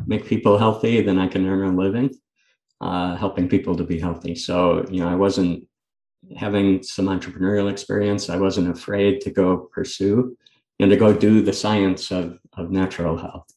make 0.09 0.25
people 0.25 0.57
healthy, 0.57 1.01
then 1.01 1.19
I 1.19 1.27
can 1.27 1.47
earn 1.47 1.73
a 1.73 1.77
living 1.85 2.09
uh, 2.81 3.15
helping 3.15 3.47
people 3.49 3.75
to 3.75 3.83
be 3.83 3.99
healthy. 3.99 4.35
So, 4.35 4.85
you 4.89 5.01
know, 5.01 5.09
I 5.09 5.15
wasn't 5.15 5.67
having 6.35 6.83
some 6.83 7.05
entrepreneurial 7.05 7.71
experience, 7.71 8.29
I 8.29 8.37
wasn't 8.37 8.69
afraid 8.69 9.21
to 9.21 9.31
go 9.31 9.69
pursue 9.75 10.37
and 10.79 10.89
to 10.89 10.97
go 10.97 11.13
do 11.13 11.41
the 11.41 11.53
science 11.53 12.11
of, 12.11 12.39
of 12.57 12.71
natural 12.71 13.17
health. 13.17 13.47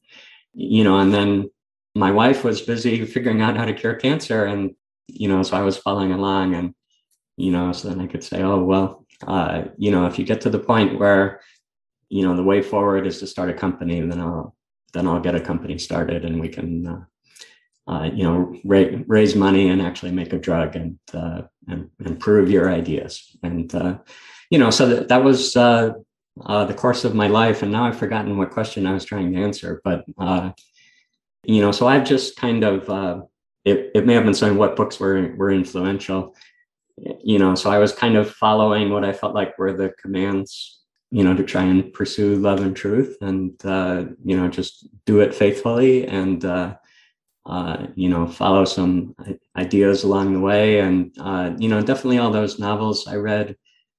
You 0.54 0.84
know, 0.84 0.98
and 0.98 1.12
then 1.12 1.50
my 1.94 2.10
wife 2.10 2.44
was 2.44 2.60
busy 2.60 3.04
figuring 3.04 3.40
out 3.40 3.56
how 3.56 3.64
to 3.64 3.74
cure 3.74 3.94
cancer. 3.94 4.44
And, 4.44 4.74
you 5.08 5.28
know, 5.28 5.42
so 5.42 5.56
I 5.56 5.62
was 5.62 5.76
following 5.76 6.12
along 6.12 6.54
and, 6.54 6.74
you 7.36 7.50
know, 7.50 7.72
so 7.72 7.88
then 7.88 8.00
I 8.00 8.06
could 8.06 8.24
say, 8.24 8.42
oh, 8.42 8.62
well, 8.62 9.06
uh, 9.26 9.62
you 9.78 9.90
know, 9.90 10.06
if 10.06 10.18
you 10.18 10.24
get 10.24 10.40
to 10.42 10.50
the 10.50 10.58
point 10.58 10.98
where, 10.98 11.40
you 12.08 12.26
know, 12.26 12.36
the 12.36 12.42
way 12.42 12.60
forward 12.60 13.06
is 13.06 13.20
to 13.20 13.26
start 13.26 13.50
a 13.50 13.54
company, 13.54 14.00
then 14.00 14.20
I'll, 14.20 14.54
then 14.92 15.06
I'll 15.06 15.20
get 15.20 15.34
a 15.34 15.40
company 15.40 15.78
started 15.78 16.24
and 16.24 16.40
we 16.40 16.48
can, 16.48 16.86
uh, 16.86 17.04
uh, 17.90 18.10
you 18.12 18.24
know, 18.24 18.54
ra- 18.64 18.98
raise 19.06 19.34
money 19.34 19.68
and 19.68 19.82
actually 19.82 20.12
make 20.12 20.32
a 20.32 20.38
drug 20.38 20.76
and 20.76 20.98
uh, 21.12 21.42
and, 21.68 21.90
and 22.04 22.20
prove 22.20 22.50
your 22.50 22.70
ideas. 22.70 23.36
And 23.42 23.74
uh, 23.74 23.98
you 24.50 24.58
know, 24.58 24.70
so 24.70 24.86
that, 24.88 25.08
that 25.08 25.24
was 25.24 25.56
uh, 25.56 25.92
uh, 26.44 26.64
the 26.64 26.74
course 26.74 27.04
of 27.04 27.14
my 27.14 27.26
life. 27.26 27.62
And 27.62 27.72
now 27.72 27.84
I've 27.84 27.98
forgotten 27.98 28.36
what 28.36 28.50
question 28.50 28.86
I 28.86 28.92
was 28.92 29.04
trying 29.04 29.32
to 29.32 29.42
answer. 29.42 29.80
But 29.84 30.04
you 31.44 31.60
know, 31.60 31.72
so 31.72 31.88
I've 31.88 32.04
just 32.04 32.36
kind 32.36 32.62
of 32.62 33.28
it, 33.64 33.90
it 33.94 34.06
may 34.06 34.14
have 34.14 34.24
been 34.24 34.34
saying 34.34 34.56
what 34.56 34.76
books 34.76 35.00
were 35.00 35.34
were 35.36 35.50
influential. 35.50 36.36
You 37.24 37.38
know, 37.38 37.54
so 37.54 37.70
I 37.70 37.78
was 37.78 37.92
kind 37.92 38.16
of 38.16 38.30
following 38.30 38.90
what 38.90 39.04
I 39.04 39.12
felt 39.12 39.34
like 39.34 39.58
were 39.58 39.72
the 39.72 39.92
commands 40.00 40.81
you 41.12 41.22
know 41.22 41.34
to 41.36 41.44
try 41.44 41.62
and 41.62 41.92
pursue 41.92 42.36
love 42.36 42.60
and 42.60 42.74
truth 42.74 43.16
and 43.20 43.54
uh, 43.64 44.04
you 44.24 44.36
know 44.36 44.48
just 44.48 44.88
do 45.06 45.20
it 45.20 45.34
faithfully 45.34 46.06
and 46.06 46.44
uh, 46.44 46.74
uh, 47.46 47.86
you 47.96 48.08
know, 48.08 48.26
follow 48.26 48.64
some 48.64 49.14
ideas 49.56 50.04
along 50.04 50.32
the 50.32 50.40
way. 50.40 50.78
And, 50.78 51.12
uh, 51.18 51.52
you 51.58 51.68
know, 51.68 51.82
definitely 51.82 52.18
all 52.18 52.30
those 52.30 52.58
novels 52.58 53.06
I 53.08 53.16
read, 53.16 53.56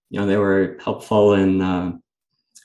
you 0.10 0.20
know, 0.20 0.26
they 0.26 0.38
were 0.38 0.78
helpful 0.82 1.34
in, 1.34 1.62
uh, 1.62 1.92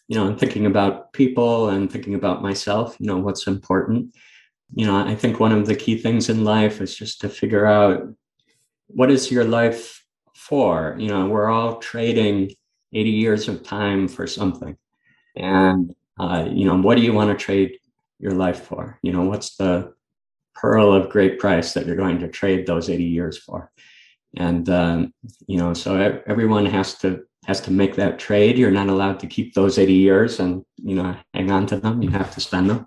you 0.07 0.17
know, 0.17 0.29
in 0.29 0.37
thinking 0.37 0.67
about 0.67 1.13
people 1.13 1.71
and 1.71 1.91
thinking 1.91 2.15
about 2.15 2.43
myself, 2.43 2.97
you 3.01 3.07
know, 3.07 3.19
what's 3.19 3.47
important. 3.47 4.15
You 4.75 4.87
know, 4.87 4.97
I 4.97 5.15
think 5.15 5.41
one 5.41 5.53
of 5.53 5.67
the 5.67 5.75
key 5.75 5.99
things 5.99 6.29
in 6.29 6.45
life 6.45 6.81
is 6.81 6.95
just 6.95 7.21
to 7.23 7.29
figure 7.29 7.67
out 7.67 8.07
what 8.87 9.11
is 9.11 9.31
your 9.31 9.45
life 9.45 10.05
for? 10.35 10.95
You 10.99 11.09
know, 11.09 11.27
we're 11.27 11.51
all 11.51 11.79
trading 11.79 12.53
80 12.93 13.11
years 13.11 13.49
of 13.49 13.63
time 13.63 14.09
for 14.09 14.27
something. 14.27 14.77
And, 15.37 15.95
uh, 16.19 16.49
you 16.51 16.65
know, 16.65 16.77
what 16.77 16.97
do 16.97 17.03
you 17.03 17.13
want 17.13 17.37
to 17.37 17.45
trade 17.45 17.79
your 18.19 18.33
life 18.33 18.65
for? 18.65 18.99
You 19.03 19.13
know, 19.13 19.23
what's 19.23 19.57
the, 19.57 19.93
pearl 20.59 20.93
of 20.93 21.09
great 21.09 21.39
price 21.39 21.73
that 21.73 21.87
you're 21.87 21.97
going 21.97 22.19
to 22.19 22.29
trade 22.29 22.67
those 22.67 22.91
80 22.91 23.05
years 23.05 23.39
for. 23.39 23.71
And 24.37 24.69
um, 24.69 25.15
you 25.47 25.57
know, 25.57 25.73
so 25.73 26.21
everyone 26.27 26.67
has 26.67 26.95
to 26.99 27.23
has 27.47 27.61
to 27.63 27.71
make 27.71 27.95
that 27.97 28.19
trade. 28.19 28.59
You're 28.59 28.71
not 28.71 28.89
allowed 28.89 29.21
to 29.21 29.27
keep 29.27 29.55
those 29.55 29.79
80 29.79 29.95
years 29.95 30.41
and 30.41 30.65
you 30.77 30.97
know 30.97 31.17
hang 31.33 31.51
on 31.51 31.67
to 31.69 31.77
them. 31.77 32.03
You 32.03 32.11
have 32.11 32.35
to 32.35 32.41
spend 32.41 32.69
them. 32.69 32.87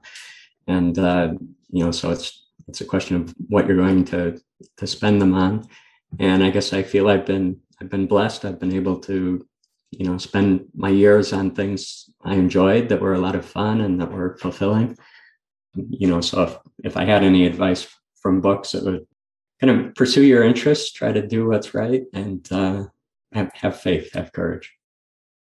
And 0.67 0.99
uh, 0.99 1.33
you 1.69 1.83
know, 1.83 1.91
so 1.91 2.11
it's 2.11 2.45
it's 2.67 2.81
a 2.81 2.85
question 2.85 3.15
of 3.15 3.33
what 3.47 3.67
you're 3.67 3.77
going 3.77 4.05
to 4.05 4.39
to 4.77 4.85
spend 4.85 5.21
them 5.21 5.33
on. 5.33 5.67
And 6.19 6.43
I 6.43 6.51
guess 6.51 6.73
I 6.73 6.83
feel 6.83 7.09
I've 7.09 7.25
been 7.25 7.59
I've 7.79 7.89
been 7.89 8.05
blessed. 8.05 8.45
I've 8.45 8.59
been 8.59 8.75
able 8.75 8.99
to 8.99 9.45
you 9.91 10.05
know 10.05 10.17
spend 10.17 10.65
my 10.75 10.89
years 10.89 11.33
on 11.33 11.51
things 11.51 12.09
I 12.23 12.35
enjoyed 12.35 12.89
that 12.89 13.01
were 13.01 13.13
a 13.13 13.19
lot 13.19 13.35
of 13.35 13.45
fun 13.45 13.81
and 13.81 13.99
that 14.01 14.11
were 14.11 14.37
fulfilling 14.37 14.97
you 15.75 16.07
know, 16.07 16.21
so 16.21 16.43
if, 16.43 16.57
if 16.83 16.97
I 16.97 17.05
had 17.05 17.23
any 17.23 17.45
advice 17.45 17.87
from 18.21 18.41
books, 18.41 18.73
it 18.73 18.83
would 18.83 19.05
kind 19.59 19.71
of 19.85 19.95
pursue 19.95 20.23
your 20.23 20.43
interests, 20.43 20.91
try 20.91 21.11
to 21.11 21.25
do 21.25 21.47
what's 21.47 21.73
right, 21.73 22.03
and 22.13 22.47
uh, 22.51 22.85
have, 23.33 23.51
have 23.53 23.79
faith, 23.79 24.13
have 24.13 24.33
courage. 24.33 24.73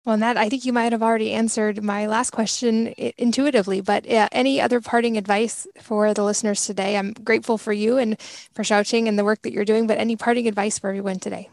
Well, 0.04 0.14
and 0.14 0.22
that 0.22 0.36
I 0.36 0.48
think 0.48 0.64
you 0.64 0.72
might 0.72 0.92
have 0.92 1.02
already 1.02 1.32
answered 1.32 1.82
my 1.82 2.06
last 2.06 2.30
question 2.30 2.94
intuitively, 3.18 3.80
but 3.80 4.08
uh, 4.08 4.28
any 4.30 4.60
other 4.60 4.80
parting 4.80 5.16
advice 5.16 5.66
for 5.80 6.14
the 6.14 6.22
listeners 6.22 6.64
today? 6.64 6.96
I'm 6.96 7.12
grateful 7.12 7.58
for 7.58 7.72
you 7.72 7.98
and 7.98 8.20
for 8.54 8.62
Shou-Ching 8.62 9.08
and 9.08 9.18
the 9.18 9.24
work 9.24 9.42
that 9.42 9.52
you're 9.52 9.64
doing, 9.64 9.88
but 9.88 9.98
any 9.98 10.14
parting 10.14 10.46
advice 10.46 10.78
for 10.78 10.88
everyone 10.88 11.18
today? 11.18 11.50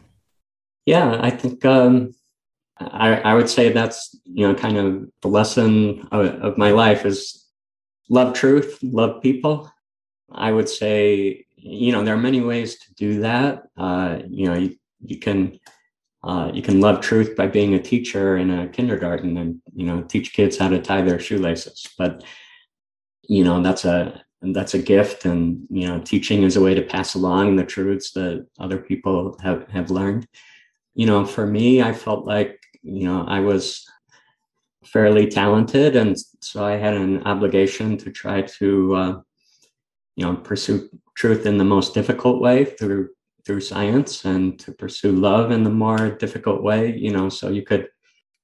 Yeah, 0.86 1.18
I 1.20 1.30
think 1.30 1.64
um, 1.64 2.14
I, 2.78 3.14
I 3.20 3.34
would 3.34 3.48
say 3.48 3.72
that's 3.72 4.18
you 4.24 4.46
know 4.46 4.54
kind 4.54 4.76
of 4.76 5.08
the 5.22 5.28
lesson 5.28 6.08
of, 6.10 6.26
of 6.42 6.58
my 6.58 6.70
life 6.70 7.06
is 7.06 7.46
love 8.08 8.34
truth, 8.34 8.78
love 8.82 9.22
people. 9.22 9.70
I 10.32 10.50
would 10.50 10.68
say, 10.68 11.46
you 11.56 11.92
know, 11.92 12.02
there 12.02 12.14
are 12.14 12.18
many 12.18 12.40
ways 12.40 12.78
to 12.80 12.94
do 12.94 13.20
that. 13.20 13.64
Uh, 13.76 14.18
you 14.28 14.46
know, 14.46 14.54
you, 14.54 14.76
you 15.04 15.18
can 15.18 15.58
uh, 16.24 16.50
you 16.54 16.62
can 16.62 16.80
love 16.80 17.00
truth 17.00 17.36
by 17.36 17.46
being 17.46 17.74
a 17.74 17.82
teacher 17.82 18.38
in 18.38 18.50
a 18.50 18.68
kindergarten 18.68 19.36
and 19.36 19.60
you 19.74 19.86
know 19.86 20.02
teach 20.02 20.32
kids 20.32 20.58
how 20.58 20.68
to 20.68 20.80
tie 20.80 21.02
their 21.02 21.20
shoelaces. 21.20 21.86
But 21.98 22.24
you 23.22 23.44
know, 23.44 23.62
that's 23.62 23.84
a 23.84 24.22
that's 24.42 24.74
a 24.74 24.78
gift, 24.78 25.24
and 25.24 25.66
you 25.70 25.86
know, 25.86 26.00
teaching 26.00 26.42
is 26.42 26.56
a 26.56 26.60
way 26.60 26.74
to 26.74 26.82
pass 26.82 27.14
along 27.14 27.56
the 27.56 27.64
truths 27.64 28.12
that 28.12 28.46
other 28.58 28.78
people 28.78 29.38
have 29.42 29.68
have 29.68 29.90
learned. 29.90 30.26
You 30.94 31.06
know, 31.06 31.24
for 31.24 31.46
me, 31.46 31.82
I 31.82 31.92
felt 31.92 32.24
like 32.24 32.60
you 32.82 33.06
know 33.08 33.24
I 33.26 33.40
was 33.40 33.88
fairly 34.84 35.26
talented, 35.26 35.96
and 35.96 36.16
so 36.40 36.64
I 36.64 36.72
had 36.72 36.94
an 36.94 37.22
obligation 37.24 37.96
to 37.98 38.10
try 38.10 38.42
to, 38.42 38.94
uh, 38.94 39.20
you 40.16 40.24
know, 40.26 40.36
pursue 40.36 40.88
truth 41.16 41.46
in 41.46 41.58
the 41.58 41.64
most 41.64 41.94
difficult 41.94 42.40
way 42.40 42.64
through 42.64 43.10
through 43.44 43.60
science, 43.60 44.24
and 44.24 44.58
to 44.60 44.72
pursue 44.72 45.12
love 45.12 45.50
in 45.50 45.64
the 45.64 45.70
more 45.70 46.10
difficult 46.10 46.62
way. 46.62 46.96
You 46.96 47.12
know, 47.12 47.28
so 47.28 47.48
you 47.48 47.62
could, 47.62 47.88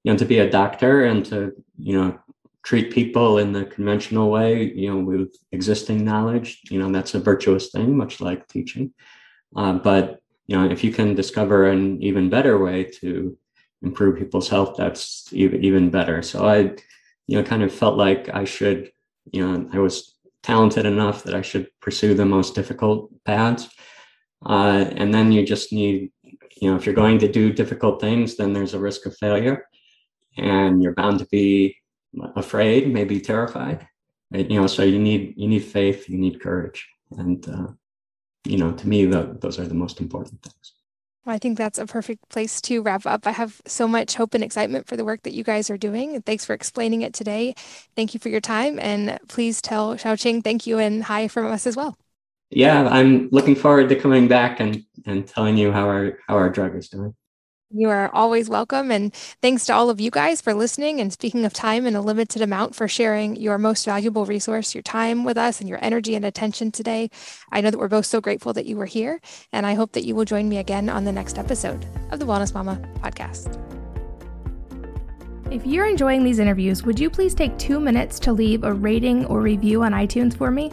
you 0.04 0.12
know, 0.12 0.18
to 0.18 0.24
be 0.24 0.38
a 0.38 0.50
doctor 0.50 1.04
and 1.04 1.24
to, 1.26 1.52
you 1.78 1.96
know, 1.96 2.18
treat 2.62 2.92
people 2.92 3.38
in 3.38 3.52
the 3.52 3.64
conventional 3.64 4.30
way, 4.30 4.64
you 4.64 4.90
know, 4.90 4.98
with 4.98 5.34
existing 5.52 6.04
knowledge. 6.04 6.60
You 6.70 6.78
know, 6.78 6.90
that's 6.92 7.14
a 7.14 7.20
virtuous 7.20 7.70
thing, 7.70 7.96
much 7.96 8.20
like 8.20 8.46
teaching. 8.48 8.92
Uh, 9.56 9.74
but 9.74 10.19
you 10.50 10.56
know, 10.56 10.68
if 10.68 10.82
you 10.82 10.92
can 10.92 11.14
discover 11.14 11.68
an 11.68 12.02
even 12.02 12.28
better 12.28 12.58
way 12.58 12.82
to 12.82 13.38
improve 13.82 14.18
people's 14.18 14.48
health, 14.48 14.74
that's 14.76 15.32
even 15.32 15.64
even 15.64 15.90
better. 15.90 16.22
So 16.22 16.44
I, 16.44 16.74
you 17.28 17.36
know, 17.36 17.44
kind 17.44 17.62
of 17.62 17.72
felt 17.72 17.96
like 17.96 18.28
I 18.34 18.44
should, 18.44 18.90
you 19.32 19.46
know, 19.46 19.70
I 19.72 19.78
was 19.78 20.16
talented 20.42 20.86
enough 20.86 21.22
that 21.22 21.36
I 21.36 21.42
should 21.42 21.68
pursue 21.80 22.14
the 22.14 22.26
most 22.26 22.56
difficult 22.56 23.12
paths. 23.24 23.68
Uh, 24.44 24.90
and 24.96 25.14
then 25.14 25.30
you 25.30 25.46
just 25.46 25.72
need, 25.72 26.10
you 26.60 26.68
know, 26.68 26.76
if 26.76 26.84
you're 26.84 27.02
going 27.04 27.20
to 27.20 27.30
do 27.30 27.52
difficult 27.52 28.00
things, 28.00 28.36
then 28.36 28.52
there's 28.52 28.74
a 28.74 28.80
risk 28.88 29.06
of 29.06 29.16
failure, 29.18 29.66
and 30.36 30.82
you're 30.82 30.94
bound 30.94 31.20
to 31.20 31.26
be 31.26 31.76
afraid, 32.34 32.92
maybe 32.92 33.20
terrified. 33.20 33.86
You 34.32 34.60
know, 34.60 34.66
so 34.66 34.82
you 34.82 34.98
need 34.98 35.34
you 35.36 35.46
need 35.46 35.64
faith, 35.78 36.08
you 36.08 36.18
need 36.18 36.40
courage, 36.40 36.88
and 37.12 37.48
uh, 37.48 37.68
you 38.44 38.58
know, 38.58 38.72
to 38.72 38.88
me, 38.88 39.04
the, 39.04 39.36
those 39.40 39.58
are 39.58 39.66
the 39.66 39.74
most 39.74 40.00
important 40.00 40.42
things. 40.42 40.74
Well, 41.24 41.34
I 41.34 41.38
think 41.38 41.58
that's 41.58 41.78
a 41.78 41.86
perfect 41.86 42.28
place 42.30 42.60
to 42.62 42.80
wrap 42.80 43.04
up. 43.04 43.26
I 43.26 43.32
have 43.32 43.60
so 43.66 43.86
much 43.86 44.14
hope 44.14 44.32
and 44.32 44.42
excitement 44.42 44.86
for 44.86 44.96
the 44.96 45.04
work 45.04 45.22
that 45.24 45.34
you 45.34 45.44
guys 45.44 45.68
are 45.68 45.76
doing. 45.76 46.14
And 46.14 46.24
thanks 46.24 46.46
for 46.46 46.54
explaining 46.54 47.02
it 47.02 47.12
today. 47.12 47.54
Thank 47.94 48.14
you 48.14 48.20
for 48.20 48.30
your 48.30 48.40
time. 48.40 48.78
And 48.78 49.18
please 49.28 49.60
tell 49.60 49.96
Shou-Ching 49.96 50.40
thank 50.42 50.66
you 50.66 50.78
and 50.78 51.04
hi 51.04 51.28
from 51.28 51.52
us 51.52 51.66
as 51.66 51.76
well. 51.76 51.96
Yeah, 52.48 52.88
I'm 52.88 53.28
looking 53.30 53.54
forward 53.54 53.90
to 53.90 53.96
coming 53.96 54.28
back 54.28 54.60
and, 54.60 54.82
and 55.06 55.26
telling 55.26 55.56
you 55.56 55.70
how 55.70 55.86
our 55.88 56.18
how 56.26 56.36
our 56.36 56.50
drug 56.50 56.74
is 56.74 56.88
doing. 56.88 57.14
You 57.72 57.88
are 57.88 58.12
always 58.12 58.48
welcome. 58.48 58.90
And 58.90 59.14
thanks 59.14 59.64
to 59.66 59.74
all 59.74 59.90
of 59.90 60.00
you 60.00 60.10
guys 60.10 60.40
for 60.40 60.54
listening 60.54 61.00
and 61.00 61.12
speaking 61.12 61.44
of 61.44 61.52
time 61.52 61.86
in 61.86 61.94
a 61.94 62.00
limited 62.00 62.42
amount 62.42 62.74
for 62.74 62.88
sharing 62.88 63.36
your 63.36 63.58
most 63.58 63.84
valuable 63.84 64.26
resource, 64.26 64.74
your 64.74 64.82
time 64.82 65.22
with 65.22 65.38
us 65.38 65.60
and 65.60 65.68
your 65.68 65.78
energy 65.80 66.16
and 66.16 66.24
attention 66.24 66.72
today. 66.72 67.10
I 67.52 67.60
know 67.60 67.70
that 67.70 67.78
we're 67.78 67.86
both 67.86 68.06
so 68.06 68.20
grateful 68.20 68.52
that 68.54 68.66
you 68.66 68.76
were 68.76 68.86
here. 68.86 69.20
And 69.52 69.66
I 69.66 69.74
hope 69.74 69.92
that 69.92 70.04
you 70.04 70.16
will 70.16 70.24
join 70.24 70.48
me 70.48 70.58
again 70.58 70.88
on 70.88 71.04
the 71.04 71.12
next 71.12 71.38
episode 71.38 71.86
of 72.10 72.18
the 72.18 72.24
Wellness 72.26 72.52
Mama 72.52 72.80
podcast. 72.96 73.56
If 75.52 75.64
you're 75.64 75.86
enjoying 75.86 76.24
these 76.24 76.40
interviews, 76.40 76.82
would 76.84 76.98
you 76.98 77.08
please 77.08 77.34
take 77.34 77.56
two 77.56 77.78
minutes 77.78 78.18
to 78.20 78.32
leave 78.32 78.64
a 78.64 78.72
rating 78.72 79.26
or 79.26 79.40
review 79.40 79.84
on 79.84 79.92
iTunes 79.92 80.36
for 80.36 80.50
me? 80.50 80.72